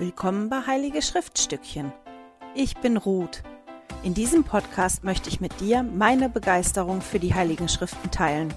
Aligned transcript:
Willkommen 0.00 0.48
bei 0.48 0.60
Heilige 0.64 1.02
Schriftstückchen. 1.02 1.92
Ich 2.54 2.76
bin 2.76 2.96
Ruth. 2.96 3.42
In 4.04 4.14
diesem 4.14 4.44
Podcast 4.44 5.02
möchte 5.02 5.28
ich 5.28 5.40
mit 5.40 5.58
dir 5.58 5.82
meine 5.82 6.28
Begeisterung 6.28 7.00
für 7.00 7.18
die 7.18 7.34
Heiligen 7.34 7.68
Schriften 7.68 8.08
teilen. 8.12 8.54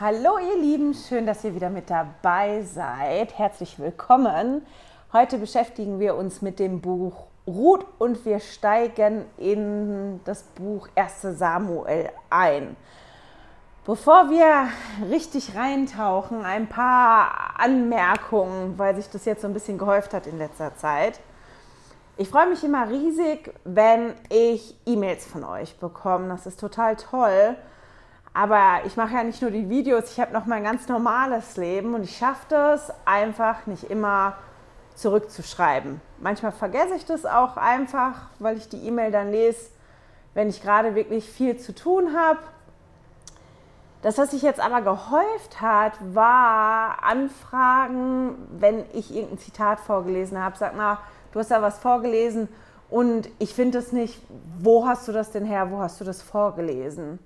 Hallo 0.00 0.38
ihr 0.38 0.62
Lieben, 0.62 0.94
schön, 0.94 1.26
dass 1.26 1.42
ihr 1.42 1.56
wieder 1.56 1.68
mit 1.68 1.90
dabei 1.90 2.62
seid. 2.62 3.36
Herzlich 3.36 3.76
willkommen. 3.80 4.64
Heute 5.12 5.38
beschäftigen 5.38 5.98
wir 5.98 6.14
uns 6.14 6.40
mit 6.40 6.60
dem 6.60 6.80
Buch 6.80 7.26
Ruth 7.44 7.84
und 7.98 8.24
wir 8.24 8.38
steigen 8.38 9.24
in 9.36 10.20
das 10.24 10.44
Buch 10.44 10.86
1 10.94 11.22
Samuel 11.36 12.10
ein. 12.30 12.76
Bevor 13.86 14.30
wir 14.30 14.68
richtig 15.08 15.54
reintauchen, 15.54 16.44
ein 16.44 16.68
paar 16.68 17.54
Anmerkungen, 17.56 18.76
weil 18.80 18.96
sich 18.96 19.08
das 19.10 19.24
jetzt 19.26 19.42
so 19.42 19.46
ein 19.46 19.54
bisschen 19.54 19.78
gehäuft 19.78 20.12
hat 20.12 20.26
in 20.26 20.38
letzter 20.38 20.74
Zeit. 20.74 21.20
Ich 22.16 22.28
freue 22.28 22.48
mich 22.48 22.64
immer 22.64 22.88
riesig, 22.88 23.54
wenn 23.62 24.14
ich 24.28 24.76
E-Mails 24.86 25.24
von 25.24 25.44
euch 25.44 25.78
bekomme. 25.78 26.26
Das 26.26 26.46
ist 26.46 26.58
total 26.58 26.96
toll. 26.96 27.54
Aber 28.34 28.80
ich 28.86 28.96
mache 28.96 29.14
ja 29.14 29.22
nicht 29.22 29.40
nur 29.40 29.52
die 29.52 29.70
Videos, 29.70 30.10
ich 30.10 30.18
habe 30.18 30.32
noch 30.32 30.46
mein 30.46 30.64
ganz 30.64 30.88
normales 30.88 31.56
Leben 31.56 31.94
und 31.94 32.02
ich 32.02 32.16
schaffe 32.16 32.46
das 32.48 32.92
einfach 33.04 33.66
nicht 33.66 33.84
immer 33.84 34.36
zurückzuschreiben. 34.96 36.00
Manchmal 36.18 36.50
vergesse 36.50 36.96
ich 36.96 37.04
das 37.04 37.24
auch 37.24 37.56
einfach, 37.56 38.30
weil 38.40 38.56
ich 38.56 38.68
die 38.68 38.84
E-Mail 38.84 39.12
dann 39.12 39.30
lese, 39.30 39.70
wenn 40.34 40.48
ich 40.48 40.60
gerade 40.60 40.96
wirklich 40.96 41.30
viel 41.30 41.56
zu 41.56 41.72
tun 41.72 42.16
habe 42.18 42.40
das, 44.02 44.18
was 44.18 44.30
sich 44.30 44.42
jetzt 44.42 44.60
aber 44.60 44.82
gehäuft 44.82 45.60
hat, 45.60 45.92
war 46.14 47.02
Anfragen, 47.02 48.36
wenn 48.50 48.84
ich 48.92 49.14
irgendein 49.14 49.38
Zitat 49.38 49.80
vorgelesen 49.80 50.42
habe. 50.42 50.56
Sag 50.56 50.76
mal, 50.76 50.98
du 51.32 51.38
hast 51.38 51.50
da 51.50 51.62
was 51.62 51.78
vorgelesen 51.78 52.48
und 52.88 53.28
ich 53.38 53.54
finde 53.54 53.78
es 53.78 53.92
nicht, 53.92 54.22
wo 54.60 54.86
hast 54.86 55.08
du 55.08 55.12
das 55.12 55.32
denn 55.32 55.44
her, 55.44 55.70
wo 55.70 55.78
hast 55.78 56.00
du 56.00 56.04
das 56.04 56.22
vorgelesen? 56.22 57.18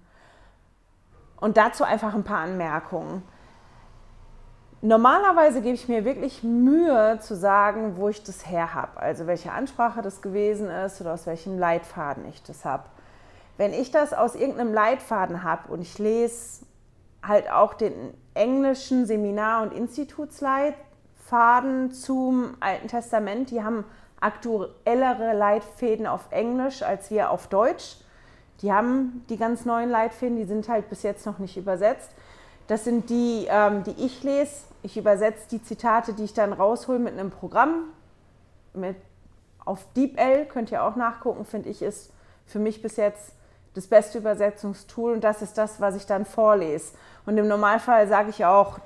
Und 1.41 1.57
dazu 1.57 1.85
einfach 1.85 2.15
ein 2.15 2.25
paar 2.25 2.41
Anmerkungen. 2.41 3.23
Normalerweise 4.83 5.61
gebe 5.61 5.75
ich 5.75 5.89
mir 5.89 6.07
wirklich 6.07 6.43
Mühe 6.43 7.19
zu 7.21 7.37
sagen, 7.37 7.97
wo 7.97 8.09
ich 8.09 8.23
das 8.23 8.49
her 8.49 8.73
habe, 8.73 8.99
also 8.99 9.27
welche 9.27 9.53
Ansprache 9.53 10.01
das 10.01 10.23
gewesen 10.23 10.71
ist 10.71 11.03
oder 11.03 11.13
aus 11.13 11.27
welchem 11.27 11.59
Leitfaden 11.59 12.27
ich 12.27 12.43
das 12.43 12.65
habe. 12.65 12.85
Wenn 13.61 13.75
ich 13.75 13.91
das 13.91 14.15
aus 14.15 14.37
irgendeinem 14.37 14.73
Leitfaden 14.73 15.43
habe 15.43 15.71
und 15.71 15.83
ich 15.83 15.99
lese 15.99 16.65
halt 17.23 17.53
auch 17.53 17.75
den 17.75 17.93
englischen 18.33 19.05
Seminar- 19.05 19.65
und 19.65 19.75
Institutsleitfaden 19.75 21.93
zum 21.93 22.57
Alten 22.61 22.89
Testament, 22.89 23.51
die 23.51 23.63
haben 23.63 23.85
aktuellere 24.19 25.35
Leitfäden 25.35 26.07
auf 26.07 26.29
Englisch 26.31 26.83
als 26.83 27.11
wir 27.11 27.31
auf 27.31 27.49
Deutsch. 27.49 27.99
Die 28.63 28.73
haben 28.73 29.27
die 29.29 29.37
ganz 29.37 29.67
neuen 29.67 29.91
Leitfäden, 29.91 30.39
die 30.39 30.45
sind 30.45 30.67
halt 30.67 30.89
bis 30.89 31.03
jetzt 31.03 31.27
noch 31.27 31.39
nicht 31.39 31.59
übersetzt. 31.59 32.13
Das 32.67 32.85
sind 32.85 33.11
die, 33.11 33.47
ähm, 33.51 33.85
die 33.85 34.07
ich 34.07 34.23
lese. 34.23 34.69
Ich 34.83 34.97
übersetze 34.97 35.47
die 35.51 35.63
Zitate, 35.63 36.15
die 36.15 36.25
ich 36.25 36.33
dann 36.33 36.55
raushole 36.55 36.99
mit 36.99 37.13
einem 37.13 37.31
Programm. 37.31 37.91
Mit, 38.73 38.97
auf 39.67 39.85
DeepL 39.95 40.47
könnt 40.47 40.73
ihr 40.73 40.83
auch 40.83 40.97
nachgucken, 40.97 41.45
finde 41.45 41.69
ich, 41.69 41.83
ist 41.83 42.11
für 42.47 42.59
mich 42.59 42.81
bis 42.81 42.97
jetzt 42.97 43.35
das 43.75 43.87
beste 43.87 44.19
Übersetzungstool 44.19 45.13
und 45.13 45.23
das 45.23 45.43
ist 45.43 45.57
das, 45.57 45.81
was 45.81 45.95
ich 45.97 46.07
dann 46.07 46.25
vorlese. 46.25 46.93
Und 47.27 47.39
im 47.39 47.47
Normalfall 47.47 48.09
sage 48.09 48.31
ich 48.31 48.45
auch 48.45 48.79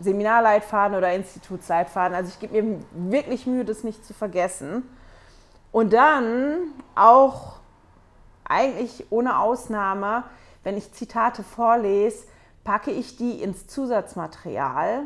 Seminarleitfaden 0.00 0.96
oder 0.96 1.12
Institutsleitfaden. 1.12 2.16
Also 2.16 2.30
ich 2.30 2.40
gebe 2.40 2.62
mir 2.62 2.80
wirklich 2.92 3.46
Mühe, 3.46 3.64
das 3.64 3.84
nicht 3.84 4.04
zu 4.04 4.14
vergessen. 4.14 4.82
Und 5.72 5.92
dann 5.92 6.72
auch 6.94 7.60
eigentlich 8.44 9.06
ohne 9.10 9.38
Ausnahme, 9.38 10.24
wenn 10.64 10.76
ich 10.76 10.92
Zitate 10.92 11.42
vorlese, 11.42 12.26
packe 12.64 12.90
ich 12.90 13.16
die 13.16 13.42
ins 13.42 13.66
Zusatzmaterial 13.66 15.02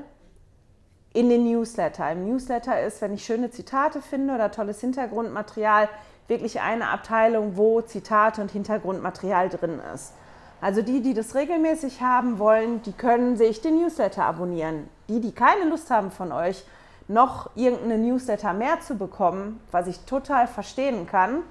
in 1.13 1.29
den 1.29 1.45
Newsletter. 1.45 2.11
Im 2.11 2.27
Newsletter 2.27 2.81
ist, 2.83 3.01
wenn 3.01 3.15
ich 3.15 3.25
schöne 3.25 3.51
Zitate 3.51 4.01
finde 4.01 4.35
oder 4.35 4.51
tolles 4.51 4.81
Hintergrundmaterial, 4.81 5.89
wirklich 6.29 6.61
eine 6.61 6.89
Abteilung, 6.89 7.57
wo 7.57 7.81
Zitate 7.81 8.41
und 8.41 8.51
Hintergrundmaterial 8.51 9.49
drin 9.49 9.81
ist. 9.95 10.12
Also 10.61 10.83
die, 10.83 11.03
die 11.03 11.15
das 11.15 11.35
regelmäßig 11.35 12.01
haben 12.01 12.39
wollen, 12.39 12.81
die 12.83 12.93
können 12.93 13.37
sich 13.37 13.61
den 13.61 13.81
Newsletter 13.81 14.25
abonnieren. 14.25 14.89
Die, 15.09 15.21
die 15.21 15.33
keine 15.33 15.69
Lust 15.69 15.91
haben 15.91 16.11
von 16.11 16.33
euch, 16.33 16.65
noch 17.07 17.51
irgendeine 17.55 17.99
Newsletter 17.99 18.55
mehr 18.55 18.81
zu 18.81 18.97
bekommen, 18.97 19.61
was 19.71 19.87
ich 19.89 20.01
total 20.07 20.47
verstehen 20.47 21.07
kann, 21.07 21.43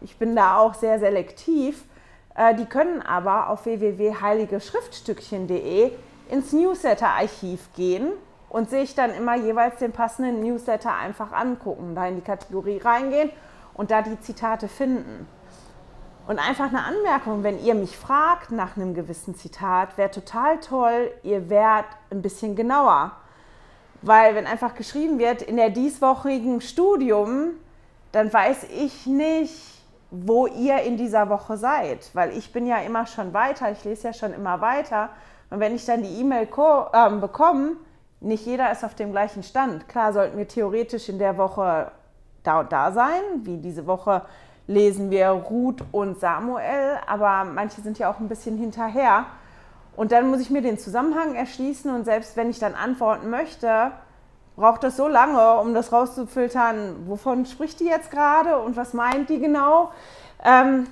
ich 0.00 0.16
bin 0.16 0.34
da 0.34 0.56
auch 0.56 0.72
sehr 0.74 0.98
selektiv, 0.98 1.84
äh, 2.34 2.54
die 2.54 2.64
können 2.64 3.02
aber 3.02 3.50
auf 3.50 3.66
www.heiligeschriftstückchen.de 3.66 5.92
ins 6.30 6.52
Newsletter-Archiv 6.52 7.68
gehen 7.76 8.08
und 8.48 8.70
sich 8.70 8.94
dann 8.94 9.12
immer 9.14 9.36
jeweils 9.36 9.76
den 9.76 9.92
passenden 9.92 10.40
Newsletter 10.40 10.94
einfach 10.94 11.32
angucken, 11.32 11.94
da 11.94 12.06
in 12.06 12.14
die 12.16 12.22
Kategorie 12.22 12.78
reingehen 12.78 13.30
und 13.74 13.90
da 13.90 14.02
die 14.02 14.20
Zitate 14.20 14.68
finden. 14.68 15.26
Und 16.26 16.38
einfach 16.38 16.68
eine 16.68 16.84
Anmerkung, 16.84 17.42
wenn 17.42 17.58
ihr 17.62 17.74
mich 17.74 17.96
fragt 17.96 18.52
nach 18.52 18.76
einem 18.76 18.94
gewissen 18.94 19.34
Zitat, 19.34 19.98
wäre 19.98 20.10
total 20.10 20.60
toll, 20.60 21.10
ihr 21.22 21.50
wärt 21.50 21.86
ein 22.10 22.22
bisschen 22.22 22.54
genauer. 22.54 23.12
Weil 24.02 24.34
wenn 24.34 24.46
einfach 24.46 24.74
geschrieben 24.74 25.18
wird, 25.18 25.42
in 25.42 25.56
der 25.56 25.70
dieswöchigen 25.70 26.60
Studium, 26.60 27.54
dann 28.12 28.32
weiß 28.32 28.64
ich 28.64 29.06
nicht, 29.06 29.82
wo 30.10 30.46
ihr 30.46 30.82
in 30.82 30.96
dieser 30.96 31.28
Woche 31.28 31.56
seid. 31.56 32.10
Weil 32.12 32.36
ich 32.36 32.52
bin 32.52 32.66
ja 32.66 32.78
immer 32.78 33.06
schon 33.06 33.32
weiter, 33.32 33.72
ich 33.72 33.82
lese 33.84 34.08
ja 34.08 34.12
schon 34.12 34.32
immer 34.32 34.60
weiter. 34.60 35.10
Und 35.50 35.60
wenn 35.60 35.74
ich 35.74 35.84
dann 35.86 36.02
die 36.02 36.20
E-Mail 36.20 36.48
äh, 36.92 37.10
bekomme, 37.16 37.76
nicht 38.20 38.46
jeder 38.46 38.70
ist 38.70 38.84
auf 38.84 38.94
dem 38.94 39.10
gleichen 39.10 39.42
Stand. 39.42 39.88
Klar 39.88 40.12
sollten 40.12 40.38
wir 40.38 40.46
theoretisch 40.46 41.08
in 41.08 41.18
der 41.18 41.36
Woche 41.36 41.90
da 42.42 42.60
und 42.60 42.72
da 42.72 42.92
sein, 42.92 43.22
wie 43.42 43.58
diese 43.58 43.86
Woche 43.86 44.22
lesen 44.66 45.10
wir 45.10 45.28
Ruth 45.28 45.84
und 45.92 46.20
Samuel, 46.20 46.98
aber 47.06 47.44
manche 47.44 47.80
sind 47.80 47.98
ja 47.98 48.10
auch 48.10 48.20
ein 48.20 48.28
bisschen 48.28 48.56
hinterher. 48.56 49.26
Und 49.96 50.12
dann 50.12 50.30
muss 50.30 50.40
ich 50.40 50.50
mir 50.50 50.62
den 50.62 50.78
Zusammenhang 50.78 51.34
erschließen 51.34 51.92
und 51.94 52.04
selbst 52.04 52.36
wenn 52.36 52.48
ich 52.48 52.58
dann 52.58 52.74
antworten 52.74 53.28
möchte, 53.28 53.92
braucht 54.56 54.84
das 54.84 54.96
so 54.96 55.08
lange, 55.08 55.60
um 55.60 55.74
das 55.74 55.92
rauszufiltern, 55.92 57.06
wovon 57.06 57.46
spricht 57.46 57.80
die 57.80 57.86
jetzt 57.86 58.10
gerade 58.10 58.58
und 58.58 58.76
was 58.76 58.94
meint 58.94 59.28
die 59.28 59.38
genau. 59.38 59.90
Ähm, 60.44 60.86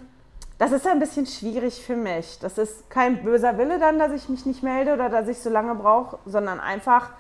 das 0.59 0.73
ist 0.73 0.87
ein 0.87 0.99
bisschen 0.99 1.25
schwierig 1.25 1.83
für 1.85 1.97
mich. 1.97 2.39
Das 2.41 2.59
ist 2.59 2.91
kein 2.91 3.23
böser 3.23 3.57
Wille 3.57 3.79
dann, 3.79 3.99
dass 3.99 4.13
ich 4.13 4.29
mich 4.29 4.45
nicht 4.45 4.63
melde 4.63 4.93
oder 4.93 5.09
dass 5.09 5.29
ich 5.29 5.39
so 5.39 5.49
lange 5.49 5.75
brauche, 5.75 6.19
sondern 6.27 6.61
einfach, 6.61 7.11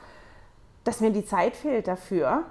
dass 0.84 1.00
mir 1.00 1.10
die 1.10 1.24
Zeit 1.24 1.56
fehlt 1.56 1.88
dafür, 1.88 2.42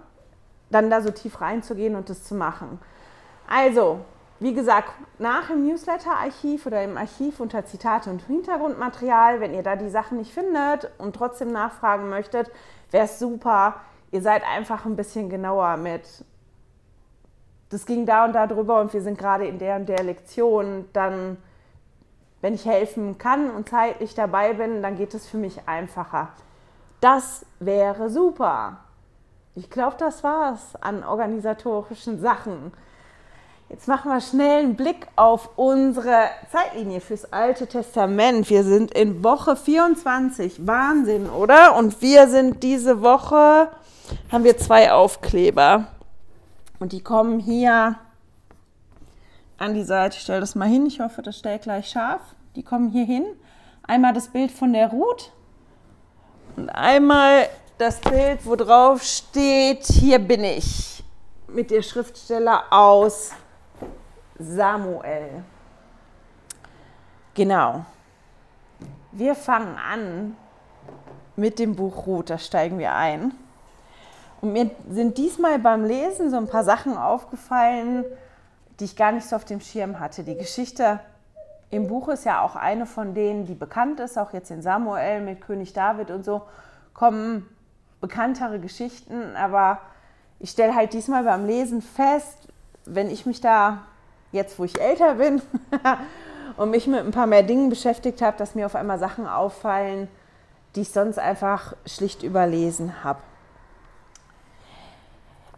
dann 0.69 0.89
da 0.89 1.01
so 1.01 1.11
tief 1.11 1.41
reinzugehen 1.41 1.95
und 1.95 2.09
das 2.09 2.23
zu 2.23 2.35
machen. 2.35 2.79
Also, 3.47 3.99
wie 4.39 4.53
gesagt, 4.53 4.93
nach 5.17 5.49
im 5.49 5.67
Newsletter-Archiv 5.67 6.65
oder 6.65 6.83
im 6.83 6.97
Archiv 6.97 7.39
unter 7.39 7.65
Zitate 7.65 8.09
und 8.09 8.21
Hintergrundmaterial, 8.21 9.41
wenn 9.41 9.53
ihr 9.53 9.63
da 9.63 9.75
die 9.75 9.89
Sachen 9.89 10.17
nicht 10.17 10.33
findet 10.33 10.89
und 10.97 11.15
trotzdem 11.15 11.51
nachfragen 11.51 12.09
möchtet, 12.09 12.49
wäre 12.91 13.05
es 13.05 13.19
super. 13.19 13.75
Ihr 14.11 14.21
seid 14.21 14.43
einfach 14.47 14.85
ein 14.85 14.95
bisschen 14.95 15.29
genauer 15.29 15.77
mit. 15.77 16.23
Das 17.69 17.85
ging 17.85 18.05
da 18.05 18.25
und 18.25 18.33
da 18.33 18.47
drüber 18.47 18.79
und 18.79 18.93
wir 18.93 19.01
sind 19.01 19.17
gerade 19.17 19.45
in 19.45 19.59
der 19.59 19.75
und 19.75 19.89
der 19.89 20.03
Lektion. 20.03 20.85
Dann, 20.93 21.37
wenn 22.41 22.53
ich 22.53 22.65
helfen 22.65 23.17
kann 23.17 23.51
und 23.51 23.69
zeitlich 23.69 24.15
dabei 24.15 24.53
bin, 24.53 24.81
dann 24.81 24.95
geht 24.95 25.13
es 25.13 25.27
für 25.27 25.37
mich 25.37 25.67
einfacher. 25.67 26.29
Das 27.01 27.45
wäre 27.59 28.09
super. 28.09 28.77
Ich 29.59 29.69
glaube, 29.69 29.97
das 29.99 30.23
war's 30.23 30.73
an 30.79 31.03
organisatorischen 31.03 32.21
Sachen. 32.21 32.71
Jetzt 33.67 33.89
machen 33.89 34.09
wir 34.09 34.21
schnell 34.21 34.63
einen 34.63 34.77
Blick 34.77 35.05
auf 35.17 35.49
unsere 35.57 36.29
Zeitlinie 36.49 37.01
fürs 37.01 37.33
Alte 37.33 37.67
Testament. 37.67 38.49
Wir 38.49 38.63
sind 38.63 38.91
in 38.91 39.21
Woche 39.21 39.57
24. 39.57 40.65
Wahnsinn, 40.65 41.29
oder? 41.29 41.75
Und 41.75 42.01
wir 42.01 42.29
sind 42.29 42.63
diese 42.63 43.01
Woche, 43.01 43.69
haben 44.31 44.45
wir 44.45 44.57
zwei 44.57 44.93
Aufkleber. 44.93 45.87
Und 46.79 46.93
die 46.93 47.03
kommen 47.03 47.41
hier 47.41 47.95
an 49.57 49.73
die 49.73 49.83
Seite. 49.83 50.15
Ich 50.15 50.23
stelle 50.23 50.39
das 50.39 50.55
mal 50.55 50.69
hin. 50.69 50.85
Ich 50.85 51.01
hoffe, 51.01 51.21
das 51.21 51.37
stellt 51.37 51.63
gleich 51.63 51.89
scharf. 51.89 52.21
Die 52.55 52.63
kommen 52.63 52.91
hier 52.91 53.05
hin. 53.05 53.25
Einmal 53.83 54.13
das 54.13 54.29
Bild 54.29 54.51
von 54.51 54.71
der 54.71 54.87
Ruth 54.91 55.33
und 56.55 56.69
einmal 56.69 57.47
das 57.79 58.01
Bild, 58.01 58.45
wo 58.45 58.57
drauf 58.57 59.01
steht, 59.01 59.85
hier 59.85 60.19
bin 60.19 60.43
ich. 60.43 61.01
Mit 61.47 61.71
der 61.71 61.81
Schriftsteller 61.81 62.65
aus 62.69 63.31
Samuel. 64.37 65.43
Genau. 67.33 67.85
Wir 69.13 69.33
fangen 69.33 69.77
an 69.77 70.35
mit 71.37 71.57
dem 71.57 71.77
Buch 71.77 72.05
Ruth, 72.05 72.29
da 72.29 72.37
steigen 72.37 72.79
wir 72.79 72.93
ein. 72.93 73.33
Und 74.41 74.51
mir 74.51 74.71
sind 74.89 75.17
diesmal 75.17 75.57
beim 75.57 75.85
Lesen 75.85 76.29
so 76.29 76.35
ein 76.35 76.47
paar 76.47 76.65
Sachen 76.65 76.97
aufgefallen, 76.97 78.03
die 78.79 78.85
ich 78.85 78.97
gar 78.97 79.13
nicht 79.13 79.27
so 79.27 79.37
auf 79.37 79.45
dem 79.45 79.61
Schirm 79.61 80.01
hatte. 80.01 80.23
Die 80.23 80.35
Geschichte 80.35 80.99
im 81.69 81.87
Buch 81.87 82.09
ist 82.09 82.25
ja 82.25 82.41
auch 82.41 82.57
eine 82.57 82.85
von 82.85 83.13
denen, 83.13 83.45
die 83.45 83.55
bekannt 83.55 84.01
ist, 84.01 84.17
auch 84.17 84.33
jetzt 84.33 84.51
in 84.51 84.61
Samuel 84.61 85.21
mit 85.21 85.39
König 85.39 85.71
David 85.71 86.11
und 86.11 86.25
so, 86.25 86.41
kommen 86.93 87.47
bekanntere 88.01 88.59
Geschichten, 88.59 89.35
aber 89.35 89.79
ich 90.39 90.51
stelle 90.51 90.75
halt 90.75 90.93
diesmal 90.93 91.23
beim 91.23 91.45
Lesen 91.45 91.81
fest, 91.81 92.47
wenn 92.85 93.09
ich 93.09 93.25
mich 93.25 93.41
da 93.41 93.85
jetzt, 94.31 94.57
wo 94.57 94.63
ich 94.63 94.79
älter 94.79 95.15
bin 95.15 95.41
und 96.57 96.71
mich 96.71 96.87
mit 96.87 96.99
ein 96.99 97.11
paar 97.11 97.27
mehr 97.27 97.43
Dingen 97.43 97.69
beschäftigt 97.69 98.21
habe, 98.21 98.37
dass 98.37 98.55
mir 98.55 98.65
auf 98.65 98.75
einmal 98.75 98.99
Sachen 98.99 99.27
auffallen, 99.27 100.07
die 100.75 100.81
ich 100.81 100.91
sonst 100.91 101.19
einfach 101.19 101.75
schlicht 101.85 102.23
überlesen 102.23 103.03
habe. 103.03 103.21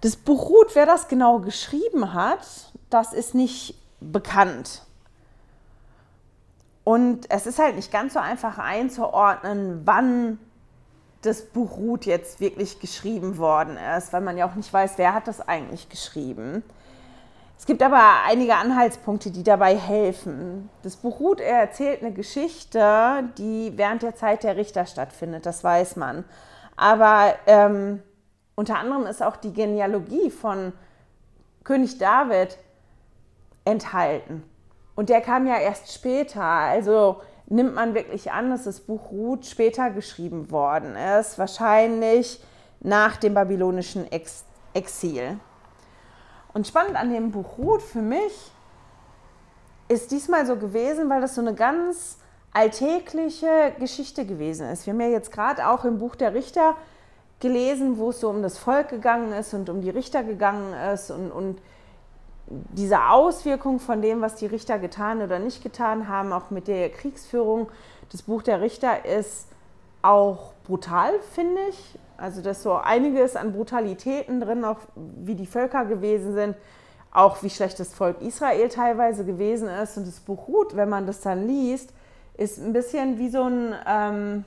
Das 0.01 0.17
Ruth, 0.27 0.73
wer 0.73 0.87
das 0.87 1.07
genau 1.07 1.39
geschrieben 1.39 2.13
hat, 2.13 2.71
das 2.89 3.13
ist 3.13 3.35
nicht 3.35 3.75
bekannt. 3.99 4.81
Und 6.83 7.29
es 7.29 7.45
ist 7.45 7.59
halt 7.59 7.75
nicht 7.75 7.91
ganz 7.91 8.13
so 8.13 8.19
einfach 8.19 8.57
einzuordnen, 8.57 9.81
wann 9.85 10.39
das 11.21 11.43
Buch 11.43 11.77
Ruth 11.77 12.05
jetzt 12.05 12.39
wirklich 12.39 12.79
geschrieben 12.79 13.37
worden 13.37 13.77
ist, 13.97 14.11
weil 14.11 14.21
man 14.21 14.37
ja 14.37 14.47
auch 14.49 14.55
nicht 14.55 14.71
weiß, 14.71 14.93
wer 14.97 15.13
hat 15.13 15.27
das 15.27 15.47
eigentlich 15.47 15.89
geschrieben. 15.89 16.63
Es 17.57 17.67
gibt 17.67 17.83
aber 17.83 18.23
einige 18.25 18.55
Anhaltspunkte, 18.55 19.29
die 19.29 19.43
dabei 19.43 19.77
helfen. 19.77 20.69
Das 20.81 20.95
Buch 20.95 21.19
Ruth 21.19 21.39
erzählt 21.39 22.01
eine 22.01 22.11
Geschichte, 22.11 23.23
die 23.37 23.73
während 23.75 24.01
der 24.01 24.15
Zeit 24.15 24.43
der 24.43 24.57
Richter 24.57 24.87
stattfindet, 24.87 25.45
das 25.45 25.63
weiß 25.63 25.95
man. 25.95 26.25
Aber 26.75 27.35
ähm, 27.45 28.01
unter 28.55 28.79
anderem 28.79 29.05
ist 29.05 29.21
auch 29.21 29.37
die 29.37 29.53
Genealogie 29.53 30.31
von 30.31 30.73
König 31.63 31.99
David 31.99 32.57
enthalten. 33.63 34.43
Und 34.95 35.09
der 35.09 35.21
kam 35.21 35.45
ja 35.45 35.57
erst 35.57 35.93
später. 35.93 36.43
Also 36.43 37.21
nimmt 37.51 37.75
man 37.75 37.93
wirklich 37.93 38.31
an, 38.31 38.49
dass 38.49 38.63
das 38.63 38.79
Buch 38.79 39.11
Ruth 39.11 39.45
später 39.45 39.89
geschrieben 39.89 40.51
worden 40.51 40.95
ist, 40.95 41.37
wahrscheinlich 41.37 42.43
nach 42.79 43.17
dem 43.17 43.33
babylonischen 43.33 44.11
Ex 44.11 44.45
Exil. 44.73 45.37
Und 46.53 46.65
spannend 46.65 46.95
an 46.95 47.11
dem 47.11 47.31
Buch 47.31 47.57
Ruth 47.57 47.81
für 47.81 48.01
mich 48.01 48.51
ist 49.89 50.11
diesmal 50.11 50.45
so 50.45 50.55
gewesen, 50.55 51.09
weil 51.09 51.19
das 51.19 51.35
so 51.35 51.41
eine 51.41 51.53
ganz 51.53 52.17
alltägliche 52.53 53.73
Geschichte 53.79 54.25
gewesen 54.25 54.69
ist. 54.69 54.85
Wir 54.85 54.93
haben 54.93 55.01
ja 55.01 55.07
jetzt 55.07 55.31
gerade 55.31 55.67
auch 55.67 55.83
im 55.83 55.99
Buch 55.99 56.15
der 56.15 56.33
Richter 56.33 56.75
gelesen, 57.41 57.97
wo 57.97 58.11
es 58.11 58.21
so 58.21 58.29
um 58.29 58.41
das 58.41 58.57
Volk 58.57 58.89
gegangen 58.89 59.33
ist 59.33 59.53
und 59.53 59.69
um 59.69 59.81
die 59.81 59.89
Richter 59.89 60.23
gegangen 60.23 60.73
ist 60.93 61.11
und, 61.11 61.31
und 61.31 61.61
diese 62.73 63.05
Auswirkung 63.05 63.79
von 63.79 64.01
dem, 64.01 64.21
was 64.21 64.35
die 64.35 64.45
Richter 64.45 64.79
getan 64.79 65.21
oder 65.21 65.39
nicht 65.39 65.63
getan 65.63 66.07
haben, 66.07 66.33
auch 66.33 66.49
mit 66.49 66.67
der 66.67 66.89
Kriegsführung, 66.89 67.69
das 68.11 68.23
Buch 68.23 68.43
der 68.43 68.61
Richter 68.61 69.05
ist 69.05 69.47
auch 70.01 70.53
brutal, 70.65 71.13
finde 71.33 71.61
ich. 71.69 71.97
Also, 72.17 72.41
dass 72.41 72.61
so 72.61 72.75
einiges 72.75 73.35
an 73.35 73.53
Brutalitäten 73.53 74.41
drin, 74.41 74.63
auch 74.63 74.77
wie 74.95 75.35
die 75.35 75.47
Völker 75.47 75.85
gewesen 75.85 76.33
sind, 76.33 76.55
auch 77.11 77.41
wie 77.43 77.49
schlecht 77.49 77.79
das 77.79 77.93
Volk 77.93 78.21
Israel 78.21 78.69
teilweise 78.69 79.25
gewesen 79.25 79.67
ist. 79.67 79.97
Und 79.97 80.07
das 80.07 80.19
Buch 80.19 80.47
Ruth, 80.47 80.75
wenn 80.75 80.89
man 80.89 81.07
das 81.07 81.21
dann 81.21 81.47
liest, 81.47 81.93
ist 82.37 82.59
ein 82.59 82.73
bisschen 82.73 83.17
wie 83.17 83.29
so 83.29 83.43
ein 83.43 83.75
ähm, 83.87 84.45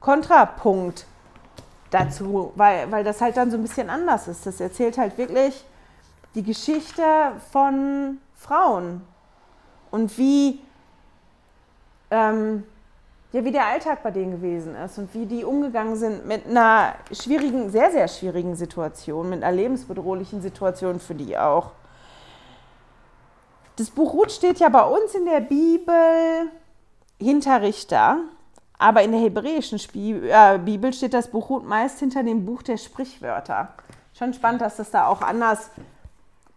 Kontrapunkt 0.00 1.06
dazu, 1.90 2.52
weil, 2.56 2.90
weil 2.90 3.04
das 3.04 3.20
halt 3.20 3.36
dann 3.36 3.50
so 3.50 3.56
ein 3.56 3.62
bisschen 3.62 3.90
anders 3.90 4.26
ist. 4.28 4.46
Das 4.46 4.60
erzählt 4.60 4.98
halt 4.98 5.16
wirklich 5.18 5.64
die 6.34 6.42
Geschichte 6.42 7.02
von 7.52 8.18
Frauen 8.34 9.02
und 9.90 10.16
wie, 10.18 10.60
ähm, 12.10 12.64
ja, 13.32 13.44
wie 13.44 13.52
der 13.52 13.66
Alltag 13.66 14.02
bei 14.02 14.10
denen 14.10 14.32
gewesen 14.32 14.74
ist 14.74 14.98
und 14.98 15.14
wie 15.14 15.26
die 15.26 15.44
umgegangen 15.44 15.96
sind 15.96 16.26
mit 16.26 16.46
einer 16.46 16.94
schwierigen, 17.12 17.70
sehr, 17.70 17.90
sehr 17.90 18.08
schwierigen 18.08 18.56
Situation, 18.56 19.30
mit 19.30 19.42
einer 19.42 19.54
lebensbedrohlichen 19.54 20.42
Situation 20.42 20.98
für 20.98 21.14
die 21.14 21.38
auch. 21.38 21.70
Das 23.76 23.90
Buch 23.90 24.12
Ruth 24.12 24.32
steht 24.32 24.60
ja 24.60 24.68
bei 24.68 24.82
uns 24.82 25.14
in 25.14 25.24
der 25.24 25.40
Bibel 25.40 26.50
hinter 27.20 27.62
Richter, 27.62 28.18
aber 28.78 29.02
in 29.02 29.12
der 29.12 29.20
hebräischen 29.20 29.80
äh, 29.94 30.58
Bibel 30.58 30.92
steht 30.92 31.14
das 31.14 31.28
Buch 31.28 31.50
Ruth 31.50 31.64
meist 31.64 32.00
hinter 32.00 32.22
dem 32.22 32.44
Buch 32.44 32.62
der 32.62 32.76
Sprichwörter. 32.76 33.68
Schon 34.16 34.32
spannend, 34.32 34.60
dass 34.60 34.76
das 34.76 34.90
da 34.90 35.08
auch 35.08 35.22
anders 35.22 35.70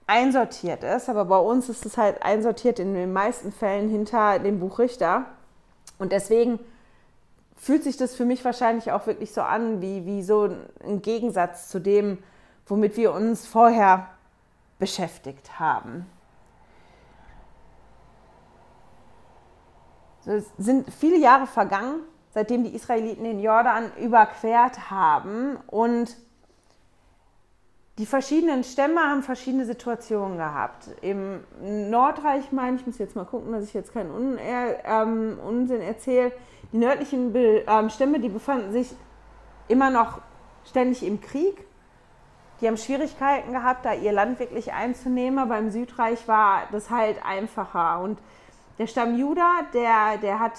einsortiert 0.07 0.83
ist, 0.83 1.09
aber 1.09 1.25
bei 1.25 1.38
uns 1.38 1.69
ist 1.69 1.86
es 1.86 1.98
halt 1.98 2.24
einsortiert 2.24 2.80
in 2.80 2.94
den 2.94 3.13
meisten 3.13 3.51
Fällen 3.51 3.89
hinter 3.89 4.39
dem 4.39 4.59
Buch 4.59 4.80
Richter. 4.80 5.25
Und 6.00 6.12
deswegen 6.12 6.59
fühlt 7.56 7.83
sich 7.83 7.98
das 7.98 8.15
für 8.15 8.25
mich 8.25 8.44
wahrscheinlich 8.45 8.92
auch 8.92 9.06
wirklich 9.06 9.33
so 9.33 9.42
an, 9.42 9.81
wie, 9.81 10.06
wie 10.06 10.24
so 10.24 10.50
ein 10.83 11.01
Gegensatz 11.01 11.69
zu 11.69 11.80
dem, 11.80 12.19
womit 12.65 12.95
wir 12.95 13.13
uns 13.13 13.45
vorher 13.45 14.07
beschäftigt 14.80 15.59
haben. 15.59 16.06
es 20.27 20.45
sind 20.57 20.92
viele 20.94 21.18
Jahre 21.18 21.48
vergangen, 21.48 22.01
seitdem 22.31 22.63
die 22.63 22.75
Israeliten 22.75 23.24
den 23.24 23.39
Jordan 23.39 23.92
überquert 23.98 24.92
haben 24.92 25.57
und 25.68 26.15
die 27.97 28.05
verschiedenen 28.05 28.63
Stämme 28.63 29.01
haben 29.01 29.23
verschiedene 29.23 29.65
Situationen 29.65 30.38
gehabt. 30.38 30.89
Im 31.01 31.44
Nordreich 31.61 32.51
meine 32.51 32.77
ich, 32.77 32.85
muss 32.85 32.99
jetzt 32.99 33.15
mal 33.15 33.25
gucken, 33.25 33.51
dass 33.51 33.63
ich 33.63 33.73
jetzt 33.73 33.91
keinen 33.91 34.11
Un 34.11 34.38
ähm, 34.39 35.39
Unsinn 35.44 35.81
erzähle. 35.81 36.31
Die 36.71 36.77
nördlichen 36.77 37.33
Be 37.33 37.63
ähm, 37.67 37.89
Stämme, 37.89 38.19
die 38.19 38.29
befanden 38.29 38.71
sich 38.71 38.95
immer 39.67 39.89
noch 39.89 40.21
ständig 40.65 41.03
im 41.03 41.21
Krieg. 41.21 41.65
Die 42.61 42.67
haben 42.67 42.77
Schwierigkeiten 42.77 43.51
gehabt, 43.51 43.85
da 43.85 43.94
ihr 43.94 44.11
Land 44.11 44.39
wirklich 44.39 44.73
einzunehmen. 44.73 45.39
Aber 45.39 45.57
im 45.57 45.71
Südreich 45.71 46.27
war 46.27 46.63
das 46.71 46.91
halt 46.91 47.17
einfacher. 47.25 47.99
Und 48.01 48.19
der 48.77 48.85
Stamm 48.85 49.17
Juda, 49.17 49.61
der, 49.73 50.17
der 50.21 50.39
hat 50.39 50.53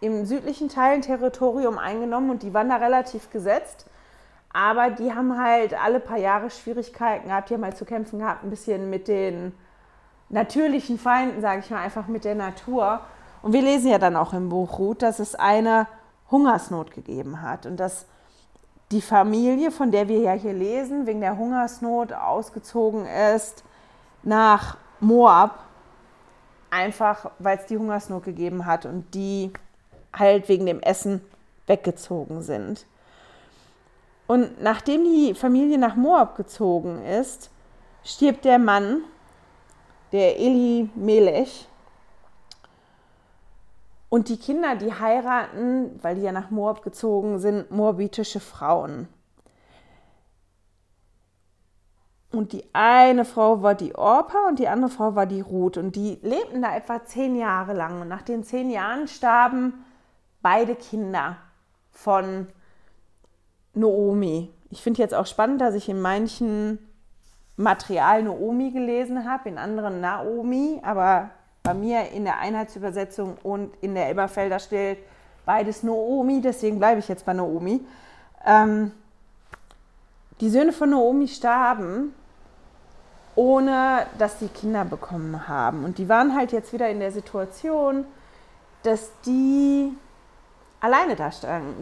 im 0.00 0.26
südlichen 0.26 0.68
Teil 0.68 0.94
ein 0.94 1.02
Territorium 1.02 1.78
eingenommen 1.78 2.30
und 2.30 2.42
die 2.42 2.52
waren 2.52 2.68
da 2.68 2.76
relativ 2.76 3.30
gesetzt. 3.30 3.86
Aber 4.52 4.90
die 4.90 5.12
haben 5.12 5.38
halt 5.38 5.74
alle 5.74 6.00
paar 6.00 6.18
Jahre 6.18 6.50
Schwierigkeiten 6.50 7.28
gehabt. 7.28 7.50
Die 7.50 7.54
haben 7.54 7.64
halt 7.64 7.76
zu 7.76 7.84
kämpfen 7.84 8.18
gehabt, 8.18 8.44
ein 8.44 8.50
bisschen 8.50 8.90
mit 8.90 9.08
den 9.08 9.52
natürlichen 10.30 10.98
Feinden, 10.98 11.40
sage 11.40 11.60
ich 11.60 11.70
mal, 11.70 11.82
einfach 11.82 12.06
mit 12.06 12.24
der 12.24 12.34
Natur. 12.34 13.00
Und 13.42 13.52
wir 13.52 13.62
lesen 13.62 13.90
ja 13.90 13.98
dann 13.98 14.16
auch 14.16 14.32
im 14.32 14.48
Buch 14.48 14.78
Ruth, 14.78 15.02
dass 15.02 15.18
es 15.18 15.34
eine 15.34 15.86
Hungersnot 16.30 16.92
gegeben 16.92 17.42
hat 17.42 17.66
und 17.66 17.78
dass 17.78 18.06
die 18.90 19.02
Familie, 19.02 19.70
von 19.70 19.90
der 19.90 20.08
wir 20.08 20.18
ja 20.18 20.32
hier 20.32 20.52
lesen, 20.52 21.06
wegen 21.06 21.20
der 21.20 21.36
Hungersnot 21.36 22.12
ausgezogen 22.12 23.06
ist 23.34 23.64
nach 24.22 24.76
Moab, 25.00 25.58
einfach 26.70 27.30
weil 27.38 27.58
es 27.58 27.66
die 27.66 27.78
Hungersnot 27.78 28.24
gegeben 28.24 28.66
hat 28.66 28.86
und 28.86 29.14
die 29.14 29.52
halt 30.16 30.48
wegen 30.48 30.66
dem 30.66 30.80
Essen 30.80 31.22
weggezogen 31.66 32.42
sind. 32.42 32.86
Und 34.28 34.62
nachdem 34.62 35.04
die 35.04 35.34
Familie 35.34 35.78
nach 35.78 35.96
Moab 35.96 36.36
gezogen 36.36 37.02
ist, 37.02 37.50
stirbt 38.04 38.44
der 38.44 38.58
Mann, 38.58 39.00
der 40.12 40.38
Eli 40.38 40.90
Melech. 40.94 41.66
Und 44.10 44.28
die 44.28 44.36
Kinder, 44.36 44.76
die 44.76 44.92
heiraten, 44.92 45.98
weil 46.02 46.16
die 46.16 46.22
ja 46.22 46.32
nach 46.32 46.50
Moab 46.50 46.82
gezogen 46.82 47.38
sind, 47.38 47.70
moabitische 47.70 48.38
Frauen. 48.38 49.08
Und 52.30 52.52
die 52.52 52.64
eine 52.74 53.24
Frau 53.24 53.62
war 53.62 53.74
die 53.74 53.94
Orpa 53.94 54.48
und 54.48 54.58
die 54.58 54.68
andere 54.68 54.90
Frau 54.90 55.14
war 55.14 55.24
die 55.24 55.40
Ruth. 55.40 55.78
Und 55.78 55.96
die 55.96 56.18
lebten 56.20 56.60
da 56.60 56.76
etwa 56.76 57.02
zehn 57.02 57.34
Jahre 57.34 57.72
lang. 57.72 58.02
Und 58.02 58.08
nach 58.08 58.22
den 58.22 58.44
zehn 58.44 58.70
Jahren 58.70 59.08
starben 59.08 59.86
beide 60.42 60.74
Kinder 60.74 61.38
von 61.90 62.48
Noomi. 63.78 64.50
Ich 64.70 64.82
finde 64.82 65.00
jetzt 65.00 65.14
auch 65.14 65.26
spannend, 65.26 65.60
dass 65.60 65.74
ich 65.74 65.88
in 65.88 66.00
manchen 66.00 66.78
Material 67.56 68.22
Noomi 68.22 68.70
gelesen 68.70 69.30
habe, 69.30 69.48
in 69.48 69.58
anderen 69.58 70.00
Naomi, 70.00 70.80
aber 70.82 71.30
bei 71.62 71.74
mir 71.74 72.10
in 72.12 72.24
der 72.24 72.38
Einheitsübersetzung 72.38 73.36
und 73.42 73.72
in 73.80 73.94
der 73.94 74.08
Elberfelder 74.08 74.58
steht 74.58 74.98
beides 75.44 75.82
Noomi, 75.82 76.40
deswegen 76.40 76.78
bleibe 76.78 77.00
ich 77.00 77.08
jetzt 77.08 77.24
bei 77.24 77.34
Noomi. 77.34 77.80
Ähm, 78.46 78.92
die 80.40 80.50
Söhne 80.50 80.72
von 80.72 80.90
Noomi 80.90 81.26
starben, 81.26 82.14
ohne 83.34 84.06
dass 84.18 84.38
sie 84.38 84.48
Kinder 84.48 84.84
bekommen 84.84 85.48
haben. 85.48 85.84
Und 85.84 85.98
die 85.98 86.08
waren 86.08 86.34
halt 86.34 86.52
jetzt 86.52 86.72
wieder 86.72 86.88
in 86.88 87.00
der 87.00 87.12
Situation, 87.12 88.04
dass 88.82 89.10
die 89.26 89.92
alleine 90.80 91.16
da 91.16 91.30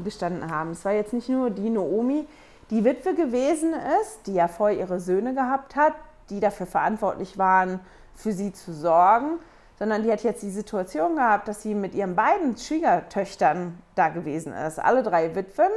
gestanden 0.05 0.51
haben. 0.51 0.71
Es 0.71 0.85
war 0.85 0.93
jetzt 0.93 1.13
nicht 1.13 1.29
nur 1.29 1.51
die 1.51 1.71
Naomi, 1.71 2.27
die 2.71 2.85
Witwe 2.85 3.15
gewesen 3.15 3.73
ist, 4.03 4.27
die 4.27 4.35
ja 4.35 4.49
vorher 4.49 4.79
ihre 4.79 5.01
Söhne 5.01 5.35
gehabt 5.35 5.77
hat, 5.77 5.95
die 6.31 6.41
dafür 6.41 6.67
verantwortlich 6.67 7.39
waren, 7.39 7.81
für 8.15 8.33
sie 8.33 8.53
zu 8.53 8.73
sorgen, 8.73 9.39
sondern 9.79 10.03
die 10.03 10.11
hat 10.11 10.23
jetzt 10.23 10.43
die 10.43 10.51
Situation 10.51 11.17
gehabt, 11.17 11.49
dass 11.49 11.63
sie 11.63 11.75
mit 11.75 11.95
ihren 11.95 12.17
beiden 12.17 12.57
Schwiegertöchtern 12.57 13.79
da 13.95 14.09
gewesen 14.09 14.53
ist. 14.53 14.79
Alle 14.79 15.03
drei 15.03 15.35
Witwen 15.35 15.71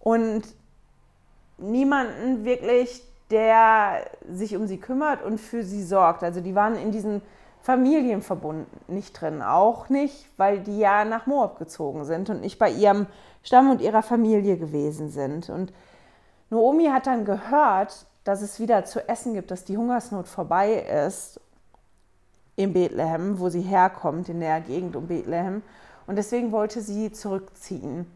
und 0.00 0.42
niemanden 1.58 2.44
wirklich, 2.44 3.02
der 3.30 4.04
sich 4.30 4.56
um 4.56 4.66
sie 4.66 4.78
kümmert 4.78 5.22
und 5.22 5.38
für 5.38 5.62
sie 5.62 5.84
sorgt. 5.84 6.22
Also 6.22 6.40
die 6.40 6.54
waren 6.54 6.76
in 6.76 6.92
diesem 6.92 7.22
Familienverbund 7.62 8.66
nicht 8.88 9.20
drin. 9.20 9.42
Auch 9.42 9.88
nicht, 9.88 10.28
weil 10.36 10.60
die 10.60 10.78
ja 10.78 11.04
nach 11.04 11.26
Moab 11.26 11.58
gezogen 11.58 12.04
sind 12.04 12.30
und 12.30 12.40
nicht 12.40 12.58
bei 12.58 12.70
ihrem 12.70 13.06
Stamm 13.42 13.70
und 13.70 13.80
ihrer 13.80 14.02
Familie 14.02 14.56
gewesen 14.56 15.10
sind. 15.10 15.50
Und 15.50 15.72
Naomi 16.50 16.86
hat 16.86 17.06
dann 17.06 17.24
gehört, 17.24 18.06
dass 18.24 18.42
es 18.42 18.60
wieder 18.60 18.84
zu 18.84 19.08
essen 19.08 19.34
gibt, 19.34 19.50
dass 19.50 19.64
die 19.64 19.76
Hungersnot 19.76 20.28
vorbei 20.28 20.74
ist 21.06 21.40
in 22.56 22.72
Bethlehem, 22.72 23.38
wo 23.38 23.48
sie 23.48 23.60
herkommt, 23.60 24.28
in 24.28 24.40
der 24.40 24.60
Gegend 24.60 24.96
um 24.96 25.06
Bethlehem. 25.06 25.62
Und 26.06 26.16
deswegen 26.16 26.52
wollte 26.52 26.80
sie 26.80 27.12
zurückziehen. 27.12 28.10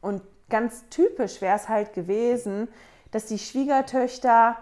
Und 0.00 0.22
ganz 0.48 0.84
typisch 0.90 1.40
wäre 1.40 1.56
es 1.56 1.68
halt 1.68 1.94
gewesen, 1.94 2.68
dass 3.10 3.26
die 3.26 3.38
Schwiegertöchter 3.38 4.56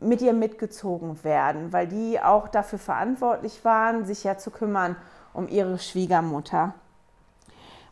mit 0.00 0.22
ihr 0.22 0.32
mitgezogen 0.32 1.22
werden, 1.24 1.72
weil 1.72 1.86
die 1.86 2.20
auch 2.20 2.48
dafür 2.48 2.78
verantwortlich 2.78 3.64
waren, 3.64 4.04
sich 4.06 4.24
ja 4.24 4.38
zu 4.38 4.50
kümmern 4.50 4.96
um 5.32 5.48
ihre 5.48 5.78
Schwiegermutter. 5.78 6.74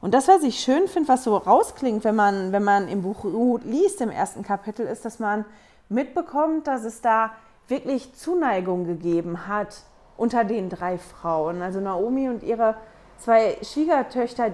Und 0.00 0.14
das, 0.14 0.28
was 0.28 0.42
ich 0.42 0.60
schön 0.60 0.86
finde, 0.86 1.08
was 1.08 1.24
so 1.24 1.36
rausklingt, 1.36 2.04
wenn 2.04 2.14
man, 2.14 2.52
wenn 2.52 2.62
man 2.62 2.88
im 2.88 3.02
Buch 3.02 3.24
Ruth 3.24 3.64
liest, 3.64 4.00
im 4.00 4.10
ersten 4.10 4.42
Kapitel, 4.42 4.86
ist, 4.86 5.04
dass 5.04 5.18
man 5.18 5.44
mitbekommt, 5.88 6.66
dass 6.66 6.84
es 6.84 7.00
da 7.00 7.32
wirklich 7.66 8.14
Zuneigung 8.14 8.84
gegeben 8.84 9.48
hat 9.48 9.82
unter 10.16 10.44
den 10.44 10.68
drei 10.70 10.98
Frauen. 10.98 11.62
Also 11.62 11.80
Naomi 11.80 12.28
und 12.28 12.42
ihre 12.42 12.76
zwei 13.18 13.56
Schwiegertöchter, 13.62 14.52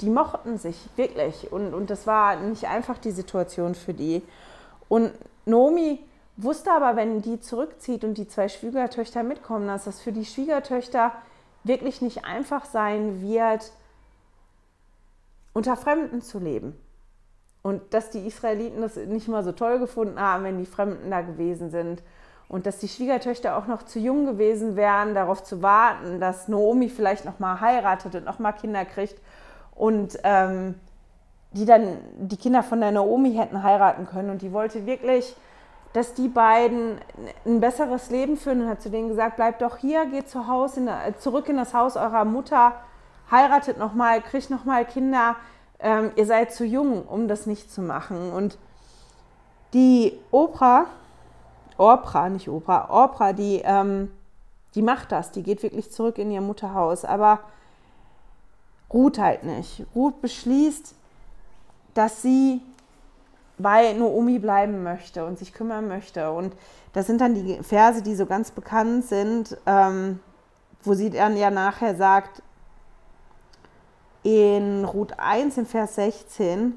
die 0.00 0.10
mochten 0.10 0.58
sich 0.58 0.88
wirklich. 0.96 1.50
Und, 1.52 1.74
und 1.74 1.90
das 1.90 2.06
war 2.06 2.36
nicht 2.36 2.66
einfach 2.68 2.98
die 2.98 3.10
Situation 3.10 3.74
für 3.74 3.94
die. 3.94 4.22
Und 4.88 5.12
Naomi 5.44 5.98
wusste 6.38 6.72
aber, 6.72 6.96
wenn 6.96 7.20
die 7.20 7.40
zurückzieht 7.40 8.04
und 8.04 8.14
die 8.16 8.28
zwei 8.28 8.48
Schwiegertöchter 8.48 9.22
mitkommen, 9.22 9.66
dass 9.66 9.84
das 9.84 10.00
für 10.00 10.12
die 10.12 10.24
Schwiegertöchter 10.24 11.12
wirklich 11.64 12.00
nicht 12.00 12.24
einfach 12.24 12.64
sein 12.64 13.20
wird, 13.20 13.72
unter 15.52 15.76
Fremden 15.76 16.22
zu 16.22 16.38
leben. 16.38 16.78
Und 17.62 17.92
dass 17.92 18.10
die 18.10 18.24
Israeliten 18.24 18.80
das 18.80 18.96
nicht 18.96 19.26
mal 19.26 19.42
so 19.42 19.52
toll 19.52 19.80
gefunden 19.80 20.20
haben, 20.20 20.44
wenn 20.44 20.58
die 20.58 20.66
Fremden 20.66 21.10
da 21.10 21.20
gewesen 21.22 21.70
sind. 21.70 22.02
Und 22.48 22.64
dass 22.64 22.78
die 22.78 22.88
Schwiegertöchter 22.88 23.58
auch 23.58 23.66
noch 23.66 23.82
zu 23.82 23.98
jung 23.98 24.24
gewesen 24.24 24.76
wären, 24.76 25.14
darauf 25.14 25.42
zu 25.42 25.60
warten, 25.60 26.20
dass 26.20 26.48
Naomi 26.48 26.88
vielleicht 26.88 27.24
noch 27.24 27.40
mal 27.40 27.60
heiratet 27.60 28.14
und 28.14 28.24
noch 28.24 28.38
mal 28.38 28.52
Kinder 28.52 28.84
kriegt. 28.84 29.20
Und 29.74 30.18
ähm, 30.22 30.76
die 31.50 31.64
dann 31.64 31.98
die 32.16 32.36
Kinder 32.36 32.62
von 32.62 32.80
der 32.80 32.92
Naomi 32.92 33.34
hätten 33.34 33.62
heiraten 33.62 34.06
können. 34.06 34.30
Und 34.30 34.42
die 34.42 34.52
wollte 34.52 34.86
wirklich 34.86 35.34
dass 35.92 36.14
die 36.14 36.28
beiden 36.28 36.98
ein 37.46 37.60
besseres 37.60 38.10
Leben 38.10 38.36
führen 38.36 38.62
und 38.62 38.68
hat 38.68 38.82
zu 38.82 38.90
denen 38.90 39.08
gesagt, 39.08 39.36
bleibt 39.36 39.62
doch 39.62 39.78
hier, 39.78 40.06
geht 40.06 40.28
zu 40.28 40.46
Hause, 40.46 40.80
in, 40.80 40.90
zurück 41.18 41.48
in 41.48 41.56
das 41.56 41.74
Haus 41.74 41.96
eurer 41.96 42.24
Mutter, 42.24 42.74
heiratet 43.30 43.78
nochmal, 43.78 44.20
kriegt 44.20 44.50
nochmal 44.50 44.84
Kinder, 44.84 45.36
ähm, 45.80 46.12
ihr 46.16 46.26
seid 46.26 46.52
zu 46.52 46.64
jung, 46.64 47.04
um 47.06 47.28
das 47.28 47.46
nicht 47.46 47.72
zu 47.72 47.80
machen. 47.80 48.32
Und 48.32 48.58
die 49.72 50.18
Oprah, 50.30 50.86
Oprah, 51.76 52.28
nicht 52.28 52.48
Oprah, 52.48 52.88
Oprah, 52.90 53.32
die, 53.32 53.62
ähm, 53.64 54.10
die 54.74 54.82
macht 54.82 55.12
das, 55.12 55.30
die 55.30 55.42
geht 55.42 55.62
wirklich 55.62 55.90
zurück 55.90 56.18
in 56.18 56.30
ihr 56.30 56.40
Mutterhaus, 56.40 57.04
aber 57.04 57.40
Ruth 58.92 59.18
halt 59.18 59.44
nicht. 59.44 59.86
Ruth 59.94 60.20
beschließt, 60.20 60.94
dass 61.94 62.22
sie 62.22 62.62
bei 63.58 63.92
Naomi 63.92 64.38
bleiben 64.38 64.82
möchte 64.82 65.24
und 65.24 65.38
sich 65.38 65.52
kümmern 65.52 65.88
möchte. 65.88 66.30
Und 66.30 66.54
das 66.92 67.06
sind 67.06 67.20
dann 67.20 67.34
die 67.34 67.62
Verse, 67.62 68.02
die 68.02 68.14
so 68.14 68.26
ganz 68.26 68.50
bekannt 68.50 69.04
sind, 69.04 69.56
ähm, 69.66 70.20
wo 70.82 70.94
sie 70.94 71.10
dann 71.10 71.36
ja 71.36 71.50
nachher 71.50 71.94
sagt, 71.96 72.42
in 74.22 74.84
Ruth 74.84 75.18
1 75.18 75.58
in 75.58 75.66
Vers 75.66 75.94
16, 75.94 76.74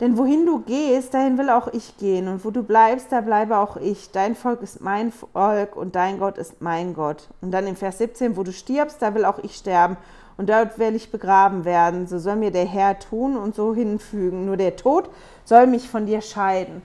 denn 0.00 0.18
wohin 0.18 0.44
du 0.44 0.58
gehst, 0.58 1.14
dahin 1.14 1.38
will 1.38 1.48
auch 1.48 1.68
ich 1.68 1.96
gehen. 1.96 2.28
Und 2.28 2.44
wo 2.44 2.50
du 2.50 2.62
bleibst, 2.62 3.10
da 3.12 3.22
bleibe 3.22 3.56
auch 3.56 3.76
ich. 3.76 4.10
Dein 4.10 4.34
Volk 4.34 4.60
ist 4.60 4.82
mein 4.82 5.10
Volk 5.10 5.74
und 5.74 5.96
dein 5.96 6.18
Gott 6.18 6.36
ist 6.36 6.60
mein 6.60 6.92
Gott. 6.92 7.28
Und 7.40 7.50
dann 7.50 7.66
in 7.66 7.76
Vers 7.76 7.98
17, 7.98 8.36
wo 8.36 8.42
du 8.42 8.52
stirbst, 8.52 9.00
da 9.00 9.14
will 9.14 9.24
auch 9.24 9.38
ich 9.38 9.56
sterben 9.56 9.96
und 10.36 10.48
dort 10.48 10.78
werde 10.78 10.96
ich 10.96 11.10
begraben 11.10 11.64
werden. 11.64 12.06
So 12.06 12.18
soll 12.18 12.36
mir 12.36 12.50
der 12.50 12.66
Herr 12.66 12.98
tun 12.98 13.36
und 13.36 13.54
so 13.54 13.74
hinfügen. 13.74 14.44
Nur 14.44 14.56
der 14.56 14.76
Tod 14.76 15.08
soll 15.44 15.66
mich 15.66 15.88
von 15.88 16.06
dir 16.06 16.20
scheiden. 16.20 16.82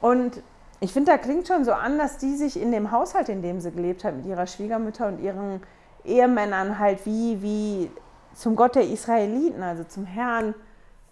Und 0.00 0.42
ich 0.80 0.92
finde, 0.92 1.12
da 1.12 1.18
klingt 1.18 1.46
schon 1.48 1.64
so 1.64 1.72
an, 1.72 1.98
dass 1.98 2.18
die 2.18 2.36
sich 2.36 2.60
in 2.60 2.72
dem 2.72 2.90
Haushalt, 2.90 3.28
in 3.28 3.42
dem 3.42 3.60
sie 3.60 3.70
gelebt 3.70 4.04
hat, 4.04 4.16
mit 4.16 4.26
ihrer 4.26 4.46
Schwiegermutter 4.46 5.08
und 5.08 5.20
ihren 5.20 5.60
Ehemännern 6.04 6.78
halt 6.78 7.06
wie, 7.06 7.40
wie 7.42 7.90
zum 8.34 8.56
Gott 8.56 8.74
der 8.74 8.88
Israeliten, 8.88 9.62
also 9.62 9.84
zum 9.84 10.04
Herrn, 10.04 10.54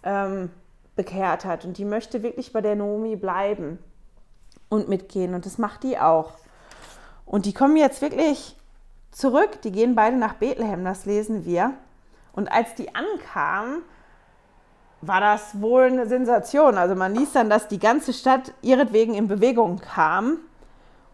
ähm, 0.03 0.49
bekehrt 0.95 1.45
hat. 1.45 1.65
Und 1.65 1.77
die 1.77 1.85
möchte 1.85 2.23
wirklich 2.23 2.53
bei 2.53 2.61
der 2.61 2.75
Naomi 2.75 3.15
bleiben 3.15 3.79
und 4.69 4.89
mitgehen. 4.89 5.33
Und 5.33 5.45
das 5.45 5.57
macht 5.57 5.83
die 5.83 5.97
auch. 5.97 6.33
Und 7.25 7.45
die 7.45 7.53
kommen 7.53 7.77
jetzt 7.77 8.01
wirklich 8.01 8.57
zurück. 9.13 9.61
Die 9.61 9.71
gehen 9.71 9.95
beide 9.95 10.17
nach 10.17 10.33
Bethlehem, 10.33 10.83
das 10.83 11.05
lesen 11.05 11.45
wir. 11.45 11.73
Und 12.33 12.51
als 12.51 12.75
die 12.75 12.93
ankamen, 12.93 13.83
war 15.07 15.21
das 15.21 15.61
wohl 15.61 15.83
eine 15.83 16.07
Sensation. 16.07 16.77
Also 16.77 16.95
man 16.95 17.13
liest 17.13 17.35
dann, 17.35 17.49
dass 17.49 17.67
die 17.67 17.79
ganze 17.79 18.13
Stadt 18.13 18.53
ihretwegen 18.61 19.13
in 19.13 19.27
Bewegung 19.27 19.79
kam. 19.79 20.37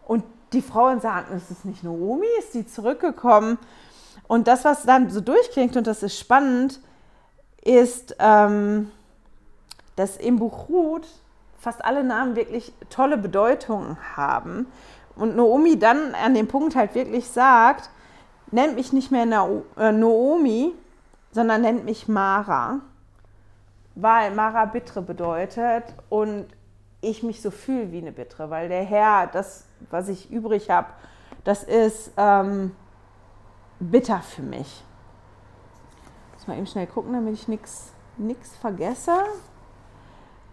Und 0.06 0.24
die 0.52 0.62
Frauen 0.62 1.00
sagten, 1.00 1.36
ist 1.36 1.50
es 1.50 1.64
nicht 1.64 1.82
Naomi? 1.82 2.26
Ist 2.38 2.54
die 2.54 2.66
zurückgekommen? 2.66 3.58
Und 4.26 4.46
das, 4.46 4.64
was 4.64 4.84
dann 4.84 5.10
so 5.10 5.20
durchklingt, 5.20 5.76
und 5.76 5.86
das 5.86 6.02
ist 6.02 6.18
spannend, 6.18 6.80
ist, 7.62 8.16
ähm, 8.18 8.90
dass 9.96 10.16
im 10.16 10.38
Buch 10.38 10.68
Ruth 10.68 11.06
fast 11.58 11.84
alle 11.84 12.04
Namen 12.04 12.36
wirklich 12.36 12.72
tolle 12.88 13.18
Bedeutungen 13.18 13.96
haben. 14.16 14.66
Und 15.16 15.36
Naomi 15.36 15.78
dann 15.78 16.14
an 16.14 16.34
dem 16.34 16.48
Punkt 16.48 16.76
halt 16.76 16.94
wirklich 16.94 17.28
sagt, 17.28 17.90
nennt 18.50 18.74
mich 18.74 18.92
nicht 18.92 19.10
mehr 19.10 19.24
äh, 19.76 19.92
Naomi, 19.92 20.72
sondern 21.32 21.62
nennt 21.62 21.84
mich 21.84 22.08
Mara, 22.08 22.80
weil 23.94 24.34
Mara 24.34 24.64
Bittre 24.64 25.02
bedeutet 25.02 25.84
und 26.08 26.46
ich 27.00 27.22
mich 27.22 27.40
so 27.40 27.50
fühle 27.50 27.92
wie 27.92 27.98
eine 27.98 28.12
Bittre, 28.12 28.50
weil 28.50 28.68
der 28.68 28.82
Herr, 28.82 29.26
das, 29.26 29.66
was 29.90 30.08
ich 30.08 30.30
übrig 30.30 30.70
habe, 30.70 30.88
das 31.44 31.62
ist 31.62 32.12
ähm, 32.16 32.72
bitter 33.78 34.20
für 34.20 34.42
mich. 34.42 34.84
Muss 36.34 36.46
mal 36.46 36.56
eben 36.56 36.66
schnell 36.66 36.86
gucken, 36.86 37.12
damit 37.12 37.34
ich 37.34 37.48
nichts 37.48 38.56
vergesse. 38.60 39.16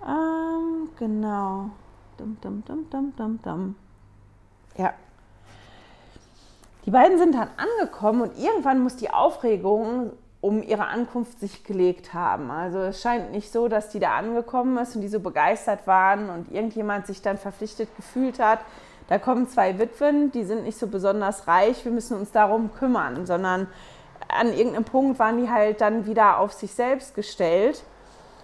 Ähm, 0.06 0.90
genau. 0.98 1.70
Dum, 2.18 2.38
dum, 2.42 2.64
dum, 2.66 2.90
dum, 2.90 3.14
dum, 3.16 3.40
dum. 3.42 3.76
Ja. 4.78 4.94
Die 6.86 6.92
beiden 6.92 7.18
sind 7.18 7.36
dann 7.36 7.50
angekommen 7.58 8.22
und 8.22 8.38
irgendwann 8.40 8.80
muss 8.80 8.96
die 8.96 9.10
Aufregung 9.10 10.12
um 10.40 10.64
ihre 10.64 10.88
Ankunft 10.88 11.40
sich 11.40 11.64
gelegt 11.64 12.14
haben. 12.14 12.52
Also 12.52 12.80
es 12.80 13.02
scheint 13.02 13.32
nicht 13.32 13.52
so, 13.52 13.68
dass 13.68 13.90
die 13.90 14.00
da 14.00 14.16
angekommen 14.16 14.78
ist 14.78 14.96
und 14.96 15.02
die 15.02 15.08
so 15.08 15.20
begeistert 15.20 15.88
waren 15.88 16.30
und 16.30 16.52
irgendjemand 16.52 17.08
sich 17.08 17.22
dann 17.22 17.38
verpflichtet 17.38 17.90
gefühlt 17.98 18.40
hat. 18.40 18.60
Da 19.10 19.18
kommen 19.18 19.50
zwei 19.50 19.80
Witwen, 19.80 20.32
die 20.32 20.44
sind 20.44 20.64
nicht 20.64 20.78
so 20.78 20.88
besonders 20.88 21.48
reich, 21.48 21.84
wir 21.84 21.92
müssen 21.92 22.18
uns 22.18 22.32
darum 22.32 22.74
kümmern, 22.74 23.26
sondern 23.26 23.68
an 24.28 24.54
irgendeinem 24.54 24.86
Punkt 24.86 25.20
waren 25.20 25.38
die 25.38 25.50
halt 25.50 25.82
dann 25.82 26.06
wieder 26.06 26.40
auf 26.40 26.54
sich 26.54 26.74
selbst 26.74 27.16
gestellt 27.16 27.84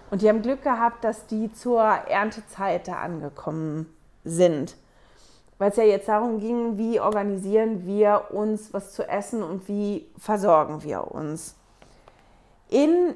und 0.09 0.21
die 0.21 0.29
haben 0.29 0.41
Glück 0.41 0.63
gehabt, 0.63 1.03
dass 1.03 1.27
die 1.27 1.51
zur 1.53 1.81
Erntezeit 1.81 2.87
da 2.87 2.95
angekommen 2.95 3.93
sind 4.23 4.75
weil 5.57 5.69
es 5.69 5.77
ja 5.77 5.83
jetzt 5.83 6.07
darum 6.07 6.39
ging, 6.39 6.77
wie 6.77 6.99
organisieren 6.99 7.85
wir 7.85 8.25
uns 8.31 8.73
was 8.73 8.93
zu 8.93 9.07
essen 9.07 9.43
und 9.43 9.67
wie 9.67 10.07
versorgen 10.17 10.83
wir 10.83 11.11
uns. 11.11 11.55
In 12.69 13.13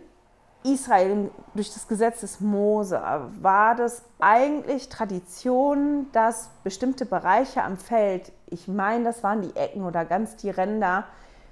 Israel 0.63 1.29
durch 1.53 1.73
das 1.73 1.87
Gesetz 1.87 2.21
des 2.21 2.39
Mose 2.39 3.01
war 3.41 3.75
das 3.75 4.03
eigentlich 4.19 4.89
Tradition, 4.89 6.07
dass 6.11 6.49
bestimmte 6.63 7.05
Bereiche 7.05 7.63
am 7.63 7.77
Feld, 7.77 8.31
ich 8.47 8.67
meine, 8.67 9.05
das 9.05 9.23
waren 9.23 9.41
die 9.41 9.55
Ecken 9.55 9.83
oder 9.83 10.05
ganz 10.05 10.35
die 10.35 10.49
Ränder, 10.49 11.05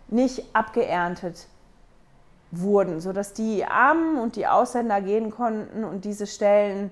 nicht 0.07 0.43
abgeerntet 0.53 1.47
wurden, 2.51 3.01
sodass 3.01 3.33
die 3.33 3.65
Armen 3.65 4.19
und 4.19 4.35
die 4.35 4.47
Ausländer 4.47 5.01
gehen 5.01 5.31
konnten 5.31 5.83
und 5.83 6.05
diese 6.05 6.27
Stellen 6.27 6.91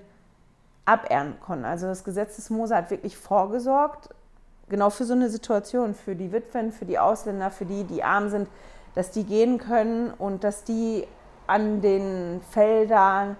abernten 0.84 1.40
konnten. 1.40 1.64
Also 1.64 1.86
das 1.86 2.04
Gesetz 2.04 2.36
des 2.36 2.50
Mose 2.50 2.76
hat 2.76 2.90
wirklich 2.90 3.16
vorgesorgt, 3.16 4.10
genau 4.68 4.90
für 4.90 5.04
so 5.04 5.14
eine 5.14 5.30
Situation, 5.30 5.94
für 5.94 6.14
die 6.14 6.32
Witwen, 6.32 6.72
für 6.72 6.84
die 6.84 6.98
Ausländer, 6.98 7.50
für 7.50 7.64
die, 7.64 7.84
die 7.84 8.02
arm 8.02 8.28
sind, 8.28 8.48
dass 8.94 9.10
die 9.10 9.24
gehen 9.24 9.58
können 9.58 10.12
und 10.12 10.44
dass 10.44 10.64
die 10.64 11.06
an 11.46 11.80
den 11.80 12.40
Feldern, 12.50 13.36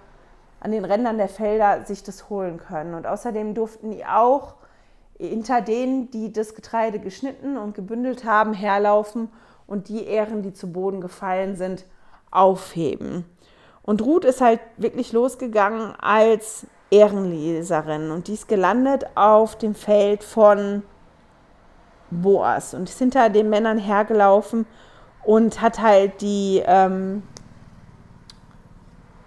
an 0.59 0.71
den 0.71 0.85
Rändern 0.85 1.17
der 1.17 1.29
Felder 1.29 1.85
sich 1.85 2.03
das 2.03 2.29
holen 2.29 2.57
können. 2.57 2.93
Und 2.93 3.07
außerdem 3.07 3.53
durften 3.53 3.91
die 3.91 4.05
auch 4.05 4.55
hinter 5.17 5.61
denen, 5.61 6.11
die 6.11 6.33
das 6.33 6.55
Getreide 6.55 6.99
geschnitten 6.99 7.57
und 7.57 7.73
gebündelt 7.73 8.25
haben, 8.25 8.53
herlaufen 8.53 9.29
und 9.65 9.87
die 9.87 10.05
Ähren, 10.05 10.41
die 10.41 10.53
zu 10.53 10.71
Boden 10.71 11.01
gefallen 11.01 11.55
sind, 11.55 11.85
aufheben. 12.31 13.25
Und 13.81 14.01
Ruth 14.01 14.25
ist 14.25 14.41
halt 14.41 14.59
wirklich 14.77 15.13
losgegangen 15.13 15.93
als 15.99 16.67
Ehrenleserin 16.95 18.11
und 18.11 18.27
die 18.27 18.33
ist 18.33 18.47
gelandet 18.47 19.05
auf 19.15 19.57
dem 19.57 19.75
Feld 19.75 20.23
von 20.23 20.83
Boas 22.09 22.73
und 22.73 22.89
ist 22.89 22.99
hinter 22.99 23.29
den 23.29 23.49
Männern 23.49 23.77
hergelaufen 23.77 24.65
und 25.23 25.61
hat 25.61 25.81
halt 25.81 26.21
die, 26.21 26.61
ähm, 26.65 27.23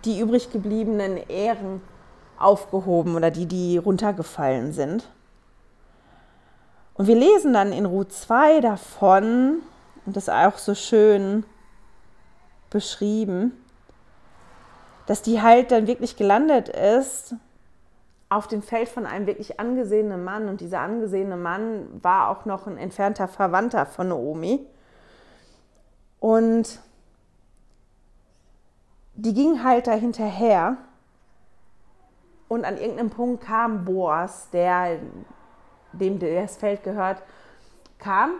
die 0.04 0.20
übrig 0.20 0.50
gebliebenen 0.50 1.16
Ähren 1.28 1.82
aufgehoben 2.38 3.16
oder 3.16 3.30
die, 3.30 3.46
die 3.46 3.78
runtergefallen 3.78 4.72
sind. 4.72 5.08
Und 6.94 7.06
wir 7.06 7.16
lesen 7.16 7.52
dann 7.52 7.72
in 7.72 7.86
Ruth 7.86 8.12
2 8.12 8.60
davon, 8.60 9.62
und 10.06 10.16
das 10.16 10.24
ist 10.24 10.34
auch 10.34 10.56
so 10.58 10.74
schön 10.74 11.44
beschrieben, 12.70 13.52
dass 15.06 15.22
die 15.22 15.40
halt 15.40 15.70
dann 15.70 15.86
wirklich 15.86 16.16
gelandet 16.16 16.68
ist 16.68 17.34
auf 18.30 18.46
dem 18.46 18.62
Feld 18.62 18.88
von 18.88 19.06
einem 19.06 19.26
wirklich 19.26 19.58
angesehenen 19.58 20.24
Mann. 20.24 20.48
Und 20.48 20.60
dieser 20.60 20.80
angesehene 20.80 21.36
Mann 21.36 21.86
war 22.02 22.28
auch 22.28 22.44
noch 22.44 22.66
ein 22.66 22.76
entfernter 22.76 23.28
Verwandter 23.28 23.86
von 23.86 24.08
Naomi. 24.08 24.66
Und 26.20 26.80
die 29.14 29.34
ging 29.34 29.64
halt 29.64 29.86
da 29.86 29.92
hinterher. 29.92 30.76
Und 32.48 32.64
an 32.64 32.78
irgendeinem 32.78 33.10
Punkt 33.10 33.44
kam 33.44 33.84
Boas, 33.84 34.50
der 34.50 34.98
dem 35.92 36.18
das 36.18 36.56
Feld 36.56 36.82
gehört, 36.82 37.22
kam. 37.98 38.32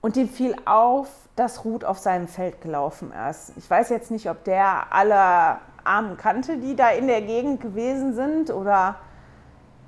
Und 0.00 0.16
dem 0.16 0.28
fiel 0.28 0.54
auf, 0.66 1.08
dass 1.36 1.64
Ruth 1.64 1.84
auf 1.84 1.98
seinem 1.98 2.28
Feld 2.28 2.60
gelaufen 2.60 3.12
ist. 3.30 3.52
Ich 3.56 3.68
weiß 3.68 3.88
jetzt 3.88 4.10
nicht, 4.10 4.28
ob 4.28 4.44
der 4.44 4.92
alle 4.92 5.58
Armen 5.84 6.16
kannte, 6.16 6.58
die 6.58 6.76
da 6.76 6.90
in 6.90 7.06
der 7.06 7.22
Gegend 7.22 7.60
gewesen 7.60 8.14
sind 8.14 8.50
oder 8.50 8.96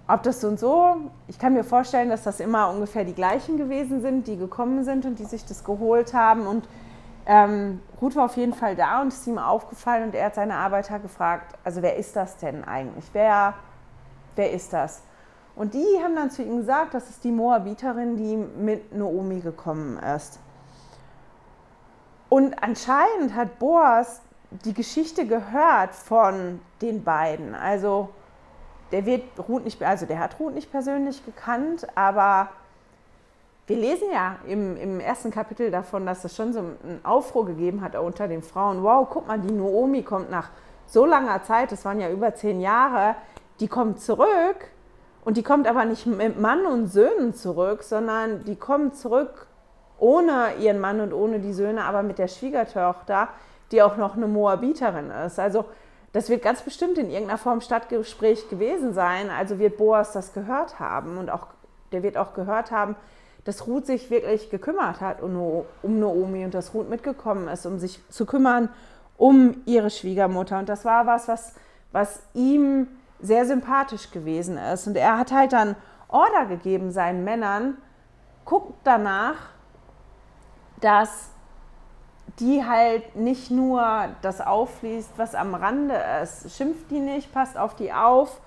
ob 0.09 0.23
das 0.23 0.41
so 0.41 0.49
und 0.49 0.61
so. 0.61 0.97
Ich 1.27 1.39
kann 1.39 1.55
mir 1.55 1.65
vorstellen, 1.65 2.11
dass 2.11 2.23
das 2.23 2.41
immer 2.41 2.71
ungefähr 2.71 3.05
die 3.05 3.15
gleichen 3.15 3.57
gewesen 3.57 4.01
sind, 4.01 4.27
die 4.27 4.37
gekommen 4.37 4.85
sind 4.85 5.05
und 5.05 5.19
die 5.19 5.25
sich 5.25 5.45
das 5.45 5.65
geholt 5.65 6.15
haben. 6.15 6.47
Und 6.47 6.69
ähm, 7.27 7.81
Ruth 8.01 8.15
war 8.15 8.27
auf 8.27 8.37
jeden 8.37 8.55
Fall 8.55 8.77
da 8.77 9.03
und 9.03 9.09
ist 9.09 9.27
ihm 9.27 9.39
aufgefallen 9.39 10.05
und 10.05 10.15
er 10.15 10.27
hat 10.27 10.37
seine 10.37 10.55
Arbeiter 10.55 11.01
gefragt, 11.01 11.57
also 11.65 11.83
wer 11.83 11.97
ist 11.97 12.15
das 12.15 12.37
denn 12.37 12.65
eigentlich? 12.65 13.07
Wer, 13.13 13.55
wer 14.37 14.53
ist 14.53 14.73
das? 14.73 15.03
Und 15.57 15.75
die 15.75 15.87
haben 16.03 16.15
dann 16.15 16.31
zu 16.31 16.43
ihm 16.43 16.59
gesagt, 16.59 16.95
das 16.95 17.09
ist 17.09 17.25
die 17.25 17.33
Moabiterin, 17.33 18.17
die 18.17 18.37
mit 18.37 18.95
Naomi 18.95 19.41
gekommen 19.41 19.99
ist. 19.99 20.39
Und 22.29 22.63
anscheinend 22.63 23.35
hat 23.35 23.59
Boas 23.59 24.21
die 24.51 24.75
Geschichte 24.75 25.27
gehört 25.27 25.95
von 25.95 26.61
den 26.81 27.05
beiden. 27.05 27.55
Also 27.55 28.11
der 28.93 29.05
wird 29.07 29.25
Ruth 29.49 29.65
nicht, 29.65 29.83
also 29.83 30.07
der 30.07 30.19
hat 30.19 30.39
Ruth 30.39 30.55
nicht 30.55 30.71
persönlich 30.71 31.25
gekannt, 31.25 31.87
aber 31.95 32.49
wir 33.67 33.77
lesen 33.77 34.09
ja 34.13 34.37
im, 34.47 34.77
im 34.77 35.01
ersten 35.01 35.33
Kapitel 35.33 35.73
davon, 35.73 36.07
dass 36.07 36.25
es 36.25 36.37
schon 36.37 36.53
so 36.53 36.61
einen 36.61 37.01
Aufruhr 37.03 37.47
gegeben 37.47 37.81
hat 37.81 37.97
unter 37.97 38.29
den 38.29 38.43
Frauen. 38.43 38.85
Wow, 38.85 39.09
guck 39.11 39.27
mal, 39.27 39.41
die 39.41 39.53
Naomi 39.53 40.03
kommt 40.03 40.31
nach 40.31 40.51
so 40.87 41.05
langer 41.05 41.43
Zeit, 41.43 41.73
das 41.73 41.85
waren 41.85 41.99
ja 41.99 42.09
über 42.11 42.33
zehn 42.35 42.61
Jahre, 42.61 43.17
die 43.59 43.67
kommt 43.67 44.01
zurück 44.01 44.71
und 45.25 45.37
die 45.37 45.43
kommt 45.43 45.67
aber 45.67 45.85
nicht 45.85 46.07
mit 46.07 46.39
Mann 46.41 46.65
und 46.65 46.87
Söhnen 46.87 47.35
zurück, 47.35 47.83
sondern 47.83 48.45
die 48.45 48.55
kommt 48.55 48.97
zurück 48.97 49.49
ohne 49.99 50.55
ihren 50.61 50.79
Mann 50.79 51.01
und 51.01 51.13
ohne 51.13 51.41
die 51.41 51.53
Söhne, 51.53 51.85
aber 51.85 52.05
mit 52.05 52.19
der 52.19 52.29
Schwiegertochter, 52.29 53.29
die 53.73 53.83
auch 53.83 53.97
noch 53.97 54.17
eine 54.17 54.27
Moabiterin 54.27 55.11
ist. 55.11 55.39
Also 55.39 55.65
das 56.13 56.29
wird 56.29 56.43
ganz 56.43 56.63
bestimmt 56.63 56.99
in 56.99 57.11
irgendeiner 57.11 57.39
Form 57.39 57.61
Stadtgespräch 57.61 58.49
gewesen 58.49 58.95
sein. 58.95 59.31
Also 59.31 59.59
wird 59.59 59.77
Boas 59.77 60.13
das 60.13 60.33
gehört 60.33 60.79
haben 60.81 61.19
und 61.19 61.31
auch 61.31 61.49
der 61.93 62.03
wird 62.03 62.17
auch 62.17 62.35
gehört 62.35 62.71
haben, 62.71 62.97
dass 63.45 63.67
Ruth 63.67 63.87
sich 63.87 64.11
wirklich 64.11 64.51
gekümmert 64.51 65.01
hat 65.01 65.23
um, 65.23 65.33
Naomi 65.83 66.45
und 66.45 66.55
dass 66.55 66.75
Ruth 66.75 66.89
mitgekommen 66.89 67.49
ist, 67.49 67.65
um 67.65 67.79
sich 67.79 68.01
zu 68.09 68.27
kümmern 68.27 68.71
um 69.17 69.63
ihre 69.67 69.91
Schwiegermutter. 69.91 70.59
Und 70.59 70.69
das 70.69 70.85
war 70.85 71.07
was, 71.07 71.29
was, 71.29 71.55
was 71.93 72.23
ihm 72.35 72.89
sehr 73.21 73.47
sympathisch 73.47 74.11
gewesen 74.11 74.59
ist. 74.59 74.87
Und 74.87 74.97
er 74.97 75.19
hat 75.19 75.33
halt 75.33 75.53
dann 75.53 75.77
Order 76.09 76.47
gegeben 76.47 76.91
seinen 76.91 77.25
Männern, 77.25 77.79
guckt 78.45 78.75
danach, 78.85 79.37
dass 80.81 81.31
die 82.39 82.65
halt 82.65 83.17
nicht 83.17 83.51
nur 83.51 83.83
das 84.23 84.41
aufliest, 84.41 85.11
was 85.17 85.35
am 85.35 85.55
Rande 85.55 85.97
ist. 86.23 86.57
Schimpft 86.57 86.91
die 86.91 87.01
nicht, 87.01 87.33
passt 87.33 87.57
auf 87.57 87.75
die 87.75 87.93
auf 87.93 88.41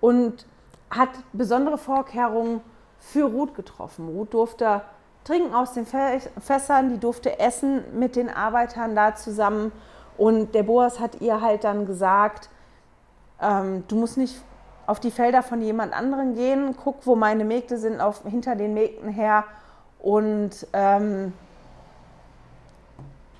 und 0.00 0.46
hat 0.90 1.10
besondere 1.32 1.78
Vorkehrungen 1.78 2.60
für 2.98 3.24
Ruth 3.24 3.54
getroffen. 3.54 4.08
Ruth 4.08 4.34
durfte 4.34 4.82
trinken 5.24 5.54
aus 5.54 5.72
den 5.72 5.86
Fässern, 5.86 6.90
die 6.90 6.98
durfte 6.98 7.38
essen 7.38 7.82
mit 7.98 8.16
den 8.16 8.28
Arbeitern 8.28 8.94
da 8.94 9.14
zusammen. 9.14 9.72
Und 10.18 10.54
der 10.54 10.64
Boas 10.64 11.00
hat 11.00 11.20
ihr 11.20 11.40
halt 11.40 11.64
dann 11.64 11.86
gesagt, 11.86 12.50
ähm, 13.40 13.84
du 13.88 13.96
musst 13.96 14.18
nicht 14.18 14.36
auf 14.86 15.00
die 15.00 15.10
Felder 15.10 15.42
von 15.42 15.62
jemand 15.62 15.96
anderen 15.96 16.34
gehen, 16.34 16.76
guck, 16.82 17.06
wo 17.06 17.14
meine 17.14 17.44
Mägde 17.44 17.78
sind, 17.78 18.00
auf, 18.00 18.22
hinter 18.24 18.56
den 18.56 18.74
Mägden 18.74 19.08
her 19.08 19.44
und 20.00 20.66
ähm, 20.72 21.32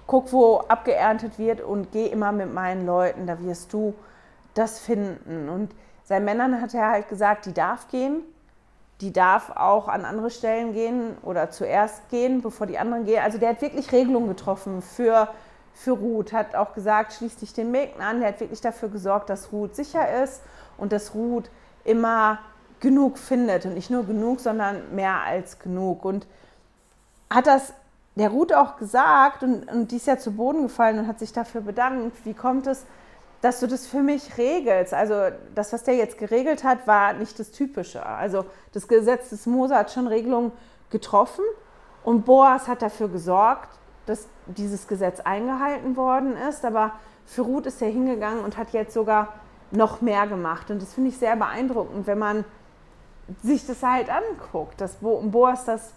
guck, 0.06 0.32
wo 0.32 0.58
abgeerntet 0.68 1.38
wird 1.38 1.60
und 1.60 1.92
geh 1.92 2.06
immer 2.06 2.32
mit 2.32 2.52
meinen 2.52 2.86
Leuten, 2.86 3.26
da 3.26 3.40
wirst 3.40 3.72
du 3.72 3.94
das 4.54 4.78
finden. 4.78 5.48
Und 5.48 5.72
seinen 6.04 6.24
Männern 6.24 6.60
hat 6.60 6.74
er 6.74 6.90
halt 6.90 7.08
gesagt, 7.08 7.46
die 7.46 7.54
darf 7.54 7.88
gehen, 7.88 8.22
die 9.00 9.12
darf 9.12 9.50
auch 9.50 9.88
an 9.88 10.04
andere 10.04 10.30
Stellen 10.30 10.72
gehen 10.72 11.16
oder 11.22 11.50
zuerst 11.50 12.08
gehen, 12.10 12.42
bevor 12.42 12.66
die 12.66 12.78
anderen 12.78 13.04
gehen. 13.04 13.22
Also 13.22 13.38
der 13.38 13.50
hat 13.50 13.62
wirklich 13.62 13.90
Regelungen 13.92 14.28
getroffen 14.28 14.82
für 14.82 15.28
für 15.74 15.92
Ruth, 15.92 16.32
hat 16.32 16.54
auch 16.54 16.74
gesagt, 16.74 17.14
schließ 17.14 17.36
dich 17.36 17.52
den 17.54 17.70
Mägden 17.70 18.02
an. 18.02 18.20
Der 18.20 18.28
hat 18.28 18.40
wirklich 18.40 18.60
dafür 18.60 18.88
gesorgt, 18.88 19.30
dass 19.30 19.52
Ruth 19.52 19.74
sicher 19.74 20.22
ist 20.22 20.42
und 20.76 20.92
dass 20.92 21.14
Ruth 21.14 21.50
immer 21.84 22.38
genug 22.80 23.18
findet. 23.18 23.64
Und 23.66 23.74
nicht 23.74 23.90
nur 23.90 24.04
genug, 24.04 24.40
sondern 24.40 24.94
mehr 24.94 25.22
als 25.22 25.58
genug. 25.58 26.04
Und 26.04 26.26
hat 27.30 27.46
das 27.46 27.72
der 28.14 28.28
Ruth 28.28 28.52
auch 28.52 28.76
gesagt 28.76 29.42
und, 29.42 29.70
und 29.70 29.90
die 29.90 29.96
ist 29.96 30.06
ja 30.06 30.18
zu 30.18 30.32
Boden 30.32 30.62
gefallen 30.64 30.98
und 30.98 31.06
hat 31.06 31.18
sich 31.18 31.32
dafür 31.32 31.62
bedankt. 31.62 32.24
Wie 32.24 32.34
kommt 32.34 32.66
es, 32.66 32.84
dass 33.40 33.60
du 33.60 33.66
das 33.66 33.86
für 33.86 34.02
mich 34.02 34.36
regelst? 34.36 34.92
Also 34.92 35.14
das, 35.54 35.72
was 35.72 35.82
der 35.84 35.94
jetzt 35.94 36.18
geregelt 36.18 36.62
hat, 36.62 36.86
war 36.86 37.14
nicht 37.14 37.38
das 37.38 37.52
Typische. 37.52 38.04
Also 38.04 38.44
das 38.72 38.86
Gesetz 38.86 39.30
des 39.30 39.46
Mose 39.46 39.74
hat 39.74 39.90
schon 39.90 40.06
Regelungen 40.06 40.52
getroffen 40.90 41.44
und 42.04 42.26
Boas 42.26 42.68
hat 42.68 42.82
dafür 42.82 43.08
gesorgt, 43.08 43.78
dass 44.04 44.28
dieses 44.46 44.88
Gesetz 44.88 45.20
eingehalten 45.20 45.96
worden 45.96 46.36
ist. 46.36 46.64
Aber 46.66 46.92
für 47.24 47.42
Ruth 47.42 47.66
ist 47.66 47.80
er 47.80 47.88
hingegangen 47.88 48.44
und 48.44 48.58
hat 48.58 48.70
jetzt 48.70 48.92
sogar 48.92 49.28
noch 49.70 50.02
mehr 50.02 50.26
gemacht. 50.26 50.70
Und 50.70 50.82
das 50.82 50.92
finde 50.92 51.08
ich 51.08 51.16
sehr 51.16 51.36
beeindruckend, 51.36 52.06
wenn 52.06 52.18
man 52.18 52.44
sich 53.42 53.66
das 53.66 53.82
halt 53.82 54.08
anguckt, 54.10 54.80
dass 54.82 54.96
Boas 55.00 55.64
das 55.64 55.94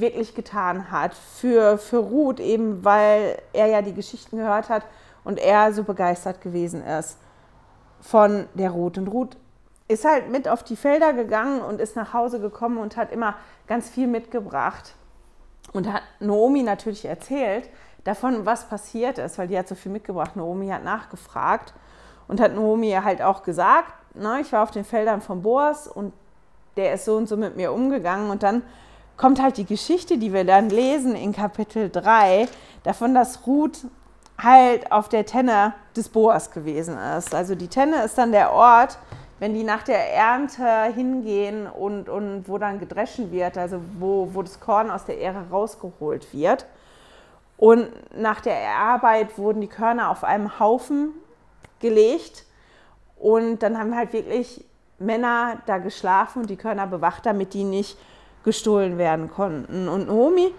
wirklich 0.00 0.34
getan 0.34 0.90
hat 0.90 1.14
für, 1.14 1.78
für 1.78 1.98
Ruth, 1.98 2.40
eben 2.40 2.84
weil 2.84 3.38
er 3.52 3.66
ja 3.66 3.82
die 3.82 3.94
Geschichten 3.94 4.36
gehört 4.36 4.68
hat 4.68 4.84
und 5.24 5.38
er 5.38 5.72
so 5.72 5.82
begeistert 5.82 6.40
gewesen 6.40 6.84
ist 6.84 7.18
von 8.00 8.46
der 8.54 8.70
Ruth. 8.70 8.98
Und 8.98 9.08
Ruth 9.08 9.36
ist 9.88 10.04
halt 10.04 10.30
mit 10.30 10.48
auf 10.48 10.62
die 10.62 10.76
Felder 10.76 11.12
gegangen 11.12 11.60
und 11.60 11.80
ist 11.80 11.96
nach 11.96 12.12
Hause 12.12 12.40
gekommen 12.40 12.78
und 12.78 12.96
hat 12.96 13.12
immer 13.12 13.34
ganz 13.66 13.88
viel 13.88 14.06
mitgebracht 14.06 14.94
und 15.72 15.92
hat 15.92 16.02
Naomi 16.20 16.62
natürlich 16.62 17.04
erzählt 17.04 17.68
davon, 18.04 18.46
was 18.46 18.68
passiert 18.68 19.18
ist, 19.18 19.38
weil 19.38 19.48
die 19.48 19.58
hat 19.58 19.68
so 19.68 19.74
viel 19.74 19.92
mitgebracht. 19.92 20.36
Naomi 20.36 20.68
hat 20.68 20.84
nachgefragt 20.84 21.74
und 22.28 22.40
hat 22.40 22.54
Naomi 22.54 22.90
halt 22.90 23.22
auch 23.22 23.42
gesagt, 23.42 23.92
ne, 24.14 24.40
ich 24.40 24.52
war 24.52 24.62
auf 24.62 24.70
den 24.70 24.84
Feldern 24.84 25.20
von 25.20 25.42
Boas 25.42 25.88
und 25.88 26.12
der 26.76 26.94
ist 26.94 27.04
so 27.04 27.16
und 27.16 27.28
so 27.28 27.36
mit 27.36 27.56
mir 27.56 27.72
umgegangen 27.72 28.30
und 28.30 28.42
dann 28.42 28.62
kommt 29.16 29.40
halt 29.40 29.56
die 29.56 29.64
Geschichte, 29.64 30.18
die 30.18 30.32
wir 30.32 30.44
dann 30.44 30.70
lesen 30.70 31.14
in 31.14 31.32
Kapitel 31.32 31.90
3, 31.90 32.48
davon, 32.82 33.14
dass 33.14 33.46
Ruth 33.46 33.86
halt 34.38 34.92
auf 34.92 35.08
der 35.08 35.24
Tenne 35.24 35.74
des 35.96 36.08
Boas 36.08 36.50
gewesen 36.50 36.98
ist. 36.98 37.34
Also 37.34 37.54
die 37.54 37.68
Tenne 37.68 38.02
ist 38.04 38.18
dann 38.18 38.32
der 38.32 38.52
Ort, 38.52 38.98
wenn 39.38 39.54
die 39.54 39.64
nach 39.64 39.82
der 39.82 40.14
Ernte 40.14 40.84
hingehen 40.94 41.66
und, 41.66 42.08
und 42.08 42.48
wo 42.48 42.58
dann 42.58 42.78
gedreschen 42.78 43.32
wird, 43.32 43.58
also 43.58 43.80
wo, 43.98 44.30
wo 44.32 44.42
das 44.42 44.60
Korn 44.60 44.90
aus 44.90 45.04
der 45.04 45.18
Ähre 45.18 45.44
rausgeholt 45.50 46.32
wird. 46.32 46.66
Und 47.58 47.88
nach 48.16 48.40
der 48.40 48.56
Arbeit 48.76 49.38
wurden 49.38 49.60
die 49.60 49.66
Körner 49.66 50.10
auf 50.10 50.24
einem 50.24 50.58
Haufen 50.58 51.12
gelegt 51.80 52.44
und 53.18 53.62
dann 53.62 53.78
haben 53.78 53.94
halt 53.94 54.12
wirklich 54.12 54.64
Männer 54.98 55.58
da 55.66 55.78
geschlafen 55.78 56.42
und 56.42 56.50
die 56.50 56.56
Körner 56.56 56.86
bewacht, 56.86 57.24
damit 57.24 57.54
die 57.54 57.64
nicht 57.64 57.98
gestohlen 58.46 58.96
werden 58.96 59.28
konnten. 59.28 59.88
Und 59.88 60.06
Naomi 60.06 60.54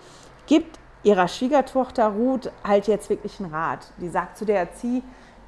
gibt 0.45 0.77
ihrer 1.03 1.29
Schwiegertochter 1.29 2.07
Ruth 2.09 2.51
halt 2.63 2.87
jetzt 2.87 3.09
wirklich 3.09 3.39
einen 3.39 3.51
Rat. 3.51 3.93
Die 3.99 4.09
sagt 4.09 4.37
zu 4.37 4.45
der, 4.45 4.73
zieh 4.73 5.01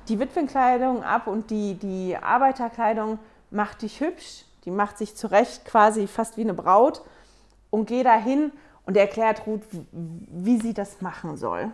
die 0.08 0.20
Witwenkleidung 0.20 1.04
ab 1.04 1.28
und 1.28 1.52
die, 1.52 1.76
die 1.76 2.18
Arbeiterkleidung 2.18 3.20
macht 3.52 3.82
dich 3.82 4.00
hübsch, 4.00 4.46
die 4.64 4.72
macht 4.72 4.98
sich 4.98 5.16
zurecht 5.16 5.66
quasi 5.66 6.08
fast 6.08 6.38
wie 6.38 6.42
eine 6.42 6.54
Braut 6.54 7.02
und 7.70 7.88
geh 7.88 8.04
dahin 8.04 8.54
und 8.86 8.96
erklärt 8.96 9.46
Ruth, 9.46 9.62
wie 9.92 10.60
sie 10.60 10.74
das 10.74 11.02
machen 11.02 11.36
soll. 11.36 11.70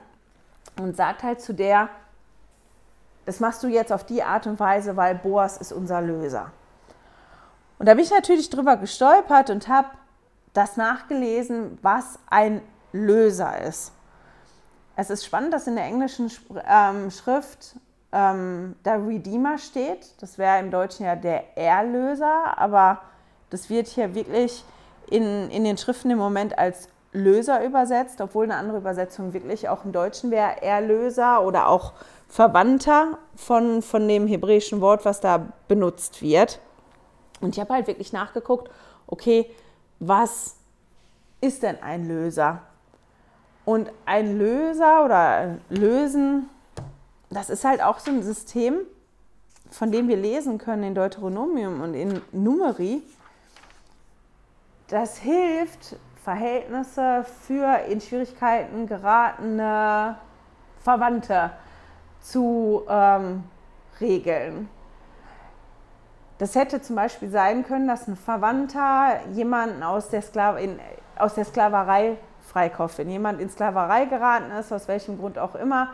Und 0.82 0.98
sagt 0.98 1.22
halt 1.22 1.42
zu 1.42 1.54
der, 1.54 1.90
das 3.26 3.40
machst 3.40 3.62
du 3.62 3.68
jetzt 3.68 3.94
auf 3.94 4.04
die 4.04 4.24
Art 4.24 4.48
und 4.48 4.60
Weise, 4.60 4.98
weil 4.98 5.14
Boas 5.16 5.58
ist 5.58 5.72
unser 5.72 6.02
Löser. 6.02 6.52
Und 7.78 7.86
da 7.88 7.94
bin 7.94 8.04
ich 8.04 8.12
natürlich 8.12 8.50
drüber 8.50 8.78
gestolpert 8.78 9.52
und 9.52 9.68
habe 9.68 9.90
das 10.56 10.78
nachgelesen, 10.78 11.78
was 11.82 12.18
ein 12.30 12.62
Löser 12.92 13.62
ist. 13.62 13.92
Es 14.96 15.10
ist 15.10 15.26
spannend, 15.26 15.54
dass 15.54 15.68
in 15.68 15.76
der 15.76 15.86
englischen 15.86 16.32
ähm, 16.68 17.12
Schrift 17.12 17.76
ähm, 18.14 18.76
der 18.86 19.06
Redeemer 19.06 19.58
steht. 19.58 20.22
Das 20.22 20.38
wäre 20.38 20.60
im 20.60 20.72
Deutschen 20.72 21.06
ja 21.06 21.16
der 21.16 21.58
Erlöser, 21.58 22.58
aber 22.58 23.02
das 23.50 23.70
wird 23.70 23.88
hier 23.88 24.16
wirklich 24.16 24.64
in, 25.10 25.50
in 25.52 25.66
den 25.66 25.78
Schriften 25.78 26.10
im 26.10 26.18
Moment 26.18 26.58
als 26.58 26.88
Löser 27.12 27.64
übersetzt, 27.64 28.22
obwohl 28.22 28.46
eine 28.46 28.56
andere 28.56 28.78
Übersetzung 28.78 29.34
wirklich 29.34 29.68
auch 29.70 29.86
im 29.86 29.92
Deutschen 29.92 30.32
wäre 30.32 30.62
Erlöser 30.62 31.44
oder 31.44 31.68
auch 31.68 31.94
Verwandter 32.28 33.18
von, 33.36 33.82
von 33.82 34.08
dem 34.08 34.28
hebräischen 34.28 34.82
Wort, 34.82 35.06
was 35.06 35.20
da 35.20 35.48
benutzt 35.68 36.22
wird. 36.22 36.60
Und 37.42 37.56
ich 37.56 37.60
habe 37.62 37.74
halt 37.74 37.88
wirklich 37.88 38.14
nachgeguckt, 38.14 38.70
okay, 39.08 39.50
was 40.00 40.56
ist 41.42 41.64
denn 41.64 41.82
ein 41.82 42.08
Löser? 42.08 42.62
Und 43.66 43.92
ein 44.06 44.38
Löser 44.38 45.04
oder 45.06 45.58
Lösen, 45.70 46.50
das 47.30 47.50
ist 47.50 47.66
halt 47.66 47.82
auch 47.82 48.00
so 48.00 48.12
ein 48.12 48.22
System, 48.22 48.76
von 49.72 49.92
dem 49.92 50.08
wir 50.08 50.18
lesen 50.18 50.58
können 50.58 50.84
in 50.84 50.96
Deuteronomium 50.96 51.82
und 51.82 51.96
in 51.96 52.22
Numeri. 52.32 53.02
Das 54.88 55.18
hilft, 55.18 55.96
Verhältnisse 56.24 57.26
für 57.48 57.80
in 57.88 58.02
Schwierigkeiten 58.02 58.88
geratene 58.88 60.18
Verwandte 60.84 61.52
zu 62.22 62.84
ähm, 62.88 63.44
regeln. 64.00 64.68
Das 66.38 66.56
hätte 66.56 66.82
zum 66.82 66.98
Beispiel 66.98 67.30
sein 67.30 67.66
können, 67.66 67.88
dass 67.88 68.08
ein 68.08 68.18
Verwandter 68.18 69.22
jemanden 69.32 69.84
aus 69.84 70.10
der, 70.10 70.22
Skla 70.22 70.58
in, 70.58 70.80
aus 71.18 71.36
der 71.36 71.46
Sklaverei 71.46 72.18
freikauft. 72.42 72.98
Wenn 72.98 73.10
jemand 73.10 73.40
in 73.40 73.50
Sklaverei 73.50 74.06
geraten 74.06 74.52
ist, 74.52 74.74
aus 74.74 74.88
welchem 74.88 75.18
Grund 75.18 75.40
auch 75.40 75.56
immer, 75.56 75.92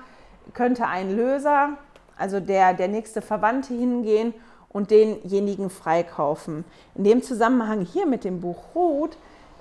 könnte 0.53 0.87
ein 0.87 1.15
Löser, 1.15 1.77
also 2.17 2.39
der, 2.39 2.73
der 2.73 2.87
nächste 2.87 3.21
Verwandte, 3.21 3.75
hingehen 3.75 4.33
und 4.69 4.89
denjenigen 4.89 5.69
freikaufen. 5.69 6.65
In 6.95 7.03
dem 7.03 7.21
Zusammenhang 7.21 7.81
hier 7.81 8.07
mit 8.07 8.23
dem 8.23 8.41
Buch 8.41 8.73
Ruth 8.73 9.17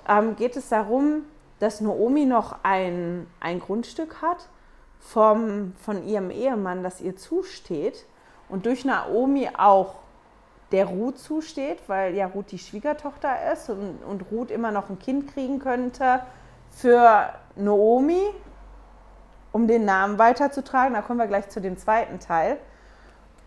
ähm, 0.09 0.35
geht 0.35 0.55
es 0.55 0.69
darum, 0.69 1.25
dass 1.59 1.79
Naomi 1.79 2.25
noch 2.25 2.55
ein, 2.63 3.27
ein 3.39 3.59
Grundstück 3.59 4.21
hat 4.23 4.47
vom, 4.99 5.73
von 5.83 6.07
ihrem 6.07 6.31
Ehemann, 6.31 6.81
das 6.81 7.01
ihr 7.01 7.15
zusteht 7.15 8.05
und 8.49 8.65
durch 8.65 8.83
Naomi 8.83 9.47
auch 9.55 10.00
der 10.71 10.85
Ruth 10.85 11.19
zusteht, 11.19 11.79
weil 11.87 12.15
ja 12.15 12.27
Ruth 12.27 12.51
die 12.51 12.59
Schwiegertochter 12.59 13.51
ist 13.51 13.69
und, 13.69 14.03
und 14.03 14.31
Ruth 14.31 14.51
immer 14.51 14.71
noch 14.71 14.89
ein 14.89 14.99
Kind 14.99 15.33
kriegen 15.33 15.59
könnte 15.59 16.21
für 16.69 17.29
Naomi, 17.55 18.23
um 19.51 19.67
den 19.67 19.85
Namen 19.85 20.17
weiterzutragen. 20.17 20.93
Da 20.93 21.01
kommen 21.01 21.19
wir 21.19 21.27
gleich 21.27 21.49
zu 21.49 21.59
dem 21.59 21.77
zweiten 21.77 22.19
Teil. 22.19 22.57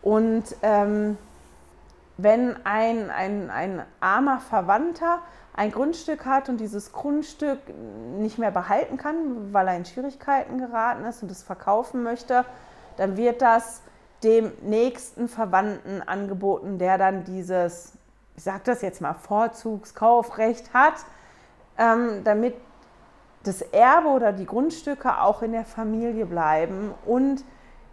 Und 0.02 0.44
ähm, 0.62 1.16
wenn 2.16 2.54
ein, 2.64 3.10
ein, 3.10 3.50
ein 3.50 3.82
armer 4.00 4.38
Verwandter 4.38 5.20
ein 5.54 5.70
Grundstück 5.70 6.26
hat 6.26 6.48
und 6.48 6.58
dieses 6.58 6.92
Grundstück 6.92 7.58
nicht 8.18 8.38
mehr 8.38 8.50
behalten 8.50 8.96
kann, 8.96 9.52
weil 9.52 9.68
er 9.68 9.76
in 9.76 9.84
Schwierigkeiten 9.84 10.58
geraten 10.58 11.04
ist 11.04 11.22
und 11.22 11.30
es 11.30 11.42
verkaufen 11.42 12.02
möchte, 12.02 12.44
dann 12.96 13.16
wird 13.16 13.40
das 13.40 13.82
dem 14.24 14.52
nächsten 14.62 15.28
Verwandten 15.28 16.02
angeboten, 16.02 16.78
der 16.78 16.98
dann 16.98 17.24
dieses, 17.24 17.92
ich 18.36 18.42
sage 18.42 18.62
das 18.64 18.82
jetzt 18.82 19.00
mal, 19.00 19.14
Vorzugskaufrecht 19.14 20.72
hat, 20.72 20.94
ähm, 21.78 22.22
damit 22.24 22.54
das 23.44 23.60
Erbe 23.60 24.08
oder 24.08 24.32
die 24.32 24.46
Grundstücke 24.46 25.20
auch 25.20 25.42
in 25.42 25.52
der 25.52 25.64
Familie 25.64 26.26
bleiben 26.26 26.92
und 27.04 27.44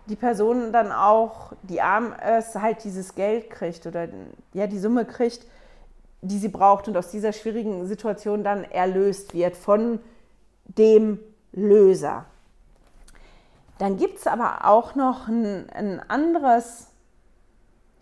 die 0.08 0.15
Person 0.15 0.72
dann 0.72 0.91
auch, 0.91 1.54
die 1.63 1.82
arm 1.82 2.13
ist, 2.38 2.56
halt 2.56 2.84
dieses 2.84 3.15
Geld 3.15 3.50
kriegt 3.50 3.86
oder 3.86 4.08
ja, 4.54 4.67
die 4.67 4.80
Summe 4.80 5.06
kriegt, 5.06 5.46
die 6.22 6.38
sie 6.38 6.50
braucht 6.50 6.88
und 6.88 6.98
aus 6.98 7.12
dieser 7.12 7.34
schwierigen 7.34 7.86
Situation 7.88 8.44
dann 8.44 8.63
erlöst 8.63 9.34
wird 9.34 9.58
von 9.58 10.00
dem 10.65 11.20
Löser. 11.52 12.26
Dann 13.82 13.98
gibt 13.98 14.20
es 14.20 14.28
aber 14.28 14.65
auch 14.65 14.94
noch 14.94 15.28
ein, 15.28 15.67
ein, 15.72 16.00
anderes, 16.08 16.86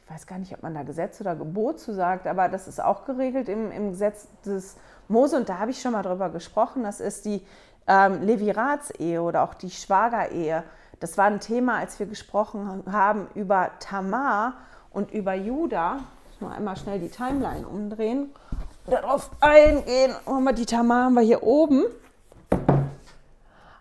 ich 0.03 0.11
weiß 0.11 0.27
gar 0.27 0.37
nicht, 0.37 0.53
ob 0.53 0.61
man 0.61 0.73
da 0.73 0.83
Gesetz 0.83 1.21
oder 1.21 1.37
Gebot 1.37 1.79
zu 1.79 1.93
sagt, 1.93 2.27
aber 2.27 2.49
das 2.49 2.67
ist 2.67 2.83
auch 2.83 3.05
geregelt 3.05 3.47
im, 3.47 3.71
im 3.71 3.91
Gesetz 3.91 4.27
des 4.45 4.75
Mose 5.07 5.37
und 5.37 5.47
da 5.47 5.57
habe 5.57 5.71
ich 5.71 5.81
schon 5.81 5.93
mal 5.93 6.01
drüber 6.03 6.31
gesprochen. 6.31 6.83
Das 6.83 6.99
ist 6.99 7.23
die 7.23 7.41
ähm, 7.87 8.23
Levirats-Ehe 8.23 9.21
oder 9.21 9.41
auch 9.41 9.53
die 9.53 9.69
Schwagerehe. 9.69 10.65
Das 10.99 11.17
war 11.17 11.27
ein 11.27 11.39
Thema, 11.39 11.77
als 11.77 11.97
wir 11.97 12.07
gesprochen 12.07 12.83
haben 12.91 13.29
über 13.33 13.69
Tamar 13.79 14.55
und 14.91 15.11
über 15.11 15.33
Judah. 15.33 16.01
Ich 16.33 16.41
muss 16.41 16.49
mal 16.49 16.57
einmal 16.57 16.75
schnell 16.75 16.99
die 16.99 17.07
Timeline 17.07 17.65
umdrehen. 17.65 18.33
Darauf 18.85 19.29
eingehen. 19.39 20.13
Oh, 20.25 20.41
die 20.51 20.65
Tamar 20.65 21.05
haben 21.05 21.13
wir 21.13 21.21
hier 21.21 21.41
oben 21.41 21.85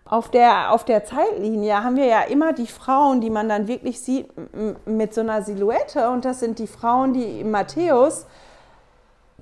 auf 0.09 0.29
der, 0.29 0.73
auf 0.73 0.85
der 0.85 1.05
Zeitlinie 1.05 1.83
haben 1.83 1.95
wir 1.95 2.05
ja 2.05 2.21
immer 2.21 2.51
die 2.51 2.65
Frauen, 2.65 3.21
die 3.21 3.29
man 3.29 3.47
dann 3.47 3.67
wirklich 3.67 4.01
sieht 4.01 4.27
mit 4.87 5.13
so 5.13 5.21
einer 5.21 5.43
Silhouette. 5.43 6.09
Und 6.09 6.25
das 6.25 6.39
sind 6.39 6.57
die 6.57 6.65
Frauen, 6.65 7.13
die 7.13 7.41
im 7.41 7.51
Matthäus 7.51 8.25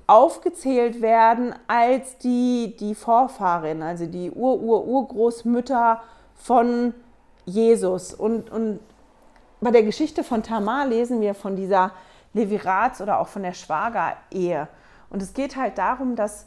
aufgezählt 0.06 1.00
werden 1.00 1.54
als 1.68 2.18
die, 2.18 2.76
die 2.78 2.94
Vorfahrinnen, 2.94 3.82
also 3.82 4.04
die 4.04 4.30
Ur-Ur-Urgroßmütter 4.30 6.02
von 6.34 6.92
Jesus. 7.46 8.12
Und, 8.12 8.50
und 8.50 8.80
bei 9.62 9.70
der 9.70 9.82
Geschichte 9.82 10.22
von 10.22 10.42
Tamar 10.42 10.86
lesen 10.86 11.22
wir 11.22 11.34
von 11.34 11.56
dieser 11.56 11.92
Levirats 12.34 13.00
oder 13.00 13.20
auch 13.20 13.28
von 13.28 13.42
der 13.42 13.54
Schwagerehe. 13.54 14.68
Und 15.08 15.22
es 15.22 15.32
geht 15.32 15.56
halt 15.56 15.78
darum, 15.78 16.14
dass 16.14 16.46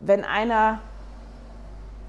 wenn 0.00 0.22
einer 0.22 0.80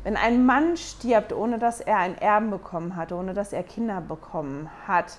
wenn 0.05 0.17
ein 0.17 0.45
Mann 0.45 0.77
stirbt, 0.77 1.33
ohne 1.33 1.57
dass 1.57 1.81
er 1.81 1.97
ein 1.97 2.15
Erben 2.15 2.51
bekommen 2.51 2.95
hat, 2.95 3.11
ohne 3.11 3.33
dass 3.33 3.53
er 3.53 3.63
Kinder 3.63 4.01
bekommen 4.01 4.69
hat, 4.87 5.17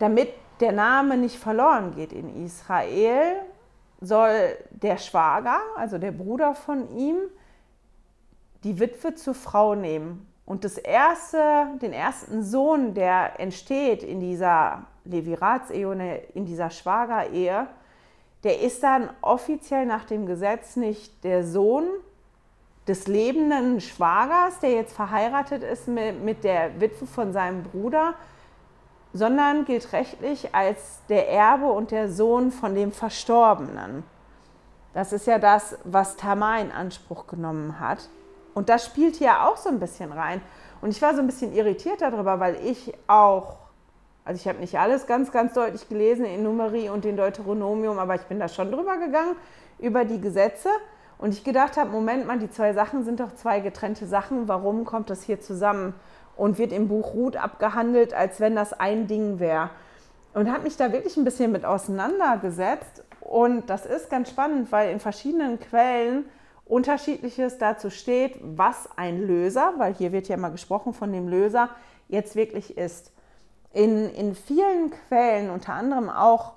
damit 0.00 0.30
der 0.58 0.72
Name 0.72 1.16
nicht 1.16 1.36
verloren 1.36 1.94
geht 1.94 2.12
in 2.12 2.44
Israel, 2.44 3.36
soll 4.00 4.56
der 4.70 4.98
Schwager, 4.98 5.60
also 5.76 5.98
der 5.98 6.10
Bruder 6.10 6.56
von 6.56 6.90
ihm, 6.98 7.18
die 8.64 8.80
Witwe 8.80 9.14
zur 9.14 9.34
Frau 9.34 9.76
nehmen. 9.76 10.26
Und 10.44 10.64
das 10.64 10.78
erste, 10.78 11.78
den 11.80 11.92
ersten 11.92 12.42
Sohn, 12.42 12.92
der 12.94 13.38
entsteht 13.38 14.02
in 14.02 14.18
dieser 14.18 14.86
Leviratsehe, 15.04 16.24
in 16.34 16.44
dieser 16.44 16.70
Schwagerehe, 16.70 17.68
der 18.44 18.60
ist 18.60 18.82
dann 18.82 19.10
offiziell 19.20 19.86
nach 19.86 20.04
dem 20.04 20.26
Gesetz 20.26 20.76
nicht 20.76 21.24
der 21.24 21.46
Sohn 21.46 21.84
des 22.88 23.06
lebenden 23.06 23.80
Schwagers, 23.80 24.58
der 24.60 24.72
jetzt 24.72 24.94
verheiratet 24.94 25.62
ist 25.62 25.86
mit, 25.86 26.22
mit 26.22 26.44
der 26.44 26.80
Witwe 26.80 27.06
von 27.06 27.32
seinem 27.32 27.62
Bruder, 27.62 28.14
sondern 29.12 29.64
gilt 29.64 29.92
rechtlich 29.92 30.54
als 30.54 31.00
der 31.08 31.28
Erbe 31.30 31.66
und 31.66 31.90
der 31.90 32.10
Sohn 32.10 32.50
von 32.50 32.74
dem 32.74 32.92
Verstorbenen. 32.92 34.02
Das 34.94 35.12
ist 35.12 35.26
ja 35.26 35.38
das, 35.38 35.78
was 35.84 36.16
Tamar 36.16 36.60
in 36.60 36.72
Anspruch 36.72 37.26
genommen 37.26 37.78
hat. 37.78 38.08
Und 38.54 38.68
das 38.68 38.84
spielt 38.84 39.16
hier 39.16 39.44
auch 39.44 39.56
so 39.56 39.68
ein 39.68 39.80
bisschen 39.80 40.12
rein. 40.12 40.42
Und 40.80 40.90
ich 40.90 41.00
war 41.00 41.14
so 41.14 41.20
ein 41.20 41.26
bisschen 41.26 41.54
irritiert 41.54 42.02
darüber, 42.02 42.40
weil 42.40 42.56
ich 42.56 42.92
auch, 43.06 43.56
also 44.24 44.40
ich 44.40 44.46
habe 44.46 44.60
nicht 44.60 44.78
alles 44.78 45.06
ganz, 45.06 45.32
ganz 45.32 45.54
deutlich 45.54 45.88
gelesen 45.88 46.24
in 46.24 46.42
Numerie 46.42 46.88
und 46.90 47.04
in 47.04 47.16
Deuteronomium, 47.16 47.98
aber 47.98 48.14
ich 48.14 48.22
bin 48.22 48.38
da 48.38 48.48
schon 48.48 48.70
drüber 48.70 48.96
gegangen, 48.98 49.36
über 49.78 50.04
die 50.04 50.20
Gesetze. 50.20 50.68
Und 51.18 51.34
ich 51.34 51.44
gedacht 51.44 51.76
habe, 51.76 51.90
Moment 51.90 52.26
mal, 52.26 52.38
die 52.38 52.50
zwei 52.50 52.72
Sachen 52.72 53.04
sind 53.04 53.20
doch 53.20 53.34
zwei 53.34 53.60
getrennte 53.60 54.06
Sachen. 54.06 54.48
Warum 54.48 54.84
kommt 54.84 55.10
das 55.10 55.22
hier 55.22 55.40
zusammen 55.40 55.94
und 56.36 56.58
wird 56.58 56.72
im 56.72 56.88
Buch 56.88 57.14
Ruth 57.14 57.36
abgehandelt, 57.36 58.14
als 58.14 58.40
wenn 58.40 58.56
das 58.56 58.72
ein 58.72 59.06
Ding 59.06 59.38
wäre? 59.38 59.70
Und 60.34 60.50
habe 60.50 60.64
mich 60.64 60.76
da 60.76 60.92
wirklich 60.92 61.16
ein 61.16 61.24
bisschen 61.24 61.52
mit 61.52 61.64
auseinandergesetzt. 61.64 63.04
Und 63.20 63.70
das 63.70 63.86
ist 63.86 64.10
ganz 64.10 64.30
spannend, 64.30 64.72
weil 64.72 64.90
in 64.90 64.98
verschiedenen 64.98 65.60
Quellen 65.60 66.24
unterschiedliches 66.64 67.58
dazu 67.58 67.90
steht, 67.90 68.38
was 68.42 68.88
ein 68.96 69.26
Löser, 69.26 69.74
weil 69.78 69.94
hier 69.94 70.10
wird 70.12 70.28
ja 70.28 70.36
mal 70.36 70.50
gesprochen 70.50 70.92
von 70.92 71.12
dem 71.12 71.28
Löser, 71.28 71.68
jetzt 72.08 72.34
wirklich 72.34 72.76
ist. 72.76 73.11
In, 73.72 74.10
in 74.14 74.34
vielen 74.34 74.90
Quellen, 75.08 75.50
unter 75.50 75.72
anderem 75.72 76.10
auch 76.10 76.52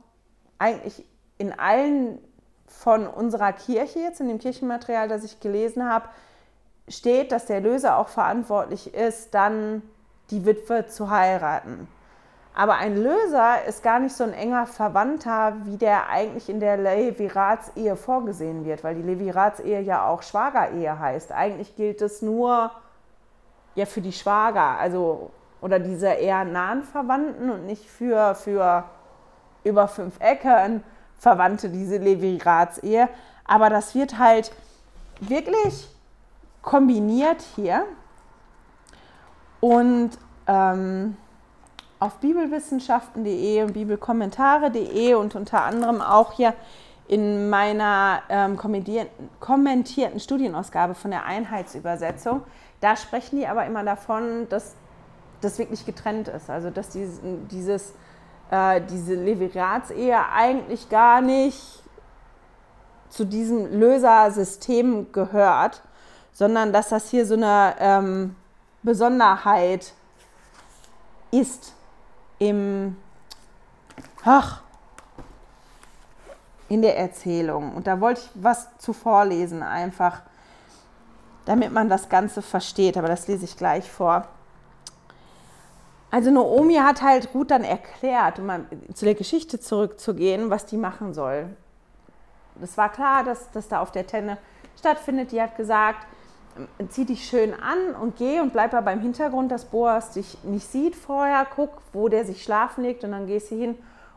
eigentlich 0.60 1.06
in 1.38 1.58
allen 1.58 2.20
von 2.68 3.08
unserer 3.08 3.54
Kirche 3.54 4.00
jetzt, 4.00 4.20
in 4.20 4.28
dem 4.28 4.40
Kirchenmaterial, 4.40 5.08
das 5.08 5.24
ich 5.24 5.40
gelesen 5.40 5.90
habe, 5.90 6.10
steht, 6.88 7.32
dass 7.32 7.46
der 7.46 7.62
Löser 7.62 7.98
auch 7.98 8.10
verantwortlich 8.10 8.94
ist, 8.94 9.34
dann 9.34 9.82
die 10.30 10.46
Witwe 10.46 10.88
zu 10.88 11.10
heiraten. 11.10 11.88
Aber 12.54 12.76
ein 12.76 12.96
Löser 12.96 13.66
ist 13.66 13.84
gar 13.84 14.00
nicht 14.00 14.16
so 14.16 14.24
ein 14.24 14.32
enger 14.32 14.66
Verwandter, 14.66 15.58
wie 15.66 15.76
der 15.76 16.10
eigentlich 16.10 16.48
in 16.48 16.62
der 16.62 16.78
Leviratsehe 16.78 17.98
vorgesehen 17.98 18.64
wird, 18.64 18.84
weil 18.84 18.96
die 18.96 19.02
Leviratsehe 19.02 19.82
ja 19.82 20.08
auch 20.08 20.22
Schwagerehe 20.22 20.98
heißt. 20.98 21.34
Eigentlich 21.34 21.76
gilt 21.76 22.02
es 22.02 22.22
nur 22.22 22.72
ja 23.76 23.86
für 23.86 24.00
die 24.00 24.14
Schwager, 24.14 24.80
also 24.80 25.32
oder 25.62 25.80
diese 25.80 26.08
eher 26.08 26.46
nahen 26.46 26.84
Verwandten 26.84 27.50
und 27.50 27.66
nicht 27.66 27.86
für, 27.90 28.36
für 28.36 28.84
über 29.64 29.88
fünf 29.88 30.20
Ecken 30.20 30.84
Verwandte, 31.18 31.70
diese 31.70 31.98
Leviratsehe. 31.98 33.10
Aber 33.46 33.70
das 33.70 33.96
wird 33.96 34.18
halt 34.18 34.52
wirklich 35.20 35.88
kombiniert 36.62 37.42
hier. 37.56 37.86
Und 39.60 40.12
ähm, 40.48 41.18
auf 42.00 42.18
bibelwissenschaften.de 42.18 43.64
und 43.64 43.74
bibelkommentare.de 43.74 45.16
und 45.16 45.36
unter 45.36 45.64
anderem 45.64 46.02
auch 46.02 46.34
hier 46.34 46.54
in 47.08 47.50
meiner 47.50 48.22
ähm, 48.30 48.58
kommentierten 48.58 50.20
Studienausgabe 50.20 50.96
von 50.96 51.12
der 51.12 51.26
Einheitsübersetzung. 51.26 52.42
Da 52.82 52.96
sprechen 52.96 53.38
die 53.38 53.48
aber 53.48 53.66
immer 53.66 53.84
davon, 53.84 54.50
dass 54.50 54.76
das 55.46 55.58
wirklich 55.60 55.86
getrennt 55.86 56.28
ist. 56.28 56.50
Also 56.50 56.70
dass 56.70 56.90
dieses, 56.90 57.20
dieses 57.50 57.94
äh, 58.52 58.82
diese 58.82 59.16
Leviratsehe 59.16 60.18
eigentlich 60.32 60.90
gar 60.90 61.22
nicht 61.22 61.84
zu 63.10 63.26
diesem 63.26 63.80
Lösersystem 63.80 65.12
gehört, 65.12 65.82
sondern 66.34 66.74
dass 66.74 66.90
das 66.90 67.10
hier 67.10 67.26
so 67.26 67.36
eine 67.36 67.76
ähm, 67.80 68.36
Besonderheit 68.84 69.94
ist 71.32 71.74
im, 72.40 72.98
ach, 74.24 74.62
in 76.68 76.82
der 76.82 76.98
Erzählung. 76.98 77.74
Und 77.76 77.88
da 77.88 78.00
wollte 78.02 78.22
ich 78.22 78.30
was 78.36 78.78
zu 78.78 78.92
vorlesen, 78.92 79.64
einfach, 79.64 80.22
damit 81.46 81.72
man 81.72 81.90
das 81.90 82.10
Ganze 82.10 82.42
versteht. 82.42 82.98
Aber 82.98 83.08
das 83.08 83.28
lese 83.28 83.46
ich 83.46 83.56
gleich 83.56 83.90
vor. 83.90 84.28
Also 86.16 86.32
Naomi 86.32 86.76
hat 86.76 87.02
halt 87.02 87.28
Ruth 87.34 87.52
dann 87.52 87.66
erklärt, 87.66 88.40
um 88.40 88.46
mal 88.46 88.64
zu 88.94 89.04
der 89.04 89.16
Geschichte 89.16 89.60
zurückzugehen, 89.60 90.50
was 90.50 90.66
die 90.66 90.78
machen 90.78 91.14
soll. 91.14 91.50
Das 92.56 92.78
war 92.78 92.90
klar, 92.90 93.26
dass 93.26 93.52
das 93.52 93.68
da 93.68 93.82
auf 93.82 93.92
der 93.92 94.08
Tenne 94.08 94.38
stattfindet. 94.80 95.34
Die 95.34 95.42
hat 95.42 95.58
gesagt, 95.58 96.08
zieh 96.88 97.04
dich 97.04 97.26
schön 97.28 97.54
an 97.54 98.02
und 98.02 98.16
geh 98.16 98.40
und 98.40 98.54
bleib 98.54 98.74
aber 98.74 98.94
im 98.94 99.02
Hintergrund, 99.02 99.52
dass 99.52 99.66
Boas 99.66 100.12
dich 100.12 100.38
nicht 100.46 100.66
sieht 100.66 100.96
vorher. 100.96 101.46
Guck, 101.54 101.72
wo 101.92 102.08
der 102.08 102.24
sich 102.24 102.44
schlafen 102.44 102.86
legt 102.86 103.04
und 103.04 103.12
dann 103.12 103.28
gehst 103.28 103.52
du 103.52 103.58
hin 103.58 103.76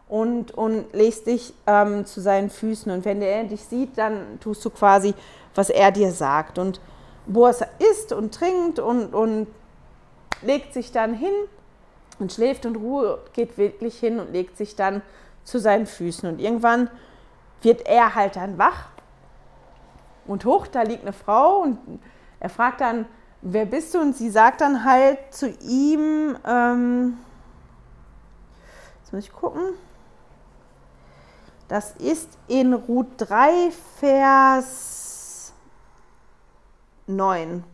und, 0.09 0.53
und 0.53 0.85
legst 0.93 1.27
dich 1.27 1.53
ähm, 1.67 2.07
zu 2.07 2.21
seinen 2.21 2.49
Füßen. 2.49 2.93
Und 2.93 3.05
wenn 3.07 3.19
der 3.19 3.43
dich 3.43 3.65
sieht, 3.65 3.99
dann 3.99 4.39
tust 4.39 4.65
du 4.65 4.71
quasi, 4.71 5.15
was 5.57 5.69
er 5.69 5.91
dir 5.91 6.13
sagt. 6.13 6.61
Und 6.61 6.81
Boas 7.27 7.61
isst 7.81 8.13
und 8.13 8.33
trinkt 8.33 8.79
und, 8.79 9.15
und 9.15 9.49
legt 10.43 10.73
sich 10.75 10.93
dann 10.93 11.15
hin 11.15 11.35
und 12.19 12.33
schläft 12.33 12.67
und 12.67 12.77
Ruhe, 12.77 13.21
geht 13.33 13.59
wirklich 13.59 13.99
hin 13.99 14.19
und 14.19 14.33
legt 14.33 14.57
sich 14.57 14.77
dann 14.77 15.03
zu 15.45 15.59
seinen 15.59 15.87
Füßen. 15.87 16.29
Und 16.29 16.41
irgendwann 16.41 16.91
wird 17.63 17.87
er 17.87 18.15
halt 18.15 18.37
dann 18.37 18.59
wach 18.59 18.89
und 20.27 20.45
hoch, 20.45 20.67
da 20.67 20.83
liegt 20.83 21.03
eine 21.03 21.13
Frau 21.13 21.63
und 21.63 21.79
er 22.41 22.51
fragt 22.51 22.81
dann, 22.81 23.07
wer 23.41 23.67
bist 23.67 23.95
du? 23.95 24.01
Und 24.01 24.17
sie 24.17 24.31
sagt 24.31 24.61
dann 24.61 24.85
halt 24.85 25.19
zu 25.31 25.49
ihm, 25.49 26.37
ähm, 26.47 27.19
jetzt 29.01 29.13
muss 29.13 29.25
ich 29.25 29.33
gucken, 29.33 29.63
das 31.69 31.93
ist 31.97 32.39
in 32.47 32.73
Ruth 32.73 33.07
3, 33.19 33.71
Vers 33.99 35.53
9. 37.07 37.65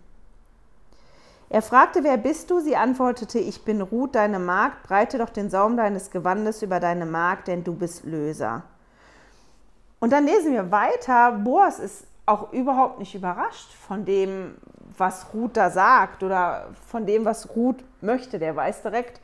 Er 1.54 1.62
fragte, 1.62 2.02
wer 2.02 2.16
bist 2.16 2.50
du? 2.50 2.58
Sie 2.58 2.74
antwortete, 2.74 3.38
ich 3.38 3.64
bin 3.64 3.80
Ruth, 3.80 4.16
deine 4.16 4.40
Magd, 4.40 4.82
breite 4.88 5.18
doch 5.18 5.30
den 5.30 5.50
Saum 5.50 5.76
deines 5.76 6.10
Gewandes 6.10 6.62
über 6.62 6.80
deine 6.80 7.06
Magd, 7.06 7.46
denn 7.46 7.62
du 7.62 7.74
bist 7.74 8.04
Löser. 8.04 8.64
Und 10.00 10.12
dann 10.12 10.26
lesen 10.26 10.52
wir 10.52 10.72
weiter, 10.72 11.30
Boas 11.30 11.78
ist 11.78 12.08
auch 12.26 12.52
überhaupt 12.52 12.98
nicht 12.98 13.14
überrascht 13.14 13.72
von 13.72 14.04
dem, 14.04 14.56
was 14.98 15.32
Ruth 15.32 15.56
da 15.56 15.70
sagt 15.70 16.24
oder 16.24 16.70
von 16.88 17.06
dem, 17.06 17.24
was 17.24 17.54
Ruth 17.54 17.84
möchte. 18.00 18.40
Der 18.40 18.56
weiß 18.56 18.82
direkt, 18.82 19.20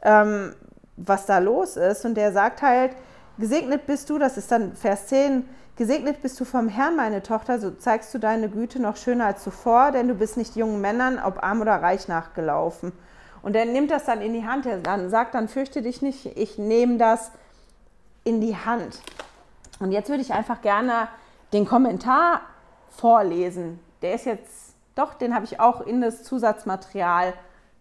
ähm, 0.00 0.54
was 0.96 1.26
da 1.26 1.36
los 1.36 1.76
ist. 1.76 2.06
Und 2.06 2.14
der 2.14 2.32
sagt 2.32 2.62
halt, 2.62 2.96
gesegnet 3.38 3.86
bist 3.86 4.10
du, 4.10 4.18
das 4.18 4.36
ist 4.36 4.50
dann 4.50 4.74
Vers 4.74 5.06
10, 5.08 5.48
gesegnet 5.76 6.22
bist 6.22 6.38
du 6.40 6.44
vom 6.44 6.68
Herrn, 6.68 6.96
meine 6.96 7.22
Tochter, 7.22 7.58
so 7.58 7.70
zeigst 7.70 8.12
du 8.14 8.18
deine 8.18 8.48
Güte 8.48 8.80
noch 8.80 8.96
schöner 8.96 9.26
als 9.26 9.42
zuvor, 9.42 9.92
denn 9.92 10.08
du 10.08 10.14
bist 10.14 10.36
nicht 10.36 10.56
jungen 10.56 10.80
Männern, 10.80 11.18
ob 11.18 11.42
arm 11.42 11.60
oder 11.60 11.82
reich, 11.82 12.08
nachgelaufen. 12.08 12.92
Und 13.42 13.56
er 13.56 13.66
nimmt 13.66 13.90
das 13.90 14.04
dann 14.04 14.22
in 14.22 14.32
die 14.32 14.46
Hand, 14.46 14.66
er 14.66 14.78
dann 14.78 15.10
sagt 15.10 15.34
dann, 15.34 15.48
fürchte 15.48 15.82
dich 15.82 16.00
nicht, 16.00 16.26
ich 16.36 16.58
nehme 16.58 16.96
das 16.96 17.30
in 18.24 18.40
die 18.40 18.56
Hand. 18.56 19.00
Und 19.80 19.92
jetzt 19.92 20.08
würde 20.08 20.22
ich 20.22 20.32
einfach 20.32 20.62
gerne 20.62 21.08
den 21.52 21.66
Kommentar 21.66 22.40
vorlesen. 22.88 23.80
Der 24.02 24.14
ist 24.14 24.24
jetzt, 24.24 24.74
doch, 24.94 25.14
den 25.14 25.34
habe 25.34 25.44
ich 25.44 25.60
auch 25.60 25.80
in 25.82 26.00
das 26.00 26.22
Zusatzmaterial 26.22 27.34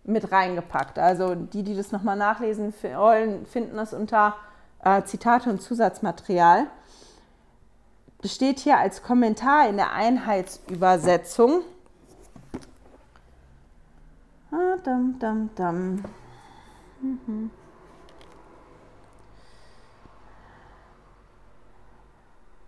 mit 0.03 0.31
reingepackt. 0.31 0.99
Also 0.99 1.35
die, 1.35 1.63
die 1.63 1.75
das 1.75 1.91
nochmal 1.91 2.17
nachlesen 2.17 2.73
wollen, 2.95 3.45
finden 3.45 3.77
das 3.77 3.93
unter 3.93 4.35
äh, 4.83 5.03
Zitate 5.03 5.49
und 5.49 5.61
Zusatzmaterial. 5.61 6.67
Das 8.21 8.33
steht 8.33 8.59
hier 8.59 8.77
als 8.77 9.03
Kommentar 9.03 9.67
in 9.67 9.77
der 9.77 9.91
Einheitsübersetzung. 9.91 11.61
Ah, 14.51 14.77
dam, 14.83 15.17
dam, 15.19 15.49
dam. 15.55 16.03
Mhm. 17.01 17.51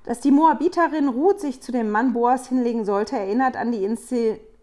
Dass 0.03 0.19
die 0.19 0.31
Moabiterin 0.31 1.07
Ruth 1.07 1.39
sich 1.39 1.61
zu 1.61 1.71
dem 1.71 1.89
Mann 1.89 2.13
Boas 2.13 2.47
hinlegen 2.47 2.85
sollte, 2.85 3.17
erinnert 3.17 3.55
an 3.55 3.71
die 3.71 3.83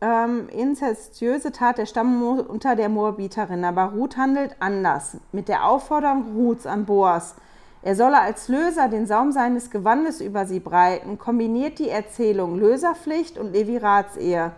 ähm, 0.03 0.49
inzestiöse 0.49 1.53
Tat 1.53 1.79
der 1.79 1.87
Stammmutter 1.87 2.77
der 2.77 2.91
Moabiterin. 2.91 3.65
Aber 3.65 3.85
Ruth 3.85 4.19
handelt 4.19 4.57
anders. 4.59 5.17
Mit 5.31 5.49
der 5.49 5.65
Aufforderung 5.65 6.35
Ruths 6.37 6.67
an 6.67 6.85
Boas, 6.85 7.37
er 7.83 7.97
solle 7.97 8.21
als 8.21 8.49
Löser 8.49 8.89
den 8.89 9.07
Saum 9.07 9.33
seines 9.33 9.71
Gewandes 9.71 10.21
über 10.21 10.47
sie 10.47 10.61
breiten, 10.61 11.19
kombiniert 11.19 11.79
die 11.79 11.89
Erzählung 11.89 12.59
Löserpflicht 12.59 13.39
und 13.39 13.53
Leviratsehe. 13.53 14.53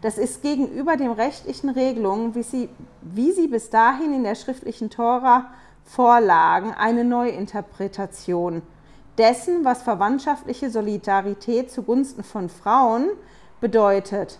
Das 0.00 0.18
ist 0.18 0.42
gegenüber 0.42 0.96
den 0.96 1.10
rechtlichen 1.10 1.70
Regelungen, 1.70 2.34
wie 2.36 2.44
sie, 2.44 2.68
wie 3.00 3.32
sie 3.32 3.48
bis 3.48 3.70
dahin 3.70 4.12
in 4.12 4.22
der 4.22 4.36
schriftlichen 4.36 4.90
Tora 4.90 5.46
vorlagen, 5.84 6.72
eine 6.72 7.04
Neuinterpretation 7.04 8.62
dessen, 9.16 9.64
was 9.64 9.82
verwandtschaftliche 9.82 10.70
Solidarität 10.70 11.72
zugunsten 11.72 12.22
von 12.22 12.48
Frauen 12.48 13.08
bedeutet. 13.60 14.38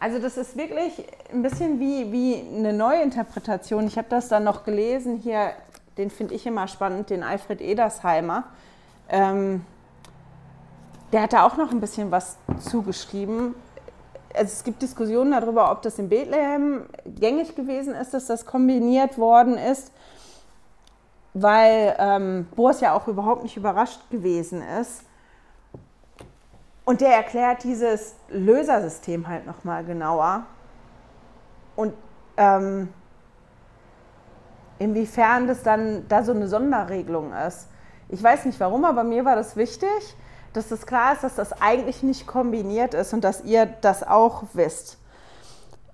Also 0.00 0.18
das 0.18 0.36
ist 0.36 0.56
wirklich 0.56 1.04
ein 1.32 1.42
bisschen 1.42 1.80
wie, 1.80 2.12
wie 2.12 2.44
eine 2.56 2.72
Neuinterpretation. 2.72 3.86
Ich 3.86 3.98
habe 3.98 4.08
das 4.08 4.28
dann 4.28 4.44
noch 4.44 4.64
gelesen 4.64 5.16
hier 5.16 5.52
den 5.98 6.10
finde 6.10 6.34
ich 6.34 6.46
immer 6.46 6.68
spannend, 6.68 7.10
den 7.10 7.22
Alfred 7.22 7.60
Edersheimer. 7.60 8.44
Ähm, 9.08 9.64
der 11.12 11.22
hat 11.22 11.32
da 11.32 11.44
auch 11.44 11.56
noch 11.56 11.72
ein 11.72 11.80
bisschen 11.80 12.10
was 12.10 12.38
zugeschrieben. 12.60 13.54
Also 14.32 14.52
es 14.52 14.62
gibt 14.62 14.80
Diskussionen 14.80 15.32
darüber, 15.32 15.72
ob 15.72 15.82
das 15.82 15.98
in 15.98 16.08
Bethlehem 16.08 16.86
gängig 17.04 17.56
gewesen 17.56 17.94
ist, 17.94 18.14
dass 18.14 18.26
das 18.26 18.46
kombiniert 18.46 19.18
worden 19.18 19.58
ist, 19.58 19.90
weil 21.34 21.96
ähm, 21.98 22.46
Boas 22.54 22.80
ja 22.80 22.94
auch 22.94 23.08
überhaupt 23.08 23.42
nicht 23.42 23.56
überrascht 23.56 24.00
gewesen 24.10 24.62
ist. 24.80 25.02
Und 26.88 27.02
der 27.02 27.14
erklärt 27.14 27.64
dieses 27.64 28.14
Lösersystem 28.30 29.28
halt 29.28 29.44
nochmal 29.44 29.84
genauer. 29.84 30.46
Und 31.76 31.92
ähm, 32.38 32.88
inwiefern 34.78 35.46
das 35.46 35.62
dann 35.62 36.08
da 36.08 36.22
so 36.22 36.32
eine 36.32 36.48
Sonderregelung 36.48 37.34
ist. 37.34 37.68
Ich 38.08 38.22
weiß 38.22 38.46
nicht 38.46 38.58
warum, 38.58 38.86
aber 38.86 39.04
mir 39.04 39.26
war 39.26 39.36
das 39.36 39.54
wichtig, 39.54 40.16
dass 40.54 40.68
das 40.68 40.86
klar 40.86 41.12
ist, 41.12 41.24
dass 41.24 41.34
das 41.34 41.60
eigentlich 41.60 42.02
nicht 42.02 42.26
kombiniert 42.26 42.94
ist 42.94 43.12
und 43.12 43.22
dass 43.22 43.44
ihr 43.44 43.66
das 43.66 44.02
auch 44.02 44.44
wisst. 44.54 44.96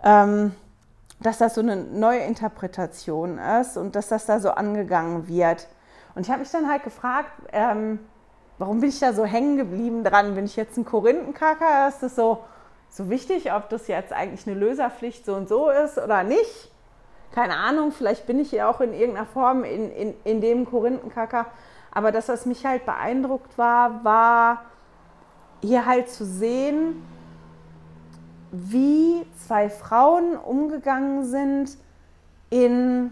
Ähm, 0.05 0.55
dass 1.19 1.39
das 1.39 1.57
so 1.57 1.61
eine 1.61 1.75
neue 1.75 2.21
Interpretation 2.21 3.39
ist 3.39 3.77
und 3.77 3.97
dass 3.97 4.07
das 4.07 4.27
da 4.27 4.39
so 4.39 4.53
angegangen 4.53 5.27
wird. 5.27 5.67
Und 6.15 6.23
ich 6.23 6.31
habe 6.31 6.39
mich 6.39 6.53
dann 6.53 6.71
halt 6.71 6.85
gefragt, 6.85 7.33
ähm, 7.51 7.99
warum 8.59 8.81
bin 8.81 8.89
ich 8.89 9.01
da 9.01 9.13
so 9.13 9.25
hängen 9.25 9.57
geblieben 9.57 10.05
dran? 10.05 10.35
Bin 10.35 10.45
ich 10.45 10.57
jetzt 10.57 10.77
ein 10.77 10.85
Korinthenkacker? 10.85 11.89
Ist 11.89 12.03
das 12.03 12.17
so, 12.17 12.45
so 12.91 13.11
wichtig, 13.11 13.53
ob 13.53 13.69
das 13.69 13.89
jetzt 13.89 14.13
eigentlich 14.13 14.47
eine 14.47 14.59
Löserpflicht 14.59 15.25
so 15.25 15.35
und 15.35 15.49
so 15.49 15.71
ist 15.71 15.99
oder 15.99 16.23
nicht? 16.23 16.71
Keine 17.33 17.57
Ahnung, 17.57 17.91
vielleicht 17.91 18.27
bin 18.27 18.39
ich 18.39 18.53
ja 18.53 18.71
auch 18.71 18.81
in 18.81 18.93
irgendeiner 18.93 19.27
Form 19.27 19.65
in, 19.65 19.91
in, 19.91 20.15
in 20.23 20.41
dem 20.41 20.67
Korinthenkacker. 20.67 21.47
Aber 21.91 22.13
das, 22.13 22.29
was 22.29 22.47
mich 22.47 22.65
halt 22.65 22.87
beeindruckt 22.87 23.59
war, 23.59 24.05
war 24.05 24.63
hier 25.61 25.87
halt 25.87 26.11
zu 26.11 26.25
sehen, 26.25 27.03
wie 28.53 29.27
zwei 29.47 29.69
Frauen 29.69 30.37
umgegangen 30.37 31.25
sind 31.25 31.77
in 32.51 33.11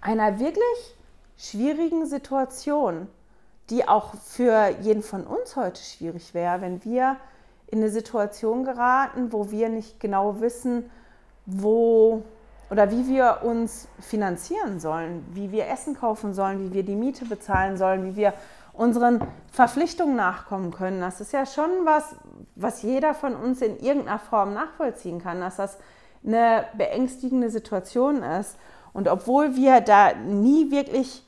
einer 0.00 0.38
wirklich 0.38 0.96
schwierigen 1.36 2.06
Situation, 2.06 3.08
die 3.70 3.88
auch 3.88 4.14
für 4.14 4.68
jeden 4.80 5.02
von 5.02 5.26
uns 5.26 5.56
heute 5.56 5.80
schwierig 5.82 6.34
wäre, 6.34 6.60
wenn 6.60 6.84
wir 6.84 7.16
in 7.68 7.78
eine 7.78 7.90
Situation 7.90 8.64
geraten, 8.64 9.32
wo 9.32 9.50
wir 9.50 9.68
nicht 9.68 9.98
genau 9.98 10.40
wissen, 10.40 10.90
wo 11.46 12.22
oder 12.70 12.90
wie 12.90 13.06
wir 13.06 13.40
uns 13.42 13.86
finanzieren 14.00 14.80
sollen, 14.80 15.26
wie 15.32 15.52
wir 15.52 15.68
Essen 15.68 15.94
kaufen 15.94 16.32
sollen, 16.32 16.60
wie 16.60 16.72
wir 16.72 16.82
die 16.82 16.96
Miete 16.96 17.26
bezahlen 17.26 17.76
sollen, 17.76 18.04
wie 18.04 18.16
wir 18.16 18.32
unseren 18.72 19.20
Verpflichtungen 19.50 20.16
nachkommen 20.16 20.70
können. 20.70 21.00
Das 21.00 21.20
ist 21.20 21.32
ja 21.32 21.44
schon 21.44 21.70
was, 21.84 22.16
was 22.56 22.82
jeder 22.82 23.12
von 23.12 23.36
uns 23.36 23.60
in 23.60 23.78
irgendeiner 23.78 24.18
Form 24.18 24.54
nachvollziehen 24.54 25.22
kann, 25.22 25.40
dass 25.40 25.56
das 25.56 25.78
eine 26.26 26.64
beängstigende 26.76 27.50
Situation 27.50 28.22
ist. 28.22 28.56
Und 28.94 29.08
obwohl 29.08 29.56
wir 29.56 29.80
da 29.80 30.14
nie 30.14 30.70
wirklich 30.70 31.24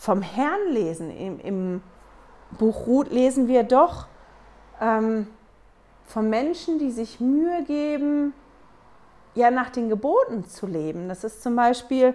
vom 0.00 0.22
Herrn 0.22 0.70
lesen, 0.70 1.10
im, 1.10 1.38
im 1.40 1.82
Buch 2.52 2.86
Ruth 2.86 3.10
lesen 3.12 3.48
wir 3.48 3.64
doch 3.64 4.06
ähm, 4.80 5.26
von 6.06 6.30
Menschen, 6.30 6.78
die 6.78 6.90
sich 6.90 7.20
Mühe 7.20 7.64
geben, 7.64 8.32
ja 9.34 9.50
nach 9.50 9.68
den 9.68 9.90
Geboten 9.90 10.46
zu 10.46 10.66
leben. 10.66 11.10
Das 11.10 11.22
ist 11.22 11.42
zum 11.42 11.54
Beispiel 11.54 12.14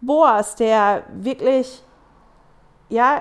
Boas, 0.00 0.56
der 0.56 1.02
wirklich 1.12 1.82
ja 2.88 3.20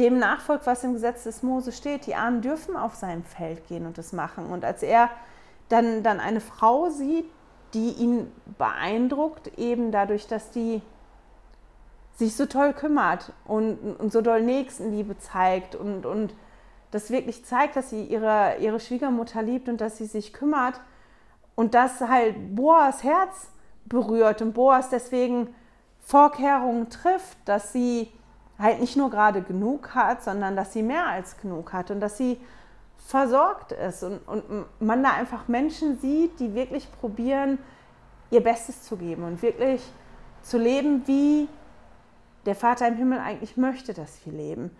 dem 0.00 0.18
nachfolgt, 0.18 0.66
was 0.66 0.82
im 0.82 0.94
Gesetz 0.94 1.22
des 1.22 1.44
Mose 1.44 1.70
steht. 1.70 2.08
Die 2.08 2.16
Armen 2.16 2.42
dürfen 2.42 2.76
auf 2.76 2.96
sein 2.96 3.22
Feld 3.22 3.68
gehen 3.68 3.86
und 3.86 3.96
das 3.96 4.12
machen. 4.12 4.46
Und 4.46 4.64
als 4.64 4.82
er 4.82 5.08
dann, 5.68 6.02
dann 6.02 6.18
eine 6.18 6.40
Frau 6.40 6.90
sieht, 6.90 7.30
die 7.74 7.90
ihn 7.90 8.32
beeindruckt, 8.58 9.56
eben 9.56 9.92
dadurch, 9.92 10.26
dass 10.26 10.50
die 10.50 10.82
sich 12.14 12.36
so 12.36 12.46
toll 12.46 12.72
kümmert 12.72 13.32
und, 13.44 13.96
und 13.98 14.12
so 14.12 14.20
doll 14.20 14.42
Nächstenliebe 14.42 15.18
zeigt 15.18 15.74
und, 15.74 16.06
und 16.06 16.34
das 16.90 17.10
wirklich 17.10 17.44
zeigt, 17.44 17.76
dass 17.76 17.90
sie 17.90 18.04
ihre, 18.04 18.56
ihre 18.60 18.78
Schwiegermutter 18.78 19.42
liebt 19.42 19.68
und 19.68 19.80
dass 19.80 19.98
sie 19.98 20.06
sich 20.06 20.32
kümmert, 20.32 20.80
und 21.54 21.74
das 21.74 22.00
halt 22.00 22.56
Boas 22.56 23.04
Herz 23.04 23.50
berührt 23.86 24.42
und 24.42 24.54
Boas 24.54 24.90
deswegen 24.90 25.54
Vorkehrungen 26.00 26.90
trifft, 26.90 27.38
dass 27.44 27.72
sie 27.72 28.10
halt 28.58 28.80
nicht 28.80 28.96
nur 28.96 29.10
gerade 29.10 29.42
genug 29.42 29.94
hat, 29.94 30.22
sondern 30.22 30.56
dass 30.56 30.72
sie 30.72 30.82
mehr 30.82 31.06
als 31.06 31.38
genug 31.38 31.72
hat 31.72 31.90
und 31.90 32.00
dass 32.00 32.16
sie 32.16 32.38
versorgt 33.06 33.72
ist 33.72 34.02
und, 34.02 34.18
und 34.26 34.66
man 34.80 35.02
da 35.02 35.12
einfach 35.12 35.48
Menschen 35.48 35.98
sieht, 35.98 36.40
die 36.40 36.54
wirklich 36.54 36.90
probieren, 37.00 37.58
ihr 38.30 38.42
Bestes 38.42 38.82
zu 38.82 38.96
geben 38.96 39.24
und 39.24 39.42
wirklich 39.42 39.82
zu 40.42 40.58
leben, 40.58 41.02
wie 41.06 41.48
der 42.46 42.54
Vater 42.54 42.86
im 42.88 42.96
Himmel 42.96 43.18
eigentlich 43.18 43.56
möchte, 43.56 43.94
dass 43.94 44.24
wir 44.24 44.32
leben. 44.32 44.70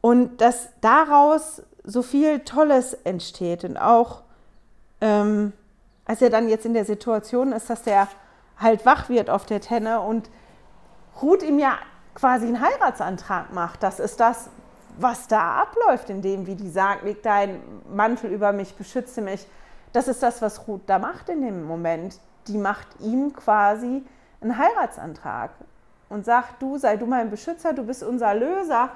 Und 0.00 0.40
dass 0.40 0.68
daraus 0.80 1.62
so 1.84 2.02
viel 2.02 2.40
Tolles 2.40 2.94
entsteht 2.94 3.64
und 3.64 3.76
auch 3.76 4.22
ähm, 5.00 5.52
als 6.04 6.22
er 6.22 6.30
dann 6.30 6.48
jetzt 6.48 6.66
in 6.66 6.74
der 6.74 6.84
Situation 6.84 7.52
ist, 7.52 7.70
dass 7.70 7.82
der 7.82 8.08
halt 8.58 8.84
wach 8.86 9.08
wird 9.08 9.30
auf 9.30 9.46
der 9.46 9.60
Tenne 9.60 10.00
und 10.00 10.30
Ruth 11.20 11.42
ihm 11.42 11.58
ja 11.58 11.78
quasi 12.14 12.46
einen 12.46 12.60
Heiratsantrag 12.60 13.52
macht. 13.52 13.82
Das 13.82 14.00
ist 14.00 14.20
das, 14.20 14.48
was 14.98 15.26
da 15.26 15.62
abläuft, 15.62 16.10
indem, 16.10 16.46
wie 16.46 16.54
die 16.54 16.70
sagt, 16.70 17.04
leg 17.04 17.22
deinen 17.22 17.60
Mantel 17.94 18.30
über 18.30 18.52
mich, 18.52 18.74
beschütze 18.74 19.20
mich. 19.20 19.46
Das 19.92 20.08
ist 20.08 20.22
das, 20.22 20.42
was 20.42 20.66
Ruth 20.68 20.82
da 20.86 20.98
macht 20.98 21.28
in 21.28 21.42
dem 21.42 21.64
Moment. 21.64 22.18
Die 22.48 22.58
macht 22.58 22.88
ihm 23.00 23.32
quasi 23.32 24.02
einen 24.40 24.58
Heiratsantrag 24.58 25.50
und 26.12 26.24
sagt, 26.24 26.60
du 26.60 26.78
sei 26.78 26.96
du 26.96 27.06
mein 27.06 27.30
Beschützer, 27.30 27.72
du 27.72 27.84
bist 27.84 28.02
unser 28.02 28.34
Löser. 28.34 28.90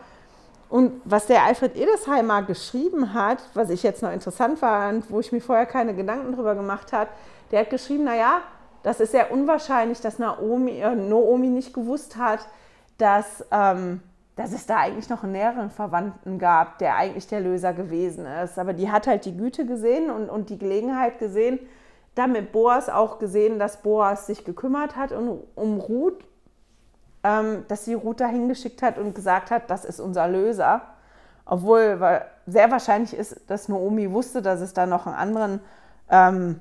Und 0.69 1.01
was 1.05 1.27
der 1.27 1.45
Alfred 1.45 1.77
Edesheimer 1.77 2.43
geschrieben 2.43 3.15
hat, 3.15 3.39
was 3.55 3.71
ich 3.71 3.83
jetzt 3.83 4.03
noch 4.03 4.13
interessant 4.13 4.59
fand, 4.59 5.11
wo 5.11 5.21
ich 5.21 5.33
mir 5.33 5.41
vorher 5.41 5.67
keine 5.67 5.95
Gedanken 5.95 6.35
drüber 6.35 6.55
gemacht 6.55 6.93
habe, 6.93 7.11
der 7.51 7.61
hat 7.61 7.71
geschrieben, 7.71 8.05
naja, 8.05 8.41
das 8.83 9.01
ist 9.01 9.13
sehr 9.13 9.33
unwahrscheinlich, 9.33 10.01
dass 10.01 10.19
Naomi, 10.19 10.79
äh, 10.81 10.95
Naomi 10.95 11.49
nicht 11.49 11.73
gewusst 11.73 12.17
hat, 12.17 12.47
dass, 12.99 13.45
ähm, 13.51 14.01
dass 14.35 14.53
es 14.53 14.67
da 14.67 14.79
eigentlich 14.79 15.09
noch 15.09 15.23
einen 15.23 15.33
näheren 15.33 15.71
Verwandten 15.71 16.39
gab, 16.39 16.79
der 16.79 16.97
eigentlich 16.97 17.27
der 17.29 17.41
Löser 17.41 17.73
gewesen 17.73 18.27
ist. 18.27 18.59
Aber 18.59 18.73
die 18.73 18.91
hat 18.91 19.07
halt 19.07 19.25
die 19.25 19.37
Güte 19.37 19.67
gesehen 19.67 20.11
und, 20.11 20.29
und 20.29 20.51
die 20.51 20.59
Gelegenheit 20.59 21.19
gesehen, 21.19 21.61
damit 22.17 22.51
Boas 22.53 22.89
auch 22.89 23.19
gesehen, 23.19 23.59
dass 23.59 23.83
Boas 23.83 24.27
sich 24.27 24.45
gekümmert 24.45 24.97
hat 24.97 25.13
um, 25.13 25.41
um 25.55 25.79
Ruth 25.79 26.25
dass 27.69 27.85
sie 27.85 27.95
Ruth 27.95 28.21
dahin 28.21 28.49
geschickt 28.49 28.83
hat 28.83 28.99
und 28.99 29.15
gesagt 29.15 29.51
hat, 29.51 29.71
das 29.71 29.85
ist 29.85 30.01
unser 30.01 30.29
Löser. 30.29 30.83
Obwohl 31.45 31.99
sehr 32.47 32.71
wahrscheinlich 32.71 33.15
ist, 33.15 33.41
dass 33.49 33.69
Naomi 33.69 34.11
wusste, 34.11 34.43
dass 34.43 34.61
es 34.61 34.75
da 34.75 34.87
noch 34.87 35.07
einen 35.07 35.17
anderen 35.17 35.61
ähm, 36.11 36.61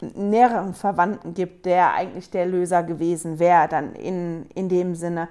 näheren 0.00 0.74
Verwandten 0.74 1.34
gibt, 1.34 1.66
der 1.66 1.92
eigentlich 1.92 2.30
der 2.30 2.46
Löser 2.46 2.82
gewesen 2.82 3.38
wäre, 3.38 3.68
dann 3.68 3.94
in, 3.94 4.46
in 4.54 4.68
dem 4.68 4.94
Sinne. 4.94 5.28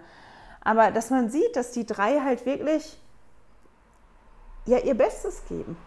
Aber 0.61 0.91
dass 0.91 1.09
man 1.09 1.29
sieht, 1.29 1.55
dass 1.55 1.71
die 1.71 1.85
drei 1.85 2.19
halt 2.19 2.45
wirklich 2.45 2.99
ja, 4.65 4.79
ihr 4.79 4.95
Bestes 4.95 5.43
geben. 5.47 5.77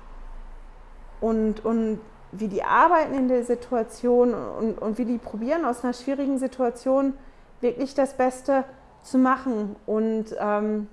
Und, 1.20 1.64
und 1.64 2.00
wie 2.32 2.48
die 2.48 2.62
arbeiten 2.62 3.14
in 3.14 3.28
der 3.28 3.44
Situation 3.44 4.32
und, 4.32 4.78
und 4.80 4.96
wie 4.96 5.04
die 5.04 5.18
probieren, 5.18 5.64
aus 5.64 5.84
einer 5.84 5.92
schwierigen 5.92 6.38
Situation 6.38 7.14
wirklich 7.60 7.94
das 7.94 8.16
Beste 8.16 8.64
zu 9.02 9.18
machen. 9.18 9.76
Und 9.86 10.34
ähm, 10.38 10.88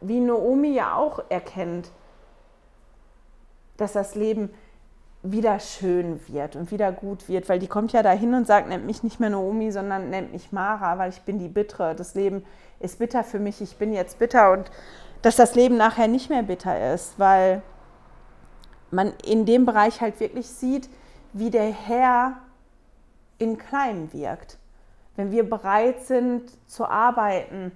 wie 0.00 0.20
Naomi 0.20 0.74
ja 0.74 0.94
auch 0.94 1.22
erkennt, 1.28 1.90
dass 3.76 3.92
das 3.92 4.14
Leben 4.14 4.50
wieder 5.22 5.60
schön 5.60 6.20
wird 6.28 6.56
und 6.56 6.72
wieder 6.72 6.90
gut 6.90 7.28
wird, 7.28 7.48
weil 7.48 7.60
die 7.60 7.68
kommt 7.68 7.92
ja 7.92 8.02
dahin 8.02 8.34
und 8.34 8.46
sagt, 8.46 8.68
nennt 8.68 8.86
mich 8.86 9.04
nicht 9.04 9.20
mehr 9.20 9.30
Naomi, 9.30 9.70
sondern 9.70 10.10
nennt 10.10 10.32
mich 10.32 10.50
Mara, 10.50 10.98
weil 10.98 11.10
ich 11.10 11.22
bin 11.22 11.38
die 11.38 11.48
Bittere. 11.48 11.94
Das 11.94 12.14
Leben 12.14 12.44
ist 12.80 12.98
bitter 12.98 13.22
für 13.22 13.38
mich, 13.38 13.60
ich 13.60 13.76
bin 13.76 13.92
jetzt 13.92 14.18
bitter 14.18 14.52
und 14.52 14.70
dass 15.22 15.36
das 15.36 15.54
Leben 15.54 15.76
nachher 15.76 16.08
nicht 16.08 16.28
mehr 16.28 16.42
bitter 16.42 16.92
ist, 16.92 17.18
weil 17.18 17.62
man 18.90 19.12
in 19.24 19.46
dem 19.46 19.64
Bereich 19.64 20.00
halt 20.00 20.18
wirklich 20.18 20.48
sieht, 20.48 20.90
wie 21.32 21.50
der 21.50 21.70
Herr 21.70 22.38
in 23.38 23.56
Kleinem 23.58 24.12
wirkt 24.12 24.58
wenn 25.16 25.30
wir 25.30 25.48
bereit 25.48 26.04
sind 26.04 26.42
zu 26.68 26.86
arbeiten 26.86 27.72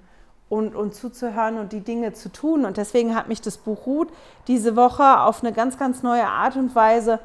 und, 0.48 0.74
und 0.74 0.94
zuzuhören 0.94 1.58
und 1.58 1.72
die 1.72 1.80
Dinge 1.80 2.12
zu 2.12 2.30
tun. 2.30 2.64
Und 2.64 2.76
deswegen 2.76 3.14
hat 3.14 3.28
mich 3.28 3.40
das 3.40 3.58
Buch 3.58 3.86
Ruth 3.86 4.08
diese 4.46 4.76
Woche 4.76 5.20
auf 5.20 5.42
eine 5.42 5.52
ganz, 5.52 5.78
ganz 5.78 6.02
neue 6.02 6.26
Art 6.26 6.56
und 6.56 6.74
Weise 6.74 7.18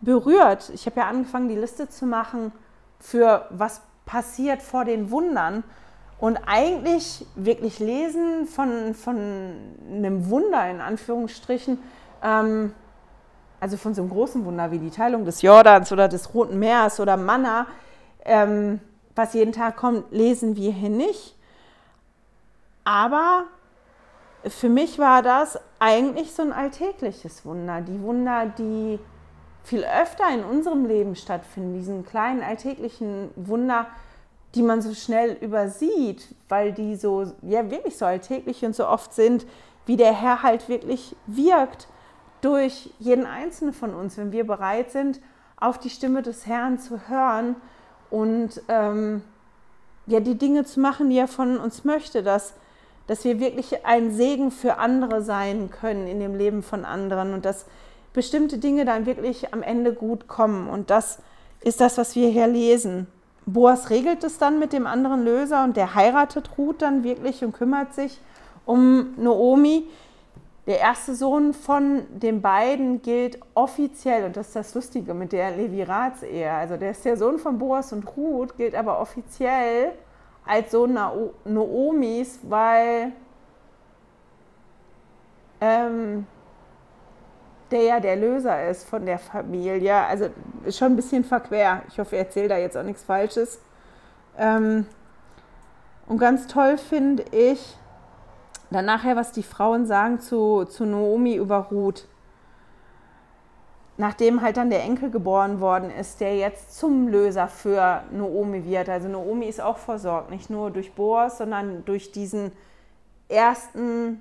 berührt. 0.00 0.70
Ich 0.74 0.86
habe 0.86 1.00
ja 1.00 1.06
angefangen, 1.06 1.48
die 1.48 1.56
Liste 1.56 1.88
zu 1.88 2.06
machen 2.06 2.52
für 2.98 3.46
was 3.50 3.82
passiert 4.04 4.62
vor 4.62 4.84
den 4.84 5.10
Wundern. 5.10 5.64
Und 6.18 6.38
eigentlich 6.46 7.26
wirklich 7.34 7.78
lesen 7.78 8.46
von, 8.46 8.94
von 8.94 9.16
einem 9.90 10.30
Wunder 10.30 10.68
in 10.70 10.80
Anführungsstrichen, 10.80 11.78
ähm, 12.22 12.72
also 13.60 13.76
von 13.76 13.94
so 13.94 14.02
einem 14.02 14.10
großen 14.10 14.44
Wunder 14.44 14.70
wie 14.70 14.78
die 14.78 14.90
Teilung 14.90 15.26
des 15.26 15.42
Jordans 15.42 15.92
oder 15.92 16.08
des 16.08 16.32
Roten 16.32 16.58
Meeres 16.58 17.00
oder 17.00 17.18
Manna, 17.18 17.66
ähm, 18.24 18.80
was 19.16 19.32
jeden 19.34 19.52
Tag 19.52 19.76
kommt, 19.76 20.12
lesen 20.12 20.56
wir 20.56 20.70
hier 20.70 20.90
nicht. 20.90 21.34
Aber 22.84 23.44
für 24.46 24.68
mich 24.68 24.98
war 24.98 25.22
das 25.22 25.58
eigentlich 25.80 26.32
so 26.32 26.42
ein 26.42 26.52
alltägliches 26.52 27.44
Wunder. 27.44 27.80
Die 27.80 28.00
Wunder, 28.02 28.46
die 28.46 29.00
viel 29.64 29.84
öfter 29.84 30.32
in 30.32 30.44
unserem 30.44 30.86
Leben 30.86 31.16
stattfinden, 31.16 31.74
diesen 31.74 32.06
kleinen 32.06 32.42
alltäglichen 32.42 33.30
Wunder, 33.34 33.86
die 34.54 34.62
man 34.62 34.80
so 34.80 34.94
schnell 34.94 35.32
übersieht, 35.40 36.34
weil 36.48 36.72
die 36.72 36.94
so, 36.94 37.32
ja, 37.42 37.68
wirklich 37.70 37.98
so 37.98 38.04
alltäglich 38.04 38.64
und 38.64 38.76
so 38.76 38.86
oft 38.86 39.12
sind, 39.12 39.46
wie 39.86 39.96
der 39.96 40.12
Herr 40.12 40.42
halt 40.42 40.68
wirklich 40.68 41.16
wirkt 41.26 41.88
durch 42.42 42.90
jeden 42.98 43.26
einzelnen 43.26 43.74
von 43.74 43.94
uns, 43.94 44.16
wenn 44.16 44.30
wir 44.30 44.46
bereit 44.46 44.92
sind, 44.92 45.20
auf 45.56 45.78
die 45.78 45.90
Stimme 45.90 46.22
des 46.22 46.46
Herrn 46.46 46.78
zu 46.78 47.08
hören 47.08 47.56
und 48.16 48.62
ähm, 48.68 49.20
ja, 50.06 50.20
die 50.20 50.38
Dinge 50.38 50.64
zu 50.64 50.80
machen, 50.80 51.10
die 51.10 51.18
er 51.18 51.28
von 51.28 51.58
uns 51.58 51.84
möchte, 51.84 52.22
dass, 52.22 52.54
dass 53.06 53.24
wir 53.24 53.40
wirklich 53.40 53.84
ein 53.84 54.10
Segen 54.10 54.50
für 54.50 54.78
andere 54.78 55.20
sein 55.20 55.70
können 55.70 56.06
in 56.06 56.20
dem 56.20 56.34
Leben 56.34 56.62
von 56.62 56.86
anderen 56.86 57.34
und 57.34 57.44
dass 57.44 57.66
bestimmte 58.14 58.56
Dinge 58.56 58.86
dann 58.86 59.04
wirklich 59.04 59.52
am 59.52 59.62
Ende 59.62 59.92
gut 59.92 60.28
kommen. 60.28 60.70
Und 60.70 60.88
das 60.88 61.18
ist 61.60 61.82
das, 61.82 61.98
was 61.98 62.16
wir 62.16 62.30
hier 62.30 62.46
lesen. 62.46 63.06
Boas 63.44 63.90
regelt 63.90 64.24
es 64.24 64.38
dann 64.38 64.58
mit 64.58 64.72
dem 64.72 64.86
anderen 64.86 65.22
Löser 65.22 65.62
und 65.62 65.76
der 65.76 65.94
heiratet 65.94 66.56
Ruth 66.56 66.80
dann 66.80 67.04
wirklich 67.04 67.44
und 67.44 67.52
kümmert 67.52 67.94
sich 67.94 68.18
um 68.64 69.12
Naomi. 69.18 69.88
Der 70.66 70.80
erste 70.80 71.14
Sohn 71.14 71.54
von 71.54 72.02
den 72.10 72.42
beiden 72.42 73.00
gilt 73.00 73.38
offiziell, 73.54 74.24
und 74.24 74.36
das 74.36 74.48
ist 74.48 74.56
das 74.56 74.74
Lustige 74.74 75.14
mit 75.14 75.32
der 75.32 75.52
Levirats-Ehe, 75.52 76.50
also 76.50 76.76
der 76.76 76.90
ist 76.90 77.04
der 77.04 77.16
Sohn 77.16 77.38
von 77.38 77.58
Boas 77.58 77.92
und 77.92 78.16
Ruth, 78.16 78.56
gilt 78.56 78.74
aber 78.74 79.00
offiziell 79.00 79.92
als 80.44 80.72
Sohn 80.72 80.94
Naomis, 81.44 82.40
weil 82.42 83.12
ähm, 85.60 86.26
der 87.70 87.82
ja 87.82 88.00
der 88.00 88.16
Löser 88.16 88.68
ist 88.68 88.88
von 88.88 89.06
der 89.06 89.18
Familie. 89.18 89.94
Also 89.94 90.28
ist 90.64 90.78
schon 90.78 90.92
ein 90.92 90.96
bisschen 90.96 91.24
verquer. 91.24 91.82
Ich 91.88 91.98
hoffe, 91.98 92.16
ich 92.16 92.22
erzähle 92.22 92.48
da 92.48 92.58
jetzt 92.58 92.76
auch 92.76 92.82
nichts 92.82 93.02
Falsches. 93.02 93.60
Ähm, 94.38 94.86
und 96.06 96.18
ganz 96.18 96.46
toll 96.46 96.78
finde 96.78 97.24
ich 97.32 97.76
dann 98.70 98.84
nachher, 98.84 99.16
was 99.16 99.32
die 99.32 99.42
Frauen 99.42 99.86
sagen 99.86 100.20
zu, 100.20 100.64
zu 100.64 100.84
Naomi 100.84 101.36
über 101.36 101.68
Ruth. 101.70 102.06
Nachdem 103.98 104.42
halt 104.42 104.58
dann 104.58 104.68
der 104.68 104.82
Enkel 104.82 105.10
geboren 105.10 105.60
worden 105.60 105.90
ist, 105.90 106.20
der 106.20 106.36
jetzt 106.36 106.78
zum 106.78 107.08
Löser 107.08 107.48
für 107.48 108.02
Naomi 108.10 108.64
wird. 108.64 108.88
Also 108.88 109.08
Naomi 109.08 109.46
ist 109.46 109.60
auch 109.60 109.78
versorgt, 109.78 110.30
nicht 110.30 110.50
nur 110.50 110.70
durch 110.70 110.92
Boas, 110.92 111.38
sondern 111.38 111.84
durch 111.86 112.12
diesen 112.12 112.52
ersten 113.28 114.20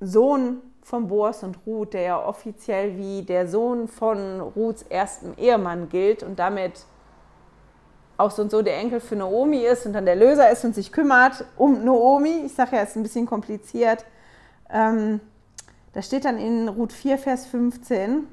Sohn 0.00 0.60
von 0.82 1.06
Boas 1.06 1.44
und 1.44 1.58
Ruth, 1.64 1.94
der 1.94 2.02
ja 2.02 2.26
offiziell 2.26 2.96
wie 2.96 3.22
der 3.22 3.46
Sohn 3.46 3.86
von 3.86 4.40
Ruths 4.40 4.82
erstem 4.82 5.34
Ehemann 5.36 5.88
gilt 5.88 6.24
und 6.24 6.40
damit 6.40 6.84
auch 8.16 8.30
so 8.30 8.42
und 8.42 8.50
so 8.50 8.62
der 8.62 8.78
Enkel 8.78 9.00
für 9.00 9.16
Naomi 9.16 9.64
ist 9.64 9.86
und 9.86 9.92
dann 9.92 10.06
der 10.06 10.16
Löser 10.16 10.50
ist 10.50 10.64
und 10.64 10.74
sich 10.74 10.92
kümmert 10.92 11.44
um 11.56 11.84
Naomi. 11.84 12.42
Ich 12.46 12.54
sage 12.54 12.76
ja, 12.76 12.82
es 12.82 12.90
ist 12.90 12.96
ein 12.96 13.02
bisschen 13.02 13.26
kompliziert. 13.26 14.04
Ähm, 14.70 15.20
da 15.92 16.02
steht 16.02 16.24
dann 16.24 16.38
in 16.38 16.68
Ruth 16.68 16.92
4, 16.92 17.18
Vers 17.18 17.46
15, 17.46 18.26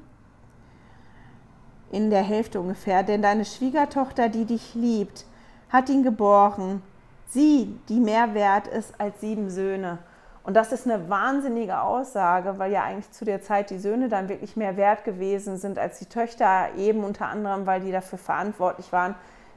in 1.92 2.10
der 2.10 2.22
Hälfte 2.22 2.60
ungefähr, 2.60 3.02
denn 3.02 3.20
deine 3.20 3.44
Schwiegertochter, 3.44 4.28
die 4.28 4.44
dich 4.44 4.74
liebt, 4.74 5.26
hat 5.68 5.88
ihn 5.88 6.02
geboren, 6.02 6.82
sie, 7.28 7.78
die 7.88 8.00
mehr 8.00 8.34
wert 8.34 8.66
ist 8.66 8.98
als 8.98 9.20
sieben 9.20 9.50
Söhne. 9.50 9.98
Und 10.42 10.54
das 10.54 10.72
ist 10.72 10.88
eine 10.88 11.10
wahnsinnige 11.10 11.80
Aussage, 11.80 12.58
weil 12.58 12.72
ja 12.72 12.82
eigentlich 12.82 13.10
zu 13.10 13.24
der 13.24 13.42
Zeit 13.42 13.70
die 13.70 13.78
Söhne 13.78 14.08
dann 14.08 14.28
wirklich 14.28 14.56
mehr 14.56 14.76
wert 14.76 15.04
gewesen 15.04 15.58
sind 15.58 15.78
als 15.78 15.98
die 15.98 16.06
Töchter, 16.06 16.70
eben 16.76 17.04
unter 17.04 17.26
anderem, 17.26 17.66
weil 17.66 17.80
die 17.80 17.92
dafür 17.92 18.18
verantwortlich 18.18 18.90
waren, 18.90 19.14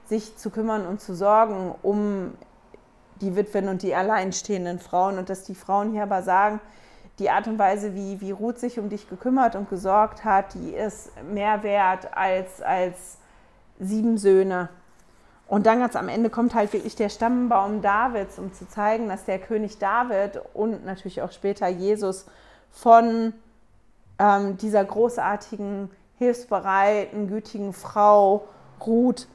sich 0.08 0.38
zu 0.38 0.50
kümmern 0.50 0.86
und 0.86 1.02
zu 1.02 1.14
sorgen 1.14 1.74
um 1.82 2.34
die 3.22 3.36
Witwen 3.36 3.70
und 3.70 3.82
die 3.82 3.96
alleinstehenden 3.96 4.80
Frauen. 4.80 5.18
Und 5.18 5.30
dass 5.30 5.44
die 5.44 5.56
Frauen 5.56 5.92
hier 5.92 6.04
aber 6.04 6.22
sagen, 6.24 6.60
die 7.20 7.30
Art 7.30 7.48
und 7.48 7.60
Weise, 7.60 7.94
wie, 7.96 8.20
wie 8.22 8.32
Ruth 8.32 8.60
sich 8.60 8.80
um 8.80 8.90
dich 8.90 9.10
gekümmert 9.10 9.56
und 9.56 9.70
gesorgt 9.70 10.26
hat, 10.26 10.54
die 10.56 10.72
ist 10.72 11.12
mehr 11.32 11.64
wert 11.64 12.16
als, 12.16 12.62
als 12.62 13.18
sieben 13.80 14.18
Söhne. 14.18 14.70
Und 15.48 15.66
dann 15.68 15.80
ganz 15.80 15.96
am 15.96 16.10
Ende 16.10 16.30
kommt 16.30 16.56
halt 16.56 16.74
wirklich 16.74 16.96
der 16.96 17.10
Stammbaum 17.10 17.82
Davids, 17.82 18.40
um 18.40 18.54
zu 18.54 18.68
zeigen, 18.68 19.10
dass 19.10 19.26
der 19.26 19.40
König 19.40 19.78
David 19.78 20.42
und 20.54 20.86
natürlich 20.86 21.22
auch 21.22 21.32
später 21.32 21.68
Jesus 21.68 22.26
von 22.72 23.34
ähm, 24.18 24.58
dieser 24.58 24.84
großartigen, 24.84 25.92
hilfsbereiten, 26.18 27.28
gütigen 27.28 27.74
Frau 27.74 28.48
Ruth 28.86 29.28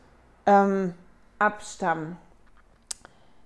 ähm, 0.48 0.94
abstammen. 1.38 2.16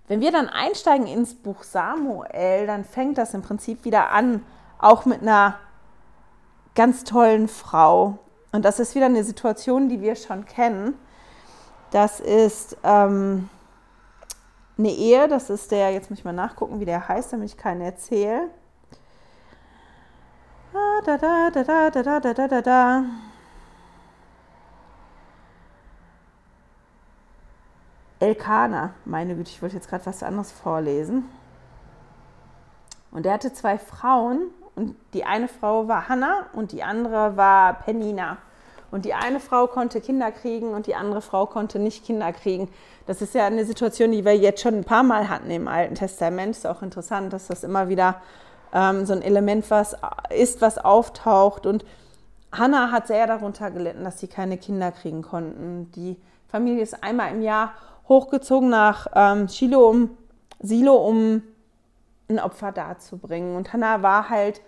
Wenn 0.08 0.20
wir 0.20 0.30
dann 0.30 0.48
einsteigen 0.48 1.06
ins 1.06 1.34
Buch 1.34 1.62
Samuel, 1.62 2.66
dann 2.66 2.84
fängt 2.84 3.18
das 3.18 3.34
im 3.34 3.42
Prinzip 3.42 3.84
wieder 3.84 4.10
an, 4.10 4.44
auch 4.78 5.04
mit 5.04 5.22
einer 5.22 5.58
ganz 6.74 7.04
tollen 7.04 7.48
Frau. 7.48 8.18
Und 8.52 8.64
das 8.64 8.78
ist 8.78 8.94
wieder 8.94 9.06
eine 9.06 9.24
Situation, 9.24 9.88
die 9.88 10.00
wir 10.00 10.14
schon 10.14 10.46
kennen. 10.46 10.94
Das 11.90 12.20
ist 12.20 12.76
ähm, 12.84 13.48
eine 14.78 14.90
Ehe, 14.90 15.28
das 15.28 15.50
ist 15.50 15.70
der, 15.70 15.90
jetzt 15.90 16.10
muss 16.10 16.20
ich 16.20 16.24
mal 16.24 16.32
nachgucken, 16.32 16.80
wie 16.80 16.84
der 16.84 17.08
heißt, 17.08 17.32
damit 17.32 17.50
ich 17.50 17.56
keinen 17.56 17.80
erzähle. 17.80 18.48
Ah, 20.74 21.00
da, 21.04 21.18
da, 21.18 21.50
da, 21.50 21.62
da, 21.62 21.90
da, 21.90 22.20
da, 22.20 22.32
da, 22.32 22.48
da, 22.48 22.62
da. 22.62 23.04
Elkana, 28.22 28.94
meine 29.04 29.34
Güte, 29.34 29.50
ich 29.50 29.62
wollte 29.62 29.74
jetzt 29.74 29.90
gerade 29.90 30.06
was 30.06 30.22
anderes 30.22 30.52
vorlesen. 30.52 31.24
Und 33.10 33.26
er 33.26 33.32
hatte 33.32 33.52
zwei 33.52 33.78
Frauen 33.78 34.42
und 34.76 34.94
die 35.12 35.24
eine 35.24 35.48
Frau 35.48 35.88
war 35.88 36.08
Hannah 36.08 36.46
und 36.52 36.70
die 36.70 36.84
andere 36.84 37.36
war 37.36 37.74
Penina. 37.74 38.38
Und 38.92 39.06
die 39.06 39.14
eine 39.14 39.40
Frau 39.40 39.66
konnte 39.66 40.00
Kinder 40.00 40.30
kriegen 40.30 40.68
und 40.68 40.86
die 40.86 40.94
andere 40.94 41.20
Frau 41.20 41.46
konnte 41.46 41.80
nicht 41.80 42.04
Kinder 42.04 42.32
kriegen. 42.32 42.68
Das 43.08 43.22
ist 43.22 43.34
ja 43.34 43.46
eine 43.46 43.64
Situation, 43.64 44.12
die 44.12 44.24
wir 44.24 44.36
jetzt 44.36 44.62
schon 44.62 44.74
ein 44.74 44.84
paar 44.84 45.02
Mal 45.02 45.28
hatten 45.28 45.50
im 45.50 45.66
Alten 45.66 45.96
Testament. 45.96 46.54
Ist 46.54 46.66
auch 46.66 46.82
interessant, 46.82 47.32
dass 47.32 47.48
das 47.48 47.64
immer 47.64 47.88
wieder 47.88 48.22
ähm, 48.72 49.04
so 49.04 49.14
ein 49.14 49.22
Element 49.22 49.68
was 49.68 49.96
ist, 50.30 50.60
was 50.60 50.78
auftaucht. 50.78 51.66
Und 51.66 51.84
Hannah 52.52 52.92
hat 52.92 53.08
sehr 53.08 53.26
darunter 53.26 53.72
gelitten, 53.72 54.04
dass 54.04 54.20
sie 54.20 54.28
keine 54.28 54.58
Kinder 54.58 54.92
kriegen 54.92 55.22
konnten. 55.22 55.90
Die 55.96 56.16
Familie 56.46 56.82
ist 56.82 57.02
einmal 57.02 57.32
im 57.32 57.42
Jahr 57.42 57.72
hochgezogen 58.12 58.68
nach 58.70 59.06
ähm, 59.14 59.48
Shiloh, 59.48 59.88
um, 59.88 60.10
Silo, 60.60 60.94
um 60.94 61.42
ein 62.28 62.38
Opfer 62.38 62.72
darzubringen. 62.72 63.56
Und 63.56 63.72
Hannah 63.72 64.02
war 64.02 64.28
halt 64.28 64.60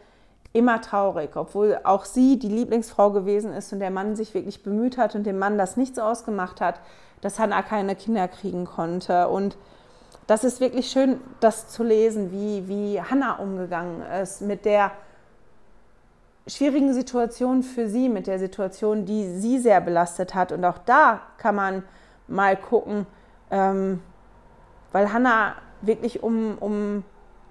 immer 0.52 0.80
traurig, 0.80 1.36
obwohl 1.36 1.80
auch 1.82 2.04
sie 2.04 2.38
die 2.38 2.48
Lieblingsfrau 2.48 3.10
gewesen 3.10 3.52
ist 3.52 3.72
und 3.72 3.80
der 3.80 3.90
Mann 3.90 4.14
sich 4.14 4.34
wirklich 4.34 4.62
bemüht 4.62 4.96
hat 4.98 5.14
und 5.14 5.24
dem 5.24 5.38
Mann 5.38 5.58
das 5.58 5.76
nichts 5.76 5.98
ausgemacht 5.98 6.60
hat, 6.60 6.80
dass 7.20 7.38
Hannah 7.38 7.62
keine 7.62 7.96
Kinder 7.96 8.28
kriegen 8.28 8.64
konnte. 8.64 9.28
Und 9.28 9.56
das 10.26 10.44
ist 10.44 10.60
wirklich 10.60 10.90
schön, 10.90 11.20
das 11.40 11.68
zu 11.68 11.82
lesen, 11.82 12.30
wie, 12.30 12.68
wie 12.68 13.00
Hannah 13.00 13.34
umgegangen 13.34 14.02
ist 14.22 14.42
mit 14.42 14.64
der 14.64 14.92
schwierigen 16.46 16.92
Situation 16.92 17.62
für 17.62 17.88
sie, 17.88 18.08
mit 18.08 18.26
der 18.26 18.38
Situation, 18.38 19.06
die 19.06 19.38
sie 19.38 19.58
sehr 19.58 19.80
belastet 19.80 20.34
hat. 20.34 20.52
Und 20.52 20.64
auch 20.64 20.78
da 20.78 21.20
kann 21.38 21.54
man 21.54 21.82
mal 22.28 22.56
gucken, 22.56 23.06
ähm, 23.50 24.00
weil 24.92 25.12
Hannah 25.12 25.56
wirklich 25.82 26.22
um, 26.22 26.56
um 26.58 27.04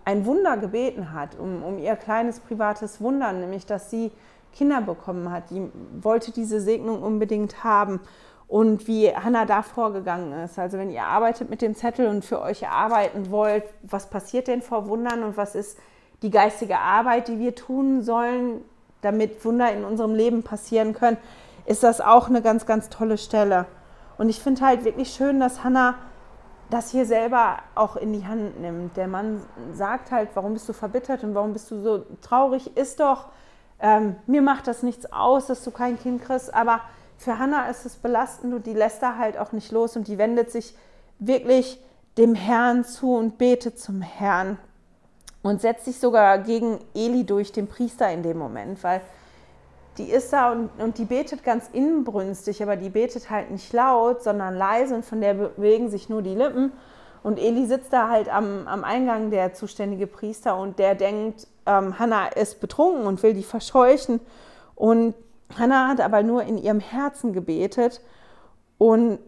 ein 0.05 0.25
Wunder 0.25 0.57
gebeten 0.57 1.13
hat, 1.13 1.37
um, 1.39 1.63
um 1.63 1.77
ihr 1.77 1.95
kleines 1.95 2.39
privates 2.39 3.01
Wunder, 3.01 3.31
nämlich 3.31 3.65
dass 3.65 3.89
sie 3.89 4.11
Kinder 4.53 4.81
bekommen 4.81 5.31
hat. 5.31 5.49
Die 5.49 5.69
wollte 6.01 6.31
diese 6.31 6.59
Segnung 6.59 7.01
unbedingt 7.01 7.63
haben 7.63 7.99
und 8.47 8.87
wie 8.87 9.09
Hannah 9.15 9.45
da 9.45 9.61
vorgegangen 9.61 10.31
ist. 10.43 10.59
Also 10.59 10.77
wenn 10.77 10.91
ihr 10.91 11.03
arbeitet 11.03 11.49
mit 11.49 11.61
dem 11.61 11.75
Zettel 11.75 12.07
und 12.07 12.23
für 12.23 12.41
euch 12.41 12.67
arbeiten 12.67 13.31
wollt, 13.31 13.63
was 13.81 14.09
passiert 14.09 14.47
denn 14.47 14.61
vor 14.61 14.87
Wundern 14.87 15.23
und 15.23 15.37
was 15.37 15.55
ist 15.55 15.77
die 16.21 16.29
geistige 16.29 16.77
Arbeit, 16.77 17.27
die 17.27 17.39
wir 17.39 17.55
tun 17.55 18.01
sollen, 18.01 18.61
damit 19.01 19.43
Wunder 19.43 19.71
in 19.71 19.83
unserem 19.83 20.15
Leben 20.15 20.43
passieren 20.43 20.93
können, 20.93 21.17
ist 21.65 21.83
das 21.83 22.01
auch 22.01 22.29
eine 22.29 22.41
ganz, 22.41 22.65
ganz 22.65 22.89
tolle 22.89 23.17
Stelle. 23.17 23.65
Und 24.17 24.29
ich 24.29 24.39
finde 24.39 24.65
halt 24.65 24.85
wirklich 24.85 25.13
schön, 25.13 25.39
dass 25.39 25.63
Hannah 25.63 25.95
das 26.69 26.91
hier 26.91 27.05
selber 27.05 27.59
auch 27.75 27.95
in 27.95 28.13
die 28.13 28.25
Hand 28.25 28.59
nimmt. 28.59 28.97
Der 28.97 29.07
Mann 29.07 29.41
sagt 29.73 30.11
halt, 30.11 30.29
warum 30.33 30.53
bist 30.53 30.67
du 30.67 30.73
verbittert 30.73 31.23
und 31.23 31.35
warum 31.35 31.53
bist 31.53 31.69
du 31.69 31.81
so 31.81 32.05
traurig? 32.21 32.75
Ist 32.77 32.99
doch, 32.99 33.27
ähm, 33.79 34.15
mir 34.25 34.41
macht 34.41 34.67
das 34.67 34.81
nichts 34.81 35.11
aus, 35.11 35.47
dass 35.47 35.63
du 35.63 35.71
kein 35.71 35.99
Kind 35.99 36.23
kriegst, 36.23 36.53
aber 36.53 36.81
für 37.17 37.37
Hannah 37.37 37.67
ist 37.67 37.85
es 37.85 37.95
belastend 37.95 38.53
und 38.53 38.65
die 38.65 38.73
lässt 38.73 39.03
da 39.03 39.17
halt 39.17 39.37
auch 39.37 39.51
nicht 39.51 39.71
los 39.71 39.95
und 39.95 40.07
die 40.07 40.17
wendet 40.17 40.51
sich 40.51 40.75
wirklich 41.19 41.79
dem 42.17 42.35
Herrn 42.35 42.83
zu 42.83 43.15
und 43.15 43.37
betet 43.37 43.79
zum 43.79 44.01
Herrn 44.01 44.57
und 45.41 45.61
setzt 45.61 45.85
sich 45.85 45.99
sogar 45.99 46.39
gegen 46.39 46.79
Eli 46.93 47.25
durch, 47.25 47.51
den 47.51 47.67
Priester 47.67 48.09
in 48.11 48.23
dem 48.23 48.37
Moment, 48.37 48.83
weil 48.83 49.01
die 49.97 50.09
ist 50.09 50.33
da 50.33 50.51
und, 50.51 50.69
und 50.79 50.97
die 50.97 51.05
betet 51.05 51.43
ganz 51.43 51.69
inbrünstig, 51.71 52.63
aber 52.63 52.75
die 52.75 52.89
betet 52.89 53.29
halt 53.29 53.51
nicht 53.51 53.71
laut, 53.73 54.23
sondern 54.23 54.55
leise 54.55 54.95
und 54.95 55.05
von 55.05 55.21
der 55.21 55.33
bewegen 55.33 55.89
sich 55.89 56.09
nur 56.09 56.21
die 56.21 56.33
Lippen. 56.33 56.71
Und 57.21 57.39
Eli 57.39 57.65
sitzt 57.65 57.93
da 57.93 58.09
halt 58.09 58.27
am, 58.27 58.67
am 58.67 58.83
Eingang, 58.83 59.29
der 59.31 59.53
zuständige 59.53 60.07
Priester, 60.07 60.57
und 60.57 60.77
der 60.77 60.93
denkt, 60.95 61.47
ähm, 61.65 61.97
Hannah 61.97 62.27
ist 62.27 62.59
betrunken 62.59 63.05
und 63.05 63.23
will 63.23 63.33
die 63.33 63.43
verscheuchen. 63.43 64.19
Und 64.75 65.15
Hannah 65.57 65.87
hat 65.87 66.01
aber 66.01 66.21
nur 66.23 66.43
in 66.43 66.57
ihrem 66.57 66.81
Herzen 66.81 67.31
gebetet. 67.31 68.01
Und 68.77 69.19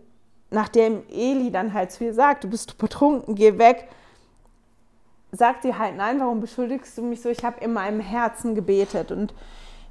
nachdem 0.50 1.04
Eli 1.10 1.52
dann 1.52 1.74
halt 1.74 1.92
zu 1.92 2.04
ihr 2.04 2.14
sagt, 2.14 2.44
du 2.44 2.50
bist 2.50 2.78
betrunken, 2.78 3.36
geh 3.36 3.58
weg, 3.58 3.88
sagt 5.32 5.64
sie 5.64 5.76
halt, 5.76 5.96
nein, 5.96 6.20
warum 6.20 6.42
beschuldigst 6.42 6.98
du 6.98 7.04
mich 7.04 7.22
so? 7.22 7.30
Ich 7.30 7.46
habe 7.46 7.64
in 7.64 7.72
meinem 7.72 8.00
Herzen 8.02 8.56
gebetet. 8.56 9.12
Und 9.12 9.34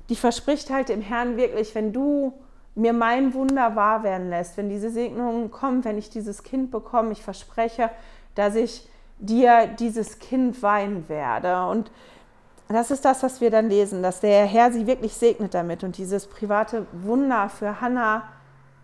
die 0.08 0.16
verspricht 0.16 0.70
halt 0.70 0.88
dem 0.88 1.00
Herrn 1.00 1.36
wirklich, 1.36 1.74
wenn 1.74 1.92
du 1.92 2.32
mir 2.74 2.92
mein 2.92 3.34
Wunder 3.34 3.76
wahr 3.76 4.02
werden 4.02 4.30
lässt, 4.30 4.56
wenn 4.56 4.68
diese 4.68 4.90
Segnung 4.90 5.50
kommt, 5.50 5.84
wenn 5.84 5.98
ich 5.98 6.10
dieses 6.10 6.42
Kind 6.42 6.70
bekomme, 6.70 7.12
ich 7.12 7.22
verspreche, 7.22 7.90
dass 8.34 8.56
ich 8.56 8.88
dir 9.18 9.68
dieses 9.78 10.18
Kind 10.18 10.60
weihen 10.62 11.08
werde. 11.08 11.66
Und 11.66 11.90
das 12.68 12.90
ist 12.90 13.04
das, 13.04 13.22
was 13.22 13.40
wir 13.40 13.50
dann 13.50 13.68
lesen, 13.68 14.02
dass 14.02 14.20
der 14.20 14.44
Herr 14.46 14.72
sie 14.72 14.86
wirklich 14.86 15.14
segnet 15.14 15.54
damit 15.54 15.84
und 15.84 15.98
dieses 15.98 16.26
private 16.26 16.86
Wunder 16.92 17.48
für 17.48 17.80
Hannah 17.80 18.24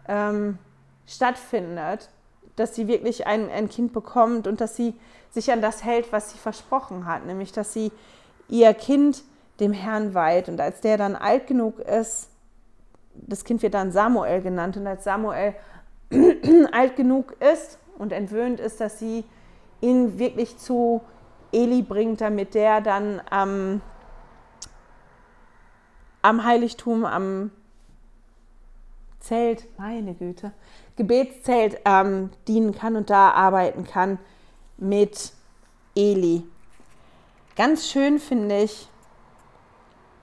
ähm, 0.06 0.58
stattfindet, 1.06 2.10
dass 2.56 2.74
sie 2.74 2.86
wirklich 2.86 3.26
ein, 3.26 3.50
ein 3.50 3.68
Kind 3.68 3.92
bekommt 3.92 4.46
und 4.46 4.60
dass 4.60 4.76
sie 4.76 4.94
sich 5.30 5.50
an 5.50 5.62
das 5.62 5.84
hält, 5.84 6.12
was 6.12 6.30
sie 6.32 6.38
versprochen 6.38 7.06
hat, 7.06 7.26
nämlich 7.26 7.52
dass 7.52 7.72
sie 7.72 7.90
ihr 8.48 8.74
Kind 8.74 9.22
dem 9.60 9.72
Herrn 9.72 10.14
weiht. 10.14 10.48
Und 10.48 10.60
als 10.60 10.80
der 10.80 10.96
dann 10.96 11.16
alt 11.16 11.46
genug 11.46 11.78
ist, 11.80 12.30
das 13.14 13.44
Kind 13.44 13.62
wird 13.62 13.74
dann 13.74 13.92
Samuel 13.92 14.40
genannt, 14.40 14.76
und 14.76 14.86
als 14.86 15.04
Samuel 15.04 15.54
alt 16.72 16.96
genug 16.96 17.36
ist 17.40 17.78
und 17.98 18.12
entwöhnt 18.12 18.60
ist, 18.60 18.80
dass 18.80 18.98
sie 18.98 19.24
ihn 19.80 20.18
wirklich 20.18 20.58
zu 20.58 21.02
Eli 21.52 21.82
bringt, 21.82 22.20
damit 22.20 22.54
der 22.54 22.80
dann 22.80 23.20
ähm, 23.32 23.80
am 26.22 26.44
Heiligtum, 26.44 27.04
am 27.04 27.50
Zelt, 29.20 29.66
meine 29.78 30.14
Güte, 30.14 30.52
Gebetszelt 30.96 31.80
ähm, 31.84 32.30
dienen 32.48 32.74
kann 32.74 32.96
und 32.96 33.10
da 33.10 33.30
arbeiten 33.30 33.84
kann 33.84 34.18
mit 34.76 35.32
Eli. 35.94 36.42
Ganz 37.56 37.88
schön 37.88 38.18
finde 38.18 38.62
ich, 38.62 38.88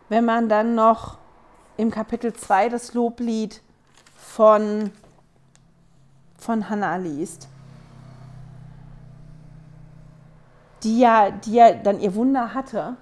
wenn 0.10 0.26
man 0.26 0.50
dann 0.50 0.76
noch 0.76 1.18
im 1.78 1.92
Kapitel 1.92 2.34
2 2.34 2.70
das 2.70 2.94
Loblied 2.94 3.62
von, 4.16 4.92
von 6.38 6.70
Hannah 6.70 6.98
liest, 6.98 7.48
die 10.84 11.00
ja, 11.00 11.32
die 11.32 11.54
ja 11.54 11.74
dann 11.74 12.00
ihr 12.00 12.16
Wunder 12.16 12.54
hatte 12.54 12.96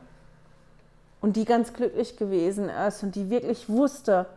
und 1.22 1.36
die 1.36 1.46
ganz 1.46 1.74
glücklich 1.74 2.18
gewesen 2.18 2.70
ist 2.70 3.04
und 3.04 3.16
die 3.16 3.30
wirklich 3.30 3.70
wusste, 3.70 4.28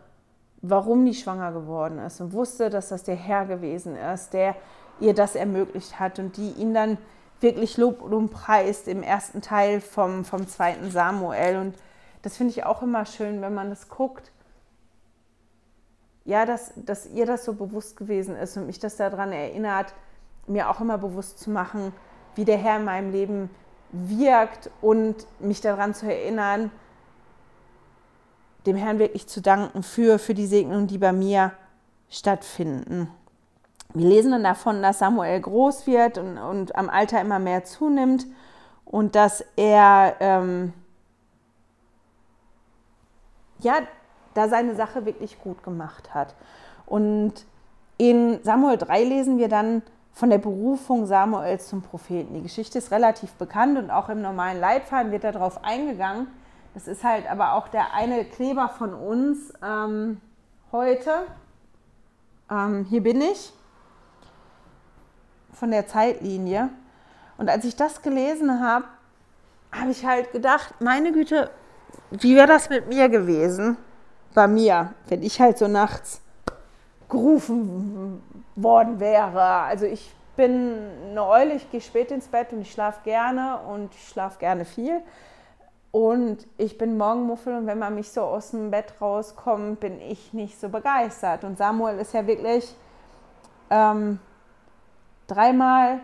warum 0.62 1.04
die 1.04 1.14
schwanger 1.14 1.52
geworden 1.52 1.98
ist 1.98 2.20
und 2.20 2.32
wusste, 2.32 2.70
dass 2.70 2.88
das 2.88 3.04
der 3.04 3.16
Herr 3.16 3.46
gewesen 3.46 3.96
ist, 3.96 4.32
der 4.32 4.56
ihr 5.00 5.14
das 5.14 5.34
ermöglicht 5.34 5.98
hat 6.00 6.18
und 6.18 6.36
die 6.36 6.50
ihn 6.52 6.74
dann 6.74 6.98
wirklich 7.40 7.76
Lob 7.76 8.02
und 8.02 8.30
preist 8.30 8.88
im 8.88 9.02
ersten 9.02 9.40
Teil 9.40 9.80
vom, 9.80 10.24
vom 10.24 10.48
zweiten 10.48 10.90
Samuel. 10.90 11.58
Und 11.58 11.74
das 12.22 12.36
finde 12.36 12.52
ich 12.52 12.64
auch 12.64 12.82
immer 12.82 13.06
schön, 13.06 13.40
wenn 13.40 13.54
man 13.54 13.70
das 13.70 13.88
guckt. 13.88 14.32
Ja, 16.24 16.44
dass, 16.44 16.72
dass 16.76 17.06
ihr 17.06 17.26
das 17.26 17.44
so 17.44 17.54
bewusst 17.54 17.96
gewesen 17.96 18.36
ist 18.36 18.56
und 18.56 18.66
mich 18.66 18.78
das 18.78 18.96
daran 18.96 19.32
erinnert, 19.32 19.94
mir 20.46 20.68
auch 20.68 20.80
immer 20.80 20.98
bewusst 20.98 21.38
zu 21.38 21.50
machen, 21.50 21.92
wie 22.34 22.44
der 22.44 22.58
Herr 22.58 22.76
in 22.76 22.84
meinem 22.84 23.12
Leben 23.12 23.50
wirkt 23.92 24.70
und 24.82 25.26
mich 25.40 25.60
daran 25.60 25.94
zu 25.94 26.06
erinnern, 26.06 26.70
dem 28.66 28.76
Herrn 28.76 28.98
wirklich 28.98 29.26
zu 29.26 29.40
danken 29.40 29.82
für, 29.82 30.18
für 30.18 30.34
die 30.34 30.46
Segnungen, 30.46 30.86
die 30.86 30.98
bei 30.98 31.12
mir 31.12 31.52
stattfinden. 32.10 33.08
Wir 33.94 34.06
lesen 34.06 34.32
dann 34.32 34.44
davon, 34.44 34.82
dass 34.82 34.98
Samuel 34.98 35.40
groß 35.40 35.86
wird 35.86 36.18
und, 36.18 36.36
und 36.36 36.76
am 36.76 36.90
Alter 36.90 37.20
immer 37.20 37.38
mehr 37.38 37.64
zunimmt 37.64 38.26
und 38.84 39.14
dass 39.14 39.42
er 39.56 40.16
ähm, 40.20 40.74
ja, 43.60 43.74
da 44.34 44.48
seine 44.48 44.74
Sache 44.74 45.04
wirklich 45.06 45.38
gut 45.40 45.62
gemacht 45.62 46.14
hat. 46.14 46.34
Und 46.86 47.32
in 47.96 48.42
Samuel 48.42 48.78
3 48.78 49.04
lesen 49.04 49.38
wir 49.38 49.48
dann 49.48 49.82
von 50.12 50.30
der 50.30 50.38
Berufung 50.38 51.06
Samuels 51.06 51.68
zum 51.68 51.82
Propheten. 51.82 52.34
Die 52.34 52.42
Geschichte 52.42 52.78
ist 52.78 52.90
relativ 52.90 53.32
bekannt 53.34 53.78
und 53.78 53.90
auch 53.90 54.08
im 54.08 54.20
normalen 54.22 54.60
Leitfaden 54.60 55.12
wird 55.12 55.24
darauf 55.24 55.64
eingegangen. 55.64 56.28
Das 56.74 56.88
ist 56.88 57.04
halt 57.04 57.30
aber 57.30 57.54
auch 57.54 57.68
der 57.68 57.94
eine 57.94 58.24
Kleber 58.24 58.68
von 58.68 58.94
uns 58.94 59.52
ähm, 59.62 60.20
heute. 60.72 61.10
Ähm, 62.50 62.84
hier 62.88 63.02
bin 63.02 63.20
ich 63.20 63.52
von 65.52 65.70
der 65.70 65.86
Zeitlinie. 65.86 66.70
Und 67.36 67.48
als 67.48 67.64
ich 67.64 67.76
das 67.76 68.02
gelesen 68.02 68.60
habe, 68.60 68.84
habe 69.72 69.90
ich 69.90 70.04
halt 70.04 70.32
gedacht, 70.32 70.74
meine 70.80 71.12
Güte, 71.12 71.50
wie 72.10 72.36
wäre 72.36 72.46
das 72.46 72.70
mit 72.70 72.88
mir 72.88 73.08
gewesen? 73.08 73.76
Bei 74.34 74.46
mir, 74.46 74.94
wenn 75.08 75.22
ich 75.22 75.40
halt 75.40 75.58
so 75.58 75.68
nachts 75.68 76.20
gerufen 77.08 78.22
worden 78.56 79.00
wäre. 79.00 79.42
Also 79.42 79.86
ich 79.86 80.14
bin 80.36 80.76
eine 81.10 81.26
Eule, 81.26 81.54
ich 81.54 81.70
gehe 81.70 81.80
spät 81.80 82.10
ins 82.10 82.28
Bett 82.28 82.52
und 82.52 82.60
ich 82.60 82.72
schlafe 82.72 83.00
gerne 83.04 83.58
und 83.68 83.94
ich 83.94 84.08
schlafe 84.08 84.38
gerne 84.38 84.64
viel. 84.64 85.00
Und 85.90 86.46
ich 86.58 86.76
bin 86.76 86.98
Morgenmuffel 86.98 87.56
und 87.56 87.66
wenn 87.66 87.78
man 87.78 87.94
mich 87.94 88.10
so 88.12 88.22
aus 88.22 88.50
dem 88.50 88.70
Bett 88.70 88.92
rauskommt, 89.00 89.80
bin 89.80 90.00
ich 90.00 90.32
nicht 90.34 90.60
so 90.60 90.68
begeistert. 90.68 91.44
Und 91.44 91.56
Samuel 91.56 91.98
ist 91.98 92.12
ja 92.12 92.26
wirklich 92.26 92.74
ähm, 93.70 94.18
dreimal 95.26 96.00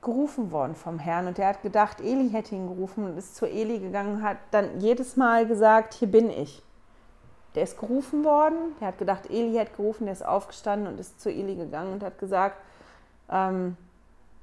gerufen 0.00 0.52
worden 0.52 0.74
vom 0.74 0.98
Herrn 0.98 1.26
und 1.26 1.38
der 1.38 1.48
hat 1.48 1.62
gedacht, 1.62 2.00
Eli 2.00 2.30
hätte 2.30 2.54
ihn 2.54 2.68
gerufen 2.68 3.04
und 3.04 3.18
ist 3.18 3.36
zu 3.36 3.46
Eli 3.46 3.78
gegangen 3.78 4.16
und 4.16 4.22
hat 4.22 4.38
dann 4.50 4.80
jedes 4.80 5.16
Mal 5.16 5.46
gesagt, 5.46 5.94
hier 5.94 6.08
bin 6.08 6.30
ich. 6.30 6.62
Der 7.54 7.64
ist 7.64 7.78
gerufen 7.78 8.24
worden, 8.24 8.76
der 8.80 8.88
hat 8.88 8.98
gedacht, 8.98 9.28
Eli 9.30 9.54
hätte 9.54 9.74
gerufen, 9.76 10.04
der 10.04 10.12
ist 10.12 10.24
aufgestanden 10.24 10.86
und 10.86 11.00
ist 11.00 11.20
zu 11.20 11.30
Eli 11.30 11.56
gegangen 11.56 11.94
und 11.94 12.02
hat 12.04 12.18
gesagt, 12.18 12.56
ähm, 13.30 13.76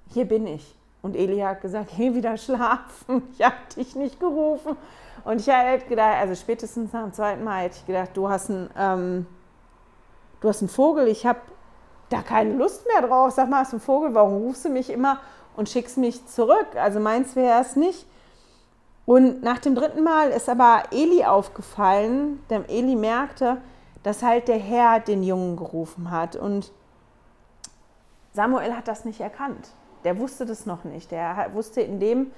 hier 0.10 0.26
bin 0.26 0.48
ich. 0.48 0.76
Und 1.02 1.16
Eli 1.16 1.40
hat 1.40 1.62
gesagt, 1.62 1.92
geh 1.96 2.14
wieder 2.14 2.36
schlafen, 2.36 3.24
ich 3.32 3.46
habe 3.46 3.56
dich 3.78 3.96
nicht 3.96 4.20
gerufen. 4.20 4.76
Und 5.24 5.40
ich 5.40 5.48
hätte 5.48 5.88
gedacht, 5.88 6.18
also 6.20 6.36
spätestens 6.36 6.92
nach 6.94 7.04
dem 7.04 7.14
zweiten 7.14 7.44
Mal 7.44 7.64
hätte 7.64 7.78
ich 7.78 7.86
gedacht, 7.86 8.10
du 8.16 8.28
hast 8.30 8.50
einen, 8.50 8.70
ähm, 8.78 9.26
du 10.42 10.50
hast 10.50 10.62
einen 10.62 10.70
Vogel, 10.70 11.08
ich 11.08 11.26
habe 11.26 11.40
da 12.10 12.22
keine 12.22 12.54
Lust 12.54 12.86
mehr 12.88 13.08
drauf. 13.08 13.32
Sag 13.32 13.50
mal, 13.50 13.60
hast 13.60 13.72
du 13.72 13.78
einen 13.78 13.82
Vogel, 13.82 14.14
warum 14.14 14.34
rufst 14.44 14.66
du 14.66 14.70
mich 14.70 14.90
immer 14.90 15.20
und 15.56 15.70
schickst 15.70 15.98
mich 15.98 16.26
zurück? 16.28 16.76
Also 16.76 17.00
meins 17.00 17.36
wäre 17.36 17.62
es 17.62 17.76
nicht. 17.76 18.06
Und 19.06 19.44
nach 19.44 19.60
dem 19.60 19.76
dritten 19.76 20.04
Mal 20.04 20.30
ist 20.30 20.50
aber 20.50 20.84
Eli 20.92 21.26
aufgefallen, 21.26 22.44
denn 22.50 22.68
Eli 22.68 22.96
merkte, 22.96 23.58
dass 24.04 24.24
halt 24.24 24.48
der 24.48 24.58
Herr 24.58 25.00
den 25.00 25.24
Jungen 25.24 25.56
gerufen 25.56 26.12
hat. 26.12 26.36
Und 26.36 26.72
Samuel 28.34 28.76
hat 28.76 28.88
das 28.88 29.06
nicht 29.06 29.20
erkannt. 29.20 29.70
Der 30.04 30.18
wusste 30.18 30.46
das 30.46 30.66
noch 30.66 30.84
nicht. 30.84 31.12
Der 31.12 31.50
wusste 31.54 31.82
in 31.82 32.00
dem 32.00 32.32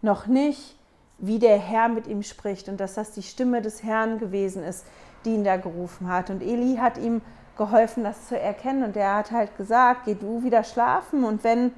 noch 0.00 0.26
nicht, 0.26 0.76
wie 1.18 1.38
der 1.38 1.58
Herr 1.58 1.88
mit 1.88 2.06
ihm 2.06 2.22
spricht 2.22 2.68
und 2.68 2.80
dass 2.80 2.94
das 2.94 3.12
die 3.12 3.22
Stimme 3.22 3.62
des 3.62 3.82
Herrn 3.82 4.18
gewesen 4.18 4.64
ist, 4.64 4.84
die 5.24 5.34
ihn 5.34 5.44
da 5.44 5.56
gerufen 5.56 6.08
hat. 6.08 6.30
Und 6.30 6.42
Eli 6.42 6.76
hat 6.76 6.98
ihm 6.98 7.20
geholfen, 7.56 8.02
das 8.02 8.28
zu 8.28 8.38
erkennen. 8.38 8.82
Und 8.82 8.96
er 8.96 9.16
hat 9.16 9.30
halt 9.30 9.56
gesagt, 9.56 10.06
geh 10.06 10.14
du 10.14 10.42
wieder 10.42 10.64
schlafen 10.64 11.24
und 11.24 11.44
wenn, 11.44 11.72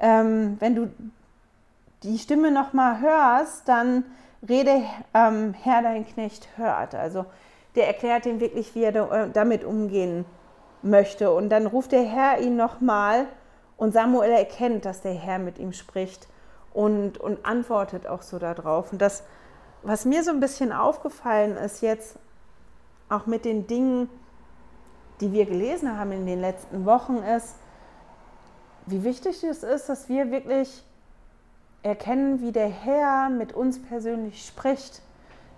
ähm, 0.00 0.56
wenn 0.60 0.74
du 0.74 0.90
die 2.02 2.18
Stimme 2.18 2.50
nochmal 2.50 3.00
hörst, 3.00 3.68
dann 3.68 4.04
rede 4.48 4.82
ähm, 5.14 5.54
Herr, 5.62 5.82
dein 5.82 6.06
Knecht 6.06 6.48
hört. 6.56 6.94
Also 6.94 7.26
der 7.74 7.86
erklärt 7.86 8.26
ihm 8.26 8.40
wirklich, 8.40 8.74
wie 8.74 8.84
er 8.84 9.28
damit 9.28 9.64
umgehen 9.64 10.24
möchte. 10.82 11.30
Und 11.30 11.50
dann 11.50 11.66
ruft 11.66 11.92
der 11.92 12.02
Herr 12.02 12.40
ihn 12.40 12.56
nochmal 12.56 13.26
und 13.76 13.92
Samuel 13.92 14.30
erkennt, 14.30 14.84
dass 14.84 15.02
der 15.02 15.14
Herr 15.14 15.38
mit 15.38 15.58
ihm 15.58 15.72
spricht 15.72 16.26
und, 16.72 17.18
und 17.18 17.44
antwortet 17.44 18.06
auch 18.06 18.22
so 18.22 18.38
darauf. 18.38 18.92
Und 18.92 19.00
das, 19.00 19.22
was 19.82 20.04
mir 20.04 20.24
so 20.24 20.30
ein 20.30 20.40
bisschen 20.40 20.72
aufgefallen 20.72 21.56
ist 21.56 21.82
jetzt, 21.82 22.18
auch 23.08 23.26
mit 23.26 23.44
den 23.44 23.66
Dingen, 23.66 24.08
die 25.20 25.32
wir 25.32 25.46
gelesen 25.46 25.98
haben 25.98 26.12
in 26.12 26.26
den 26.26 26.40
letzten 26.40 26.86
Wochen, 26.86 27.16
ist, 27.16 27.56
wie 28.86 29.04
wichtig 29.04 29.42
es 29.44 29.62
ist, 29.62 29.88
dass 29.88 30.08
wir 30.08 30.30
wirklich 30.30 30.82
erkennen, 31.82 32.40
wie 32.40 32.52
der 32.52 32.68
Herr 32.68 33.30
mit 33.30 33.52
uns 33.52 33.80
persönlich 33.80 34.44
spricht, 34.46 35.02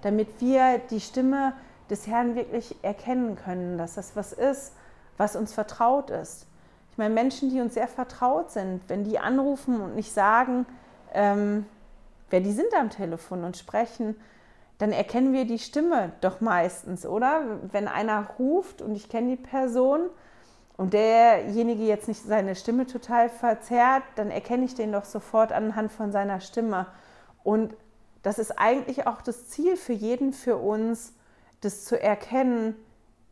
damit 0.02 0.28
wir 0.40 0.78
die 0.90 1.00
Stimme 1.00 1.54
des 1.90 2.06
Herrn 2.06 2.36
wirklich 2.36 2.76
erkennen 2.82 3.36
können, 3.36 3.78
dass 3.78 3.94
das 3.94 4.16
was 4.16 4.32
ist, 4.32 4.72
was 5.16 5.36
uns 5.36 5.52
vertraut 5.52 6.10
ist. 6.10 6.46
Ich 6.90 6.98
meine, 6.98 7.14
Menschen, 7.14 7.50
die 7.50 7.60
uns 7.60 7.74
sehr 7.74 7.88
vertraut 7.88 8.50
sind, 8.50 8.82
wenn 8.88 9.04
die 9.04 9.18
anrufen 9.18 9.80
und 9.80 9.94
nicht 9.94 10.12
sagen, 10.12 10.66
ähm, 11.14 11.66
wer 12.30 12.40
die 12.40 12.52
sind 12.52 12.72
am 12.78 12.90
Telefon 12.90 13.44
und 13.44 13.56
sprechen, 13.56 14.16
dann 14.78 14.92
erkennen 14.92 15.32
wir 15.32 15.44
die 15.44 15.58
Stimme 15.58 16.12
doch 16.20 16.40
meistens, 16.40 17.06
oder? 17.06 17.60
Wenn 17.70 17.88
einer 17.88 18.26
ruft 18.38 18.82
und 18.82 18.94
ich 18.94 19.08
kenne 19.08 19.36
die 19.36 19.42
Person 19.42 20.10
und 20.76 20.94
derjenige 20.94 21.84
jetzt 21.84 22.08
nicht 22.08 22.22
seine 22.22 22.54
Stimme 22.54 22.86
total 22.86 23.28
verzerrt, 23.28 24.02
dann 24.16 24.30
erkenne 24.30 24.64
ich 24.64 24.74
den 24.74 24.92
doch 24.92 25.04
sofort 25.04 25.52
anhand 25.52 25.92
von 25.92 26.12
seiner 26.12 26.40
Stimme. 26.40 26.86
Und 27.44 27.74
das 28.22 28.38
ist 28.38 28.58
eigentlich 28.58 29.06
auch 29.06 29.20
das 29.20 29.48
Ziel 29.48 29.76
für 29.76 29.92
jeden, 29.92 30.32
für 30.32 30.56
uns, 30.56 31.12
das 31.60 31.84
zu 31.84 32.00
erkennen, 32.00 32.74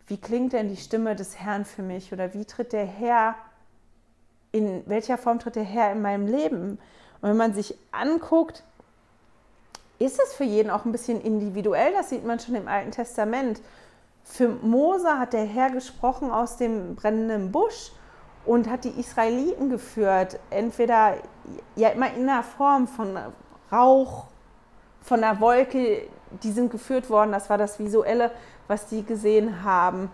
wie 0.07 0.18
klingt 0.18 0.53
denn 0.53 0.68
die 0.68 0.76
Stimme 0.76 1.14
des 1.14 1.38
Herrn 1.38 1.64
für 1.64 1.82
mich 1.82 2.12
oder 2.12 2.34
wie 2.34 2.45
tritt 2.45 2.72
der 2.72 2.84
Herr, 2.84 3.36
in 4.53 4.82
welcher 4.86 5.18
Form 5.18 5.38
tritt 5.38 5.57
der 5.57 5.62
Herr 5.62 5.93
in 5.93 6.03
meinem 6.03 6.26
Leben? 6.26 6.78
Und 7.20 7.28
wenn 7.28 7.36
man 7.36 7.55
sich 7.55 7.76
anguckt, 7.93 8.64
ist 10.01 10.20
es 10.20 10.32
für 10.32 10.45
jeden 10.45 10.70
auch 10.70 10.84
ein 10.84 10.93
bisschen 10.93 11.20
individuell, 11.20 11.93
das 11.93 12.11
sieht 12.11 12.24
man 12.24 12.41
schon 12.41 12.57
im 12.57 12.66
Alten 12.66 12.91
Testament. 12.91 13.61
Für 14.25 14.49
Mose 14.49 15.18
hat 15.18 15.33
der 15.33 15.45
Herr 15.45 15.71
gesprochen 15.71 16.31
aus 16.31 16.57
dem 16.57 16.95
brennenden 16.95 17.53
Busch 17.53 17.93
und 18.47 18.68
hat 18.68 18.85
die 18.85 19.01
Israeliten 19.01 19.71
geführt, 19.71 20.39
entweder 20.51 21.14
ja 21.77 21.91
immer 21.91 22.12
in 22.14 22.27
der 22.27 22.43
Form 22.43 22.87
von 22.87 23.18
Rauch, 23.71 24.27
von 25.03 25.23
einer 25.23 25.41
Wolke, 25.41 26.09
die 26.43 26.53
sind 26.53 26.71
geführt 26.71 27.11
worden, 27.11 27.33
das 27.33 27.51
war 27.51 27.59
das 27.59 27.79
Visuelle, 27.79 28.31
was 28.68 28.87
die 28.87 29.05
gesehen 29.05 29.64
haben. 29.64 30.11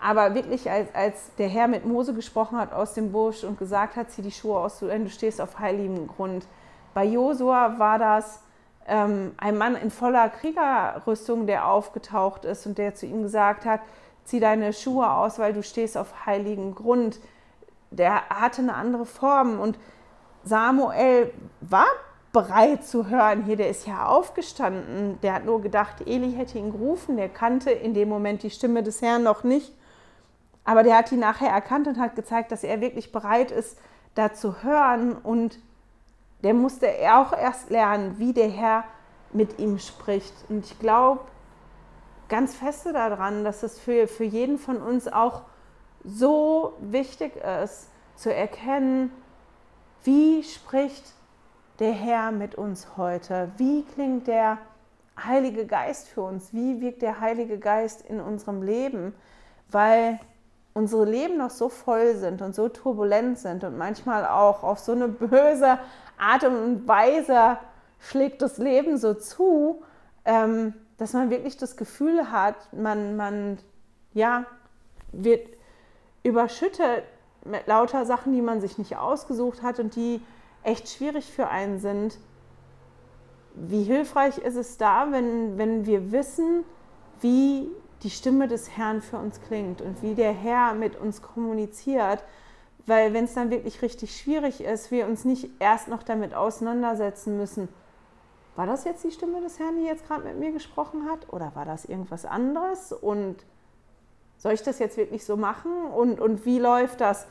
Aber 0.00 0.34
wirklich, 0.34 0.68
als, 0.68 0.92
als 0.94 1.34
der 1.38 1.48
Herr 1.48 1.68
mit 1.68 1.86
Mose 1.86 2.12
gesprochen 2.12 2.58
hat 2.58 2.72
aus 2.72 2.94
dem 2.94 3.12
Busch 3.12 3.44
und 3.44 3.58
gesagt 3.58 3.94
hat, 3.94 4.10
zieh 4.10 4.22
die 4.22 4.32
Schuhe 4.32 4.58
aus, 4.58 4.80
du 4.80 5.08
stehst 5.08 5.40
auf 5.40 5.60
heiligem 5.60 6.08
Grund. 6.08 6.46
Bei 6.92 7.04
Josua 7.04 7.78
war 7.78 7.98
das 7.98 8.42
ähm, 8.86 9.32
ein 9.36 9.56
Mann 9.56 9.76
in 9.76 9.90
voller 9.90 10.28
Kriegerrüstung, 10.28 11.46
der 11.46 11.68
aufgetaucht 11.68 12.44
ist 12.44 12.66
und 12.66 12.78
der 12.78 12.94
zu 12.94 13.06
ihm 13.06 13.22
gesagt 13.22 13.64
hat, 13.64 13.80
zieh 14.24 14.40
deine 14.40 14.72
Schuhe 14.72 15.10
aus, 15.10 15.38
weil 15.38 15.52
du 15.52 15.62
stehst 15.62 15.96
auf 15.96 16.26
heiligem 16.26 16.74
Grund. 16.74 17.18
Der 17.90 18.28
hatte 18.28 18.62
eine 18.62 18.74
andere 18.74 19.06
Form 19.06 19.60
und 19.60 19.78
Samuel 20.44 21.32
war 21.60 21.86
bereit 22.32 22.84
zu 22.84 23.08
hören. 23.08 23.44
Hier, 23.44 23.56
der 23.56 23.68
ist 23.68 23.86
ja 23.86 24.06
aufgestanden. 24.06 25.20
Der 25.22 25.34
hat 25.34 25.44
nur 25.44 25.60
gedacht, 25.60 26.06
Eli 26.06 26.32
hätte 26.32 26.58
ihn 26.58 26.72
gerufen. 26.72 27.16
Der 27.16 27.28
kannte 27.28 27.70
in 27.70 27.94
dem 27.94 28.08
Moment 28.08 28.42
die 28.42 28.50
Stimme 28.50 28.82
des 28.82 29.02
Herrn 29.02 29.22
noch 29.22 29.44
nicht. 29.44 29.72
Aber 30.64 30.82
der 30.82 30.96
hat 30.96 31.12
ihn 31.12 31.18
nachher 31.18 31.50
erkannt 31.50 31.86
und 31.88 31.98
hat 31.98 32.16
gezeigt, 32.16 32.52
dass 32.52 32.64
er 32.64 32.80
wirklich 32.80 33.12
bereit 33.12 33.50
ist, 33.50 33.78
da 34.14 34.32
zu 34.32 34.62
hören 34.62 35.16
und 35.16 35.58
der 36.42 36.54
musste 36.54 36.88
auch 37.12 37.32
erst 37.32 37.70
lernen, 37.70 38.18
wie 38.18 38.32
der 38.32 38.48
Herr 38.48 38.84
mit 39.32 39.58
ihm 39.58 39.78
spricht. 39.78 40.34
Und 40.48 40.64
ich 40.64 40.78
glaube 40.78 41.20
ganz 42.28 42.54
feste 42.54 42.92
daran, 42.92 43.44
dass 43.44 43.62
es 43.62 43.78
für, 43.78 44.08
für 44.08 44.24
jeden 44.24 44.58
von 44.58 44.78
uns 44.78 45.06
auch 45.06 45.42
so 46.04 46.74
wichtig 46.80 47.36
ist, 47.36 47.88
zu 48.16 48.34
erkennen, 48.34 49.12
wie 50.04 50.42
spricht 50.42 51.04
der 51.78 51.92
Herr 51.92 52.32
mit 52.32 52.54
uns 52.54 52.96
heute? 52.96 53.50
Wie 53.56 53.84
klingt 53.84 54.26
der 54.26 54.58
Heilige 55.22 55.66
Geist 55.66 56.08
für 56.08 56.22
uns? 56.22 56.52
Wie 56.52 56.80
wirkt 56.80 57.02
der 57.02 57.20
Heilige 57.20 57.58
Geist 57.58 58.02
in 58.02 58.20
unserem 58.20 58.62
Leben? 58.62 59.14
Weil 59.70 60.18
unsere 60.74 61.04
Leben 61.04 61.36
noch 61.38 61.50
so 61.50 61.68
voll 61.68 62.14
sind 62.16 62.42
und 62.42 62.54
so 62.54 62.68
turbulent 62.68 63.38
sind 63.38 63.62
und 63.62 63.76
manchmal 63.76 64.26
auch 64.26 64.62
auf 64.62 64.78
so 64.78 64.92
eine 64.92 65.08
böse 65.08 65.78
Art 66.22 66.44
und 66.44 66.86
Weise 66.86 67.58
schlägt 67.98 68.42
das 68.42 68.58
Leben 68.58 68.96
so 68.96 69.14
zu, 69.14 69.82
ähm, 70.24 70.74
dass 70.98 71.12
man 71.12 71.30
wirklich 71.30 71.56
das 71.56 71.76
Gefühl 71.76 72.30
hat, 72.30 72.72
man, 72.72 73.16
man 73.16 73.58
ja, 74.14 74.44
wird 75.12 75.48
überschüttet 76.22 77.04
mit 77.44 77.66
lauter 77.66 78.06
Sachen, 78.06 78.32
die 78.32 78.42
man 78.42 78.60
sich 78.60 78.78
nicht 78.78 78.96
ausgesucht 78.96 79.62
hat 79.62 79.80
und 79.80 79.96
die 79.96 80.20
echt 80.62 80.88
schwierig 80.88 81.32
für 81.32 81.48
einen 81.48 81.80
sind. 81.80 82.18
Wie 83.54 83.82
hilfreich 83.82 84.38
ist 84.38 84.56
es 84.56 84.78
da, 84.78 85.10
wenn, 85.10 85.58
wenn 85.58 85.86
wir 85.86 86.12
wissen, 86.12 86.64
wie 87.20 87.68
die 88.02 88.10
Stimme 88.10 88.48
des 88.48 88.76
Herrn 88.76 89.02
für 89.02 89.18
uns 89.18 89.40
klingt 89.42 89.82
und 89.82 90.02
wie 90.02 90.14
der 90.14 90.32
Herr 90.32 90.74
mit 90.74 90.96
uns 90.96 91.20
kommuniziert, 91.20 92.24
weil 92.86 93.14
wenn 93.14 93.24
es 93.24 93.34
dann 93.34 93.50
wirklich 93.50 93.82
richtig 93.82 94.16
schwierig 94.16 94.62
ist, 94.62 94.90
wir 94.90 95.06
uns 95.06 95.24
nicht 95.24 95.50
erst 95.60 95.88
noch 95.88 96.02
damit 96.02 96.34
auseinandersetzen 96.34 97.36
müssen, 97.36 97.68
war 98.56 98.66
das 98.66 98.84
jetzt 98.84 99.04
die 99.04 99.10
Stimme 99.10 99.40
des 99.40 99.58
Herrn, 99.58 99.76
die 99.78 99.86
jetzt 99.86 100.06
gerade 100.06 100.24
mit 100.24 100.38
mir 100.38 100.52
gesprochen 100.52 101.08
hat? 101.10 101.32
Oder 101.32 101.52
war 101.54 101.64
das 101.64 101.84
irgendwas 101.84 102.24
anderes? 102.24 102.92
Und 102.92 103.36
soll 104.36 104.52
ich 104.52 104.62
das 104.62 104.78
jetzt 104.78 104.96
wirklich 104.96 105.24
so 105.24 105.36
machen? 105.36 105.72
Und, 105.86 106.20
und 106.20 106.44
wie 106.44 106.58
läuft 106.58 107.00
das? 107.00 107.26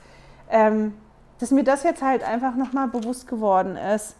Ähm, 0.49 0.95
dass 1.37 1.51
mir 1.51 1.63
das 1.63 1.83
jetzt 1.83 2.01
halt 2.01 2.23
einfach 2.23 2.55
nochmal 2.55 2.87
bewusst 2.87 3.27
geworden 3.27 3.75
ist, 3.75 4.15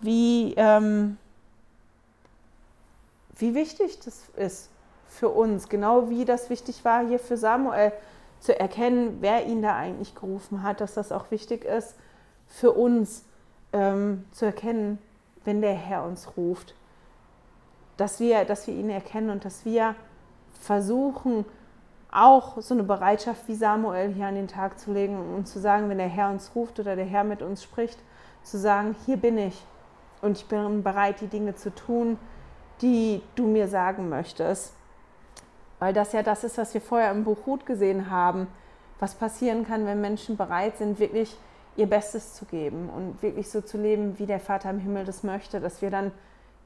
wie, 0.00 0.54
ähm, 0.56 1.16
wie 3.36 3.54
wichtig 3.54 3.98
das 4.04 4.28
ist 4.36 4.70
für 5.08 5.28
uns. 5.28 5.68
Genau 5.68 6.10
wie 6.10 6.24
das 6.24 6.50
wichtig 6.50 6.84
war 6.84 7.06
hier 7.06 7.18
für 7.18 7.36
Samuel 7.36 7.92
zu 8.40 8.58
erkennen, 8.58 9.18
wer 9.20 9.46
ihn 9.46 9.62
da 9.62 9.76
eigentlich 9.76 10.14
gerufen 10.14 10.62
hat, 10.62 10.80
dass 10.80 10.94
das 10.94 11.12
auch 11.12 11.30
wichtig 11.30 11.64
ist 11.64 11.96
für 12.46 12.72
uns 12.72 13.24
ähm, 13.72 14.24
zu 14.32 14.46
erkennen, 14.46 14.98
wenn 15.44 15.60
der 15.60 15.74
Herr 15.74 16.04
uns 16.04 16.36
ruft, 16.36 16.74
dass 17.96 18.20
wir, 18.20 18.44
dass 18.44 18.66
wir 18.66 18.74
ihn 18.74 18.90
erkennen 18.90 19.30
und 19.30 19.44
dass 19.44 19.64
wir 19.64 19.94
versuchen, 20.60 21.44
auch 22.10 22.60
so 22.60 22.74
eine 22.74 22.84
Bereitschaft 22.84 23.48
wie 23.48 23.54
Samuel 23.54 24.12
hier 24.14 24.26
an 24.26 24.34
den 24.34 24.48
Tag 24.48 24.78
zu 24.78 24.92
legen 24.92 25.18
und 25.34 25.46
zu 25.46 25.58
sagen, 25.58 25.90
wenn 25.90 25.98
der 25.98 26.08
Herr 26.08 26.30
uns 26.30 26.52
ruft 26.54 26.80
oder 26.80 26.96
der 26.96 27.04
Herr 27.04 27.24
mit 27.24 27.42
uns 27.42 27.62
spricht, 27.62 27.98
zu 28.42 28.58
sagen, 28.58 28.96
hier 29.04 29.18
bin 29.18 29.36
ich 29.36 29.62
und 30.22 30.38
ich 30.38 30.46
bin 30.46 30.82
bereit, 30.82 31.20
die 31.20 31.26
Dinge 31.26 31.54
zu 31.54 31.74
tun, 31.74 32.18
die 32.80 33.22
du 33.34 33.46
mir 33.46 33.68
sagen 33.68 34.08
möchtest. 34.08 34.74
Weil 35.78 35.92
das 35.92 36.12
ja 36.12 36.22
das 36.22 36.44
ist, 36.44 36.58
was 36.58 36.74
wir 36.74 36.80
vorher 36.80 37.10
im 37.10 37.24
Buch 37.24 37.46
Ruth 37.46 37.66
gesehen 37.66 38.10
haben, 38.10 38.48
was 38.98 39.14
passieren 39.14 39.66
kann, 39.66 39.86
wenn 39.86 40.00
Menschen 40.00 40.36
bereit 40.36 40.76
sind, 40.78 40.98
wirklich 40.98 41.36
ihr 41.76 41.88
Bestes 41.88 42.34
zu 42.34 42.44
geben 42.44 42.90
und 42.90 43.22
wirklich 43.22 43.48
so 43.48 43.60
zu 43.60 43.78
leben, 43.78 44.18
wie 44.18 44.26
der 44.26 44.40
Vater 44.40 44.70
im 44.70 44.80
Himmel 44.80 45.04
das 45.04 45.22
möchte, 45.22 45.60
dass 45.60 45.80
wir 45.80 45.90
dann 45.90 46.10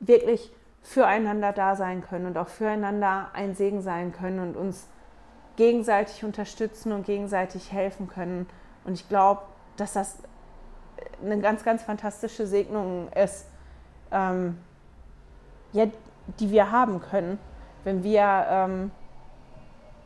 wirklich 0.01 0.51
füreinander 0.83 1.53
da 1.53 1.77
sein 1.77 2.03
können 2.03 2.27
und 2.27 2.39
auch 2.39 2.49
füreinander 2.49 3.29
ein 3.35 3.55
Segen 3.55 3.83
sein 3.83 4.13
können 4.13 4.41
und 4.41 4.57
uns 4.57 4.89
gegenseitig 5.57 6.25
unterstützen 6.25 6.93
und 6.93 7.05
gegenseitig 7.05 7.73
helfen 7.73 8.09
können. 8.09 8.49
Und 8.85 8.95
ich 8.95 9.09
glaube, 9.09 9.43
dass 9.77 9.93
das 9.93 10.17
eine 11.23 11.39
ganz, 11.41 11.63
ganz 11.63 11.83
fantastische 11.83 12.47
Segnung 12.47 13.09
ist, 13.13 13.47
ähm, 14.11 14.59
ja, 15.73 15.87
die 16.41 16.51
wir 16.51 16.71
haben 16.71 17.01
können, 17.01 17.39
wenn 17.85 18.03
wir 18.03 18.47
ähm, 18.49 18.91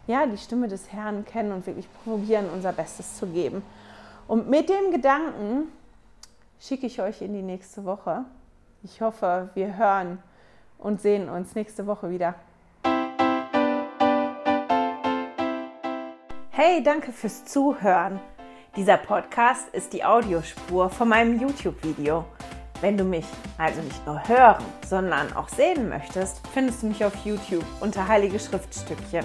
ja, 0.06 0.26
die 0.26 0.38
Stimme 0.38 0.68
des 0.68 0.92
Herrn 0.92 1.24
kennen 1.24 1.52
und 1.52 1.66
wirklich 1.66 1.88
probieren, 2.04 2.46
unser 2.52 2.72
Bestes 2.72 3.16
zu 3.16 3.26
geben. 3.26 3.62
Und 4.28 4.48
mit 4.48 4.68
dem 4.68 4.90
Gedanken 4.90 5.68
schicke 6.60 6.86
ich 6.86 7.00
euch 7.00 7.22
in 7.22 7.32
die 7.32 7.42
nächste 7.42 7.84
Woche. 7.84 8.24
Ich 8.82 9.00
hoffe, 9.00 9.50
wir 9.54 9.76
hören 9.76 10.18
und 10.78 11.00
sehen 11.00 11.28
uns 11.28 11.54
nächste 11.54 11.86
Woche 11.86 12.10
wieder. 12.10 12.34
Hey, 16.50 16.82
danke 16.82 17.12
fürs 17.12 17.44
Zuhören. 17.44 18.20
Dieser 18.76 18.96
Podcast 18.96 19.68
ist 19.74 19.92
die 19.92 20.04
Audiospur 20.04 20.90
von 20.90 21.08
meinem 21.08 21.40
YouTube-Video. 21.40 22.24
Wenn 22.80 22.96
du 22.96 23.04
mich 23.04 23.24
also 23.56 23.80
nicht 23.80 24.06
nur 24.06 24.26
hören, 24.28 24.62
sondern 24.86 25.32
auch 25.34 25.48
sehen 25.48 25.88
möchtest, 25.88 26.46
findest 26.48 26.82
du 26.82 26.88
mich 26.88 27.04
auf 27.04 27.14
YouTube 27.24 27.64
unter 27.80 28.06
Heilige 28.06 28.38
Schriftstückchen. 28.38 29.24